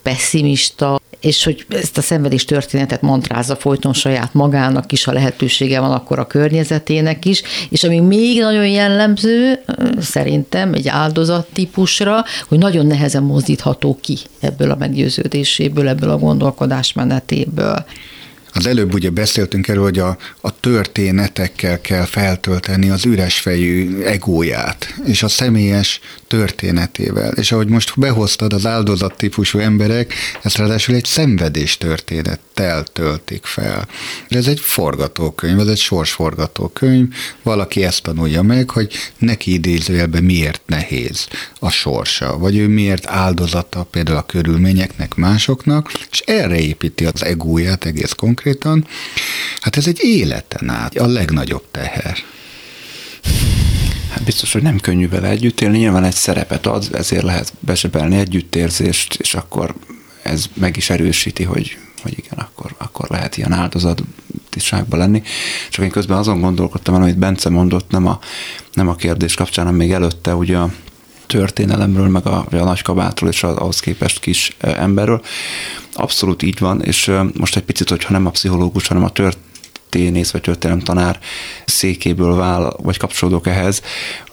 pessimista, 0.02 1.00
és 1.20 1.44
hogy 1.44 1.66
ezt 1.68 1.98
a 1.98 2.00
szenvedés 2.00 2.44
történetet 2.44 3.02
mantrázza 3.02 3.56
folyton 3.56 3.92
saját 3.92 4.34
magának 4.34 4.92
is, 4.92 5.04
ha 5.04 5.12
lehetősége 5.12 5.80
van, 5.80 5.92
akkor 5.92 6.18
a 6.18 6.26
környezetének 6.26 7.24
is, 7.24 7.42
és 7.68 7.84
ami 7.84 8.00
még 8.00 8.40
nagyon 8.40 8.68
jellemző, 8.68 9.62
szerintem 10.00 10.74
egy 10.74 10.88
áldozat 10.88 11.46
típusra, 11.52 12.24
hogy 12.48 12.58
nagyon 12.58 12.86
nehezen 12.86 13.22
mozdítható 13.22 13.98
ki 14.00 14.18
ebből 14.40 14.70
a 14.70 14.76
meggyőződéséből, 14.76 15.88
ebből 15.88 16.10
a 16.10 16.18
gondolkodásmenetéből. 16.18 17.84
Az 18.58 18.66
előbb 18.66 18.94
ugye 18.94 19.10
beszéltünk 19.10 19.68
erről, 19.68 19.82
hogy 19.82 19.98
a, 19.98 20.16
a 20.40 20.60
történetekkel 20.60 21.80
kell 21.80 22.04
feltölteni 22.04 22.90
az 22.90 23.04
üres 23.04 23.38
fejű 23.38 24.00
egóját, 24.02 24.94
és 25.04 25.22
a 25.22 25.28
személyes 25.28 26.00
történetével. 26.26 27.32
És 27.32 27.52
ahogy 27.52 27.68
most 27.68 27.98
behoztad 27.98 28.52
az 28.52 28.66
áldozat 28.66 29.16
típusú 29.16 29.58
emberek, 29.58 30.14
ezt 30.42 30.56
ráadásul 30.56 30.94
egy 30.94 31.04
szenvedés 31.04 31.76
történettel 31.76 32.82
töltik 32.84 33.44
fel. 33.44 33.88
Ez 34.28 34.46
egy 34.46 34.60
forgatókönyv, 34.60 35.58
ez 35.60 35.66
egy 35.66 35.78
sorsforgatókönyv, 35.78 37.06
valaki 37.42 37.84
ezt 37.84 38.02
tanulja 38.02 38.42
meg, 38.42 38.70
hogy 38.70 38.92
neki 39.18 39.52
idézőjelben 39.52 40.24
miért 40.24 40.62
nehéz 40.66 41.28
a 41.58 41.70
sorsa, 41.70 42.38
vagy 42.38 42.56
ő 42.56 42.68
miért 42.68 43.06
áldozata 43.06 43.82
például 43.82 44.18
a 44.18 44.26
körülményeknek, 44.26 45.14
másoknak, 45.14 45.92
és 46.10 46.20
erre 46.20 46.58
építi 46.58 47.04
az 47.04 47.24
egóját 47.24 47.84
egész 47.84 48.12
konkrétan. 48.48 48.86
Hát 49.60 49.76
ez 49.76 49.86
egy 49.86 49.98
életen 50.02 50.70
át 50.70 50.96
a 50.96 51.06
legnagyobb 51.06 51.64
teher. 51.70 52.16
Hát 54.10 54.24
biztos, 54.24 54.52
hogy 54.52 54.62
nem 54.62 54.78
könnyű 54.80 55.08
vele 55.08 55.28
együtt 55.28 55.60
élni, 55.60 55.78
nyilván 55.78 56.04
egy 56.04 56.14
szerepet 56.14 56.66
ad, 56.66 56.88
ezért 56.92 57.22
lehet 57.22 57.52
besebelni 57.60 58.16
együttérzést, 58.16 59.14
és 59.14 59.34
akkor 59.34 59.74
ez 60.22 60.46
meg 60.54 60.76
is 60.76 60.90
erősíti, 60.90 61.42
hogy, 61.42 61.78
hogy 62.02 62.18
igen, 62.18 62.38
akkor, 62.38 62.74
akkor 62.78 63.10
lehet 63.10 63.36
ilyen 63.36 63.52
áldozatiságban 63.52 64.98
lenni. 64.98 65.22
Csak 65.70 65.84
én 65.84 65.90
közben 65.90 66.18
azon 66.18 66.40
gondolkodtam, 66.40 66.94
amit 66.94 67.18
Bence 67.18 67.48
mondott, 67.48 67.90
nem 67.90 68.06
a, 68.06 68.18
nem 68.72 68.88
a 68.88 68.94
kérdés 68.94 69.34
kapcsán, 69.34 69.64
hanem 69.64 69.78
még 69.78 69.92
előtte 69.92 70.34
ugye 70.34 70.56
a 70.56 70.72
történelemről, 71.28 72.08
meg 72.08 72.26
a, 72.26 72.46
a 72.50 72.56
nagykabátról 72.56 73.30
és 73.30 73.42
ahhoz 73.42 73.80
képest 73.80 74.20
kis 74.20 74.56
emberről. 74.60 75.22
Abszolút 75.92 76.42
így 76.42 76.58
van, 76.58 76.82
és 76.82 77.12
most 77.34 77.56
egy 77.56 77.62
picit, 77.62 77.88
hogyha 77.88 78.12
nem 78.12 78.26
a 78.26 78.30
pszichológus, 78.30 78.86
hanem 78.86 79.04
a 79.04 79.10
tört 79.10 79.38
történész 79.88 80.30
vagy 80.30 80.58
tanár 80.84 81.20
székéből 81.64 82.34
vál, 82.34 82.76
vagy 82.82 82.96
kapcsolódok 82.96 83.46
ehhez. 83.46 83.82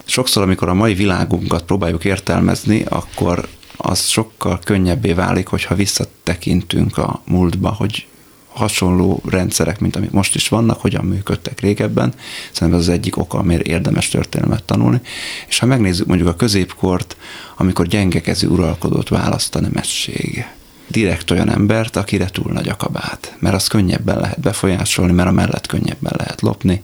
Sokszor, 0.06 0.44
amikor 0.44 0.70
a 0.70 0.74
mai 0.74 0.94
világunkat 0.94 1.64
próbáljuk 1.64 2.06
értelmezni, 2.06 2.84
akkor 2.90 3.48
az 3.78 4.08
sokkal 4.08 4.60
könnyebbé 4.64 5.14
válik, 5.14 5.48
hogyha 5.48 5.76
visszatekintünk 5.76 6.98
a 6.98 7.22
múltba, 7.26 7.70
hogy 7.70 8.08
hasonló 8.56 9.22
rendszerek, 9.30 9.80
mint 9.80 9.96
amik 9.96 10.12
most 10.12 10.36
is 10.36 10.48
vannak, 10.48 10.82
hogyan 10.82 11.06
működtek 11.06 11.60
régebben. 11.60 12.14
Szerintem 12.52 12.80
ez 12.80 12.88
az 12.88 12.94
egyik 12.94 13.18
oka, 13.18 13.44
miért 13.44 13.68
érdemes 13.68 14.08
történelmet 14.08 14.64
tanulni. 14.64 15.02
És 15.48 15.60
ha 15.60 15.66
megnézzük 15.66 16.08
mondjuk 16.08 16.30
a 16.30 16.36
középkort, 16.36 17.18
amikor 17.58 17.88
gyengekező 17.88 18.48
uralkodót 18.48 19.10
választ 19.10 19.56
a 19.56 19.62
nemesség 19.62 20.46
direkt 20.88 21.32
olyan 21.32 21.50
embert, 21.50 21.96
akire 21.96 22.30
túl 22.30 22.52
nagy 22.52 22.70
a 22.70 22.76
kabát, 22.76 23.36
mert 23.40 23.56
az 23.56 23.68
könnyebben 23.68 24.20
lehet 24.20 24.40
befolyásolni, 24.40 25.12
mert 25.12 25.30
a 25.30 25.32
mellett 25.32 25.68
könnyebben 25.68 26.14
lehet 26.18 26.42
lopni, 26.42 26.84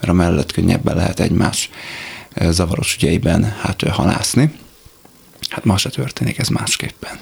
mert 0.00 0.12
a 0.12 0.14
mellett 0.14 0.52
könnyebben 0.52 0.96
lehet 0.96 1.20
egymás 1.20 1.70
zavaros 2.48 2.94
ügyeiben 2.94 3.54
hát 3.60 3.82
halászni. 3.82 4.52
Hát 5.48 5.64
ma 5.64 5.76
se 5.76 5.90
történik 5.90 6.38
ez 6.38 6.48
másképpen. 6.48 7.18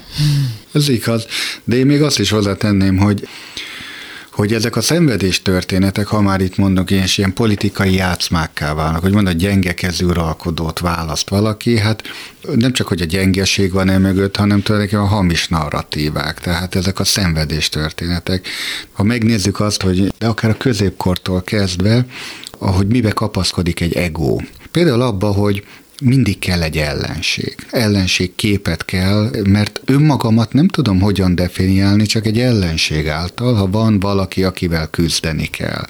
Ez 0.73 0.89
igaz, 0.89 1.25
de 1.63 1.75
én 1.75 1.85
még 1.85 2.01
azt 2.01 2.19
is 2.19 2.29
hozzátenném, 2.29 2.97
hogy 2.97 3.27
hogy 4.39 4.53
ezek 4.53 4.75
a 4.75 4.81
szenvedés 4.81 5.41
történetek, 5.41 6.07
ha 6.07 6.21
már 6.21 6.41
itt 6.41 6.57
mondok, 6.57 6.91
ilyen, 6.91 7.07
ilyen 7.15 7.33
politikai 7.33 7.93
játszmákká 7.93 8.73
válnak, 8.73 9.01
hogy 9.01 9.13
mondod, 9.13 9.33
gyenge 9.33 9.73
kezű 9.73 10.05
uralkodót 10.05 10.79
választ 10.79 11.29
valaki, 11.29 11.77
hát 11.77 12.01
nem 12.55 12.73
csak, 12.73 12.87
hogy 12.87 13.01
a 13.01 13.05
gyengeség 13.05 13.71
van 13.71 13.89
e 13.89 13.97
mögött, 13.97 14.35
hanem 14.35 14.61
tulajdonképpen 14.61 15.05
a 15.05 15.07
hamis 15.07 15.47
narratívák, 15.47 16.39
tehát 16.39 16.75
ezek 16.75 16.99
a 16.99 17.03
szenvedés 17.03 17.69
történetek. 17.69 18.47
Ha 18.91 19.03
megnézzük 19.03 19.59
azt, 19.59 19.81
hogy 19.81 20.13
de 20.17 20.27
akár 20.27 20.51
a 20.51 20.57
középkortól 20.57 21.41
kezdve, 21.41 22.05
ahogy 22.57 22.87
mibe 22.87 23.11
kapaszkodik 23.11 23.81
egy 23.81 23.93
ego. 23.93 24.37
Például 24.71 25.01
abba, 25.01 25.27
hogy 25.27 25.63
mindig 26.01 26.39
kell 26.39 26.61
egy 26.61 26.77
ellenség. 26.77 27.55
Ellenség 27.71 28.35
képet 28.35 28.85
kell, 28.85 29.29
mert 29.47 29.81
önmagamat 29.85 30.53
nem 30.53 30.67
tudom 30.67 30.99
hogyan 30.99 31.35
definiálni, 31.35 32.05
csak 32.05 32.25
egy 32.25 32.39
ellenség 32.39 33.07
által, 33.07 33.53
ha 33.53 33.69
van 33.69 33.99
valaki, 33.99 34.43
akivel 34.43 34.87
küzdeni 34.87 35.45
kell. 35.45 35.85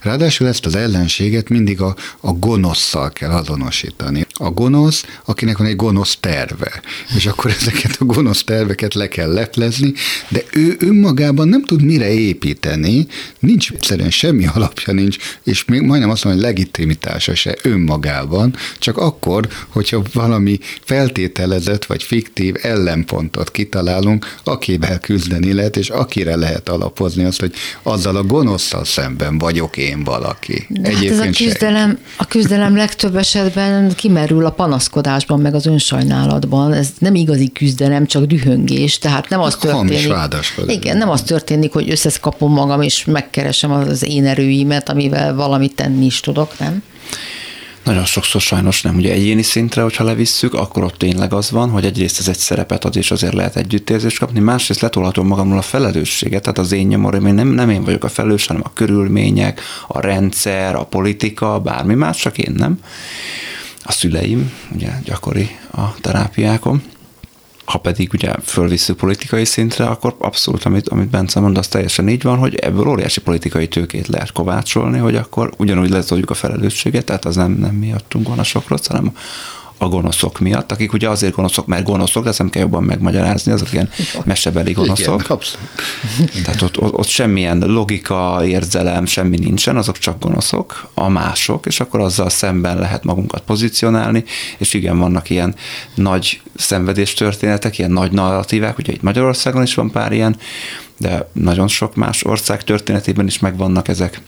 Ráadásul 0.00 0.46
ezt 0.46 0.66
az 0.66 0.74
ellenséget 0.74 1.48
mindig 1.48 1.80
a, 1.80 1.96
a 2.20 2.32
gonoszszal 2.32 3.10
kell 3.10 3.30
azonosítani. 3.30 4.26
A 4.32 4.50
gonosz, 4.50 5.04
akinek 5.24 5.58
van 5.58 5.66
egy 5.66 5.76
gonosz 5.76 6.16
terve, 6.20 6.82
és 7.16 7.26
akkor 7.26 7.50
ezeket 7.60 7.96
a 7.98 8.04
gonosz 8.04 8.44
terveket 8.44 8.94
le 8.94 9.08
kell 9.08 9.32
leplezni, 9.32 9.92
de 10.28 10.42
ő 10.52 10.76
önmagában 10.78 11.48
nem 11.48 11.64
tud 11.64 11.82
mire 11.82 12.12
építeni, 12.12 13.06
nincs 13.38 13.70
egyszerűen 13.70 14.10
semmi 14.10 14.46
alapja 14.46 14.92
nincs, 14.92 15.16
és 15.42 15.64
még 15.64 15.80
majdnem 15.80 16.10
azt 16.10 16.24
mondom, 16.24 16.42
hogy 16.42 16.52
legitimitása 16.52 17.34
se 17.34 17.56
önmagában, 17.62 18.56
csak 18.78 18.98
akkor, 18.98 19.48
hogyha 19.68 20.02
valami 20.12 20.58
feltételezett 20.80 21.84
vagy 21.84 22.02
fiktív 22.02 22.54
ellenpontot 22.62 23.50
kitalálunk, 23.50 24.36
akivel 24.44 24.98
küzdeni 24.98 25.52
lehet, 25.52 25.76
és 25.76 25.88
akire 25.88 26.36
lehet 26.36 26.68
alapozni 26.68 27.24
azt, 27.24 27.40
hogy 27.40 27.52
azzal 27.82 28.16
a 28.16 28.22
gonoszszal 28.22 28.84
szemben 28.84 29.38
vagyok 29.38 29.76
én 29.76 30.04
valaki. 30.04 30.66
De 30.68 30.94
hát 30.94 31.04
ez 31.04 31.18
a 31.18 31.30
küzdelem, 31.30 31.98
a 32.16 32.26
küzdelem 32.26 32.76
legtöbb 32.76 33.16
esetben 33.16 33.94
kimerül 33.94 34.46
a 34.46 34.50
panaszkodásban, 34.50 35.40
meg 35.40 35.54
az 35.54 35.66
önsajnálatban. 35.66 36.72
Ez 36.72 36.88
nem 36.98 37.14
igazi 37.14 37.52
küzdelem, 37.52 38.06
csak 38.06 38.24
dühöngés. 38.24 38.98
Tehát 38.98 39.28
nem 39.28 39.40
az 39.40 39.56
történik. 39.56 40.12
Igen, 40.66 40.96
nem 40.96 41.10
az 41.10 41.22
történik, 41.22 41.72
hogy 41.72 41.90
összeszkapom 41.90 42.52
magam, 42.52 42.82
és 42.82 43.04
megkeresem 43.04 43.70
az 43.72 44.04
én 44.04 44.26
erőimet, 44.26 44.88
amivel 44.88 45.34
valamit 45.34 45.74
tenni 45.74 46.04
is 46.04 46.20
tudok, 46.20 46.58
nem? 46.58 46.82
Nagyon 47.84 48.04
sokszor 48.04 48.40
sajnos 48.40 48.82
nem. 48.82 48.96
Ugye 48.96 49.12
egyéni 49.12 49.42
szintre, 49.42 49.82
hogyha 49.82 50.04
levisszük, 50.04 50.54
akkor 50.54 50.84
ott 50.84 50.96
tényleg 50.96 51.32
az 51.32 51.50
van, 51.50 51.70
hogy 51.70 51.84
egyrészt 51.84 52.18
ez 52.18 52.28
egy 52.28 52.38
szerepet 52.38 52.84
ad, 52.84 52.96
és 52.96 53.10
azért 53.10 53.34
lehet 53.34 53.56
együttérzést 53.56 54.18
kapni, 54.18 54.40
másrészt 54.40 54.80
letolhatom 54.80 55.26
magamról 55.26 55.58
a 55.58 55.62
felelősséget, 55.62 56.42
tehát 56.42 56.58
az 56.58 56.72
én 56.72 56.86
nyomorom, 56.86 57.26
én 57.26 57.34
nem, 57.34 57.48
nem 57.48 57.70
én 57.70 57.84
vagyok 57.84 58.04
a 58.04 58.08
felelős, 58.08 58.46
hanem 58.46 58.62
a 58.64 58.72
körülmények, 58.72 59.60
a 59.86 60.00
rendszer, 60.00 60.74
a 60.74 60.84
politika, 60.84 61.60
bármi 61.60 61.94
más, 61.94 62.16
csak 62.16 62.38
én 62.38 62.54
nem. 62.56 62.78
A 63.82 63.92
szüleim, 63.92 64.52
ugye 64.74 64.90
gyakori 65.04 65.50
a 65.72 65.94
terápiákon. 66.00 66.82
Ha 67.64 67.78
pedig 67.78 68.12
ugye 68.12 68.32
fölvisszük 68.42 68.96
politikai 68.96 69.44
szintre, 69.44 69.86
akkor 69.86 70.14
abszolút, 70.18 70.64
amit, 70.64 70.88
amit 70.88 71.08
Bence 71.08 71.40
mond, 71.40 71.58
az 71.58 71.68
teljesen 71.68 72.08
így 72.08 72.22
van, 72.22 72.38
hogy 72.38 72.54
ebből 72.54 72.88
óriási 72.88 73.20
politikai 73.20 73.68
tőkét 73.68 74.06
lehet 74.06 74.32
kovácsolni, 74.32 74.98
hogy 74.98 75.16
akkor 75.16 75.52
ugyanúgy 75.56 75.90
lezoljuk 75.90 76.30
a 76.30 76.34
felelősséget, 76.34 77.04
tehát 77.04 77.24
az 77.24 77.36
nem, 77.36 77.52
nem 77.52 77.74
miattunk 77.74 78.28
van 78.28 78.38
a 78.38 78.44
sok 78.44 78.68
rossz, 78.68 78.86
hanem 78.86 79.12
a 79.78 79.88
gonoszok 79.88 80.38
miatt, 80.38 80.72
akik 80.72 80.92
ugye 80.92 81.08
azért 81.08 81.34
gonoszok, 81.34 81.66
mert 81.66 81.84
gonoszok, 81.84 82.22
de 82.22 82.28
ezt 82.28 82.38
nem 82.38 82.50
kell 82.50 82.62
jobban 82.62 82.82
megmagyarázni, 82.82 83.52
azok 83.52 83.72
ilyen 83.72 83.88
mesebeli 84.24 84.72
gonoszok. 84.72 85.22
Igen, 85.22 85.38
Tehát 86.44 86.62
ott, 86.62 86.80
ott, 86.80 86.92
ott 86.92 87.06
semmilyen 87.06 87.58
logika, 87.58 88.40
érzelem, 88.44 89.06
semmi 89.06 89.38
nincsen, 89.38 89.76
azok 89.76 89.98
csak 89.98 90.18
gonoszok, 90.18 90.88
a 90.94 91.08
mások, 91.08 91.66
és 91.66 91.80
akkor 91.80 92.00
azzal 92.00 92.28
szemben 92.28 92.78
lehet 92.78 93.04
magunkat 93.04 93.42
pozícionálni, 93.42 94.24
és 94.58 94.74
igen, 94.74 94.98
vannak 94.98 95.30
ilyen 95.30 95.54
nagy 95.94 96.40
szenvedés 96.56 97.14
történetek, 97.14 97.78
ilyen 97.78 97.90
nagy 97.90 98.12
narratívák, 98.12 98.78
ugye 98.78 98.92
itt 98.92 99.02
Magyarországon 99.02 99.62
is 99.62 99.74
van 99.74 99.90
pár 99.90 100.12
ilyen, 100.12 100.36
de 100.96 101.28
nagyon 101.32 101.68
sok 101.68 101.94
más 101.94 102.24
ország 102.24 102.64
történetében 102.64 103.26
is 103.26 103.38
megvannak 103.38 103.88
ezek. 103.88 104.20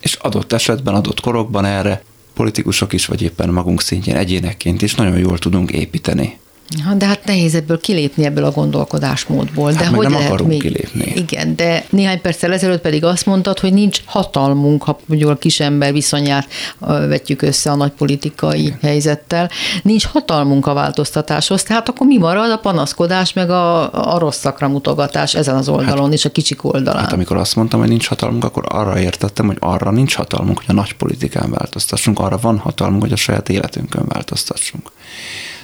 És 0.00 0.14
adott 0.14 0.52
esetben, 0.52 0.94
adott 0.94 1.20
korokban 1.20 1.64
erre 1.64 2.02
politikusok 2.38 2.92
is, 2.92 3.06
vagy 3.06 3.22
éppen 3.22 3.48
magunk 3.48 3.82
szintjén 3.82 4.16
egyénekként 4.16 4.82
is 4.82 4.94
nagyon 4.94 5.18
jól 5.18 5.38
tudunk 5.38 5.70
építeni. 5.70 6.38
Ha, 6.84 6.94
de 6.94 7.06
hát 7.06 7.24
nehéz 7.24 7.54
ebből 7.54 7.80
kilépni 7.80 8.24
ebből 8.24 8.44
a 8.44 8.50
gondolkodásmódból. 8.50 9.72
Hát 9.72 9.82
de 9.82 9.86
hogy 9.86 10.02
nem 10.02 10.12
lehet 10.12 10.26
akarunk 10.26 10.50
még? 10.50 10.60
kilépni. 10.60 11.12
Igen, 11.16 11.56
de 11.56 11.84
néhány 11.90 12.20
perccel 12.20 12.52
ezelőtt 12.52 12.80
pedig 12.80 13.04
azt 13.04 13.26
mondtad, 13.26 13.58
hogy 13.58 13.72
nincs 13.72 14.00
hatalmunk, 14.04 14.82
ha 14.82 14.98
mondjuk 15.06 15.30
a 15.30 15.36
kisember 15.36 15.92
viszonyát 15.92 16.48
vetjük 16.78 17.42
össze 17.42 17.70
a 17.70 17.74
nagy 17.74 17.90
politikai 17.90 18.60
Igen. 18.60 18.78
helyzettel. 18.82 19.50
Nincs 19.82 20.06
hatalmunk 20.06 20.66
a 20.66 20.72
változtatáshoz, 20.72 21.62
tehát 21.62 21.88
akkor 21.88 22.06
mi 22.06 22.18
marad? 22.18 22.50
A 22.50 22.58
panaszkodás, 22.58 23.32
meg 23.32 23.50
a, 23.50 23.92
a 24.14 24.18
rossz 24.18 24.38
szakra 24.38 24.68
mutogatás 24.68 25.34
ezen 25.34 25.54
az 25.54 25.68
oldalon 25.68 26.04
hát, 26.04 26.12
és 26.12 26.24
a 26.24 26.30
kicsik 26.30 26.64
oldalán. 26.64 27.02
Hát 27.02 27.12
amikor 27.12 27.36
azt 27.36 27.56
mondtam, 27.56 27.80
hogy 27.80 27.88
nincs 27.88 28.06
hatalmunk, 28.06 28.44
akkor 28.44 28.64
arra 28.68 29.00
értettem, 29.00 29.46
hogy 29.46 29.56
arra 29.60 29.90
nincs 29.90 30.14
hatalmunk, 30.14 30.56
hogy 30.56 30.66
a 30.68 30.72
nagy 30.72 30.92
politikán 30.92 31.50
változtassunk, 31.50 32.18
arra 32.18 32.38
van 32.38 32.58
hatalmunk, 32.58 33.02
hogy 33.02 33.12
a 33.12 33.16
saját 33.16 33.48
életünkön 33.48 34.04
változtassunk. 34.06 34.90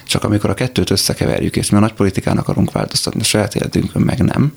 Csak 0.05 0.23
amikor 0.23 0.49
a 0.49 0.53
kettőt 0.53 0.89
összekeverjük, 0.89 1.55
és 1.55 1.69
mi 1.69 1.77
a 1.77 1.79
nagy 1.79 1.93
politikán 1.93 2.37
akarunk 2.37 2.71
változtatni, 2.71 3.19
a 3.21 3.23
saját 3.23 3.55
életünkön 3.55 4.01
meg 4.01 4.23
nem, 4.23 4.53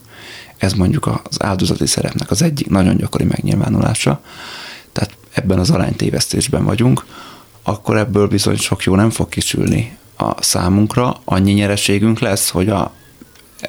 ez 0.56 0.72
mondjuk 0.72 1.20
az 1.22 1.42
áldozati 1.42 1.86
szerepnek 1.86 2.30
az 2.30 2.42
egyik 2.42 2.68
nagyon 2.68 2.96
gyakori 2.96 3.24
megnyilvánulása, 3.24 4.20
tehát 4.92 5.16
ebben 5.32 5.58
az 5.58 5.70
aránytévesztésben 5.70 6.64
vagyunk, 6.64 7.04
akkor 7.62 7.96
ebből 7.96 8.28
bizony 8.28 8.56
sok 8.56 8.82
jó 8.82 8.94
nem 8.94 9.10
fog 9.10 9.28
kisülni 9.28 9.96
a 10.16 10.42
számunkra, 10.42 11.20
annyi 11.24 11.52
nyereségünk 11.52 12.18
lesz, 12.18 12.50
hogy 12.50 12.68
a 12.68 12.92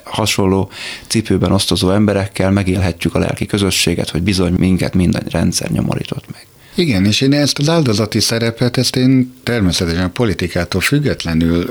hasonló 0.03 0.69
cipőben 1.07 1.51
osztozó 1.51 1.89
emberekkel 1.89 2.51
megélhetjük 2.51 3.15
a 3.15 3.19
lelki 3.19 3.45
közösséget, 3.45 4.09
hogy 4.09 4.21
bizony 4.21 4.53
minket 4.53 4.93
minden 4.93 5.23
rendszer 5.29 5.69
nyomorított 5.69 6.31
meg. 6.31 6.48
Igen, 6.79 7.05
és 7.05 7.21
én 7.21 7.33
ezt 7.33 7.59
az 7.59 7.69
áldozati 7.69 8.19
szerepet, 8.19 8.77
ezt 8.77 8.95
én 8.95 9.33
természetesen 9.43 10.03
a 10.03 10.09
politikától 10.09 10.81
függetlenül 10.81 11.65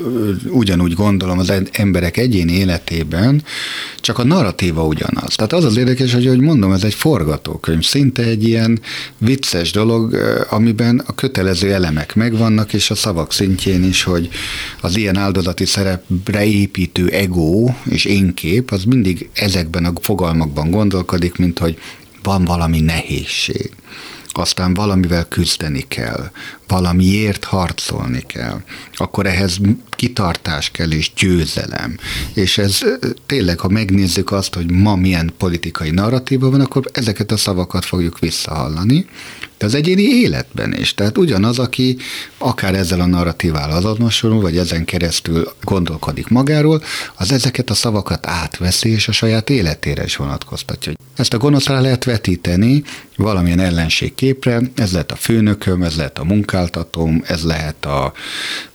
ugyanúgy 0.50 0.92
gondolom 0.92 1.38
az 1.38 1.52
emberek 1.72 2.16
egyéni 2.16 2.52
életében, 2.52 3.42
csak 4.00 4.18
a 4.18 4.24
narratíva 4.24 4.86
ugyanaz. 4.86 5.34
Tehát 5.34 5.52
az 5.52 5.64
az 5.64 5.76
érdekes, 5.76 6.12
hogy, 6.12 6.26
hogy 6.26 6.40
mondom, 6.40 6.72
ez 6.72 6.84
egy 6.84 6.94
forgatókönyv, 6.94 7.82
szinte 7.82 8.22
egy 8.22 8.48
ilyen 8.48 8.80
vicces 9.18 9.70
dolog, 9.70 10.16
amiben 10.50 11.02
a 11.06 11.14
kötelező 11.14 11.72
elemek 11.72 12.14
megvannak, 12.14 12.72
és 12.72 12.90
a 12.90 12.94
szavak 12.94 13.32
szintjén 13.32 13.84
is, 13.84 14.02
hogy 14.02 14.28
az 14.80 14.96
ilyen 14.96 15.16
áldozati 15.16 15.64
szerepre 15.64 16.44
építő 16.44 17.08
ego 17.08 17.70
és 17.84 18.04
énkép, 18.04 18.70
az 18.70 18.84
mindig 18.84 19.28
ezekben 19.32 19.84
a 19.84 19.92
fogalmakban 20.00 20.70
gondolkodik, 20.70 21.36
mint 21.36 21.58
hogy 21.58 21.78
van 22.22 22.44
valami 22.44 22.80
nehézség 22.80 23.70
aztán 24.32 24.74
valamivel 24.74 25.24
küzdeni 25.24 25.84
kell, 25.88 26.30
valamiért 26.66 27.44
harcolni 27.44 28.22
kell, 28.26 28.62
akkor 28.94 29.26
ehhez 29.26 29.58
kitartás 29.90 30.70
kell 30.70 30.90
és 30.90 31.12
győzelem. 31.16 31.96
És 32.34 32.58
ez 32.58 32.80
tényleg, 33.26 33.60
ha 33.60 33.68
megnézzük 33.68 34.32
azt, 34.32 34.54
hogy 34.54 34.70
ma 34.70 34.96
milyen 34.96 35.32
politikai 35.38 35.90
narratíva 35.90 36.50
van, 36.50 36.60
akkor 36.60 36.84
ezeket 36.92 37.32
a 37.32 37.36
szavakat 37.36 37.84
fogjuk 37.84 38.18
visszahallani, 38.18 39.06
de 39.58 39.66
az 39.66 39.74
egyéni 39.74 40.02
életben 40.02 40.74
is. 40.74 40.94
Tehát 40.94 41.18
ugyanaz, 41.18 41.58
aki 41.58 41.96
akár 42.38 42.74
ezzel 42.74 43.00
a 43.00 43.06
narratívával 43.06 43.76
azonosul, 43.76 44.40
vagy 44.40 44.56
ezen 44.56 44.84
keresztül 44.84 45.52
gondolkodik 45.62 46.28
magáról, 46.28 46.82
az 47.16 47.32
ezeket 47.32 47.70
a 47.70 47.74
szavakat 47.74 48.26
átveszi, 48.26 48.88
és 48.88 49.08
a 49.08 49.12
saját 49.12 49.50
életére 49.50 50.04
is 50.04 50.16
vonatkoztatja. 50.16 50.92
Ezt 51.16 51.34
a 51.34 51.38
gonoszra 51.38 51.80
lehet 51.80 52.04
vetíteni 52.04 52.82
valamilyen 53.16 53.60
ellenségképre, 53.60 54.60
ez 54.74 54.92
lehet 54.92 55.12
a 55.12 55.16
főnököm, 55.16 55.82
ez 55.82 55.96
lehet 55.96 56.18
a 56.18 56.24
munkáltatóm, 56.24 57.22
ez 57.26 57.42
lehet 57.42 57.86
a, 57.86 58.12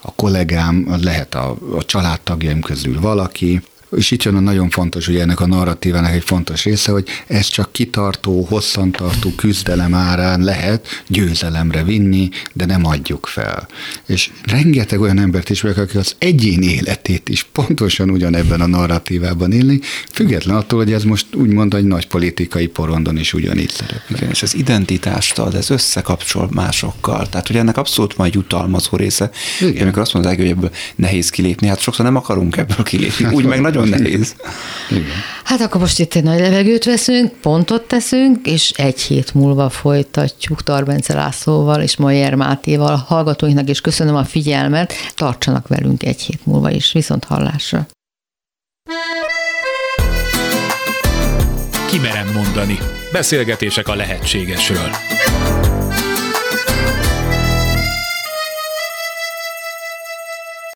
a 0.01 0.13
kollégám, 0.15 0.97
lehet 1.01 1.36
a, 1.36 1.57
a 1.75 1.86
családtagjaim 1.86 2.61
közül 2.61 2.99
valaki, 2.99 3.61
és 3.95 4.11
itt 4.11 4.23
jön 4.23 4.35
a 4.35 4.39
nagyon 4.39 4.69
fontos, 4.69 5.05
hogy 5.05 5.15
ennek 5.15 5.39
a 5.39 5.47
narratívának 5.47 6.11
egy 6.11 6.23
fontos 6.23 6.63
része, 6.63 6.91
hogy 6.91 7.07
ez 7.27 7.47
csak 7.47 7.71
kitartó, 7.71 8.45
hosszantartó 8.49 9.31
küzdelem 9.35 9.93
árán 9.93 10.41
lehet 10.41 10.87
győzelemre 11.07 11.83
vinni, 11.83 12.29
de 12.53 12.65
nem 12.65 12.85
adjuk 12.85 13.25
fel. 13.25 13.67
És 14.07 14.31
rengeteg 14.43 15.01
olyan 15.01 15.19
embert 15.19 15.49
is 15.49 15.61
meg, 15.61 15.77
aki 15.77 15.97
az 15.97 16.15
egyéni 16.17 16.65
életét 16.65 17.29
is 17.29 17.43
pontosan 17.43 18.09
ugyanebben 18.09 18.61
a 18.61 18.67
narratívában 18.67 19.51
élni, 19.51 19.79
független 20.11 20.55
attól, 20.55 20.79
hogy 20.79 20.93
ez 20.93 21.03
most 21.03 21.35
úgymond 21.35 21.73
egy 21.73 21.85
nagy 21.85 22.07
politikai 22.07 22.67
porondon 22.67 23.17
is 23.17 23.33
ugyanígy 23.33 23.69
szerepel. 23.69 24.15
Igen, 24.17 24.29
és 24.29 24.43
ez 24.43 24.53
identitást 24.53 25.39
ad, 25.39 25.55
ez 25.55 25.69
összekapcsol 25.69 26.49
másokkal. 26.51 27.29
Tehát, 27.29 27.47
hogy 27.47 27.55
ennek 27.55 27.77
abszolút 27.77 28.17
majd 28.17 28.33
jutalmazó 28.33 28.97
része. 28.97 29.29
Igen. 29.59 29.81
Amikor 29.81 30.01
azt 30.01 30.13
mondják, 30.13 30.37
hogy 30.37 30.47
ebből 30.47 30.71
nehéz 30.95 31.29
kilépni, 31.29 31.67
hát 31.67 31.79
sokszor 31.79 32.05
nem 32.05 32.15
akarunk 32.15 32.57
ebből 32.57 32.83
kilépni. 32.83 33.25
Úgy 33.35 33.45
meg 33.45 33.61
nagyon 33.61 33.82
nagyon 33.89 34.01
nehéz. 34.01 34.36
Igen. 34.89 35.05
Hát 35.43 35.61
akkor 35.61 35.81
most 35.81 35.99
itt 35.99 36.13
egy 36.13 36.23
nagy 36.23 36.39
levegőt 36.39 36.84
veszünk, 36.84 37.31
pontot 37.41 37.81
teszünk, 37.81 38.47
és 38.47 38.69
egy 38.69 39.01
hét 39.01 39.34
múlva 39.34 39.69
folytatjuk 39.69 40.63
Tarbence 40.63 41.13
Lászlóval 41.13 41.81
és 41.81 41.97
Majer 41.97 42.36
Mátéval. 42.36 42.93
A 42.93 43.05
hallgatóinknak 43.07 43.69
is 43.69 43.81
köszönöm 43.81 44.15
a 44.15 44.23
figyelmet, 44.23 44.93
tartsanak 45.15 45.67
velünk 45.67 46.03
egy 46.03 46.21
hét 46.21 46.45
múlva 46.45 46.71
is. 46.71 46.91
Viszont 46.91 47.23
hallásra. 47.23 47.88
Kimerem 51.89 52.31
mondani. 52.34 52.77
Beszélgetések 53.11 53.88
a 53.88 53.95
lehetségesről. 53.95 54.89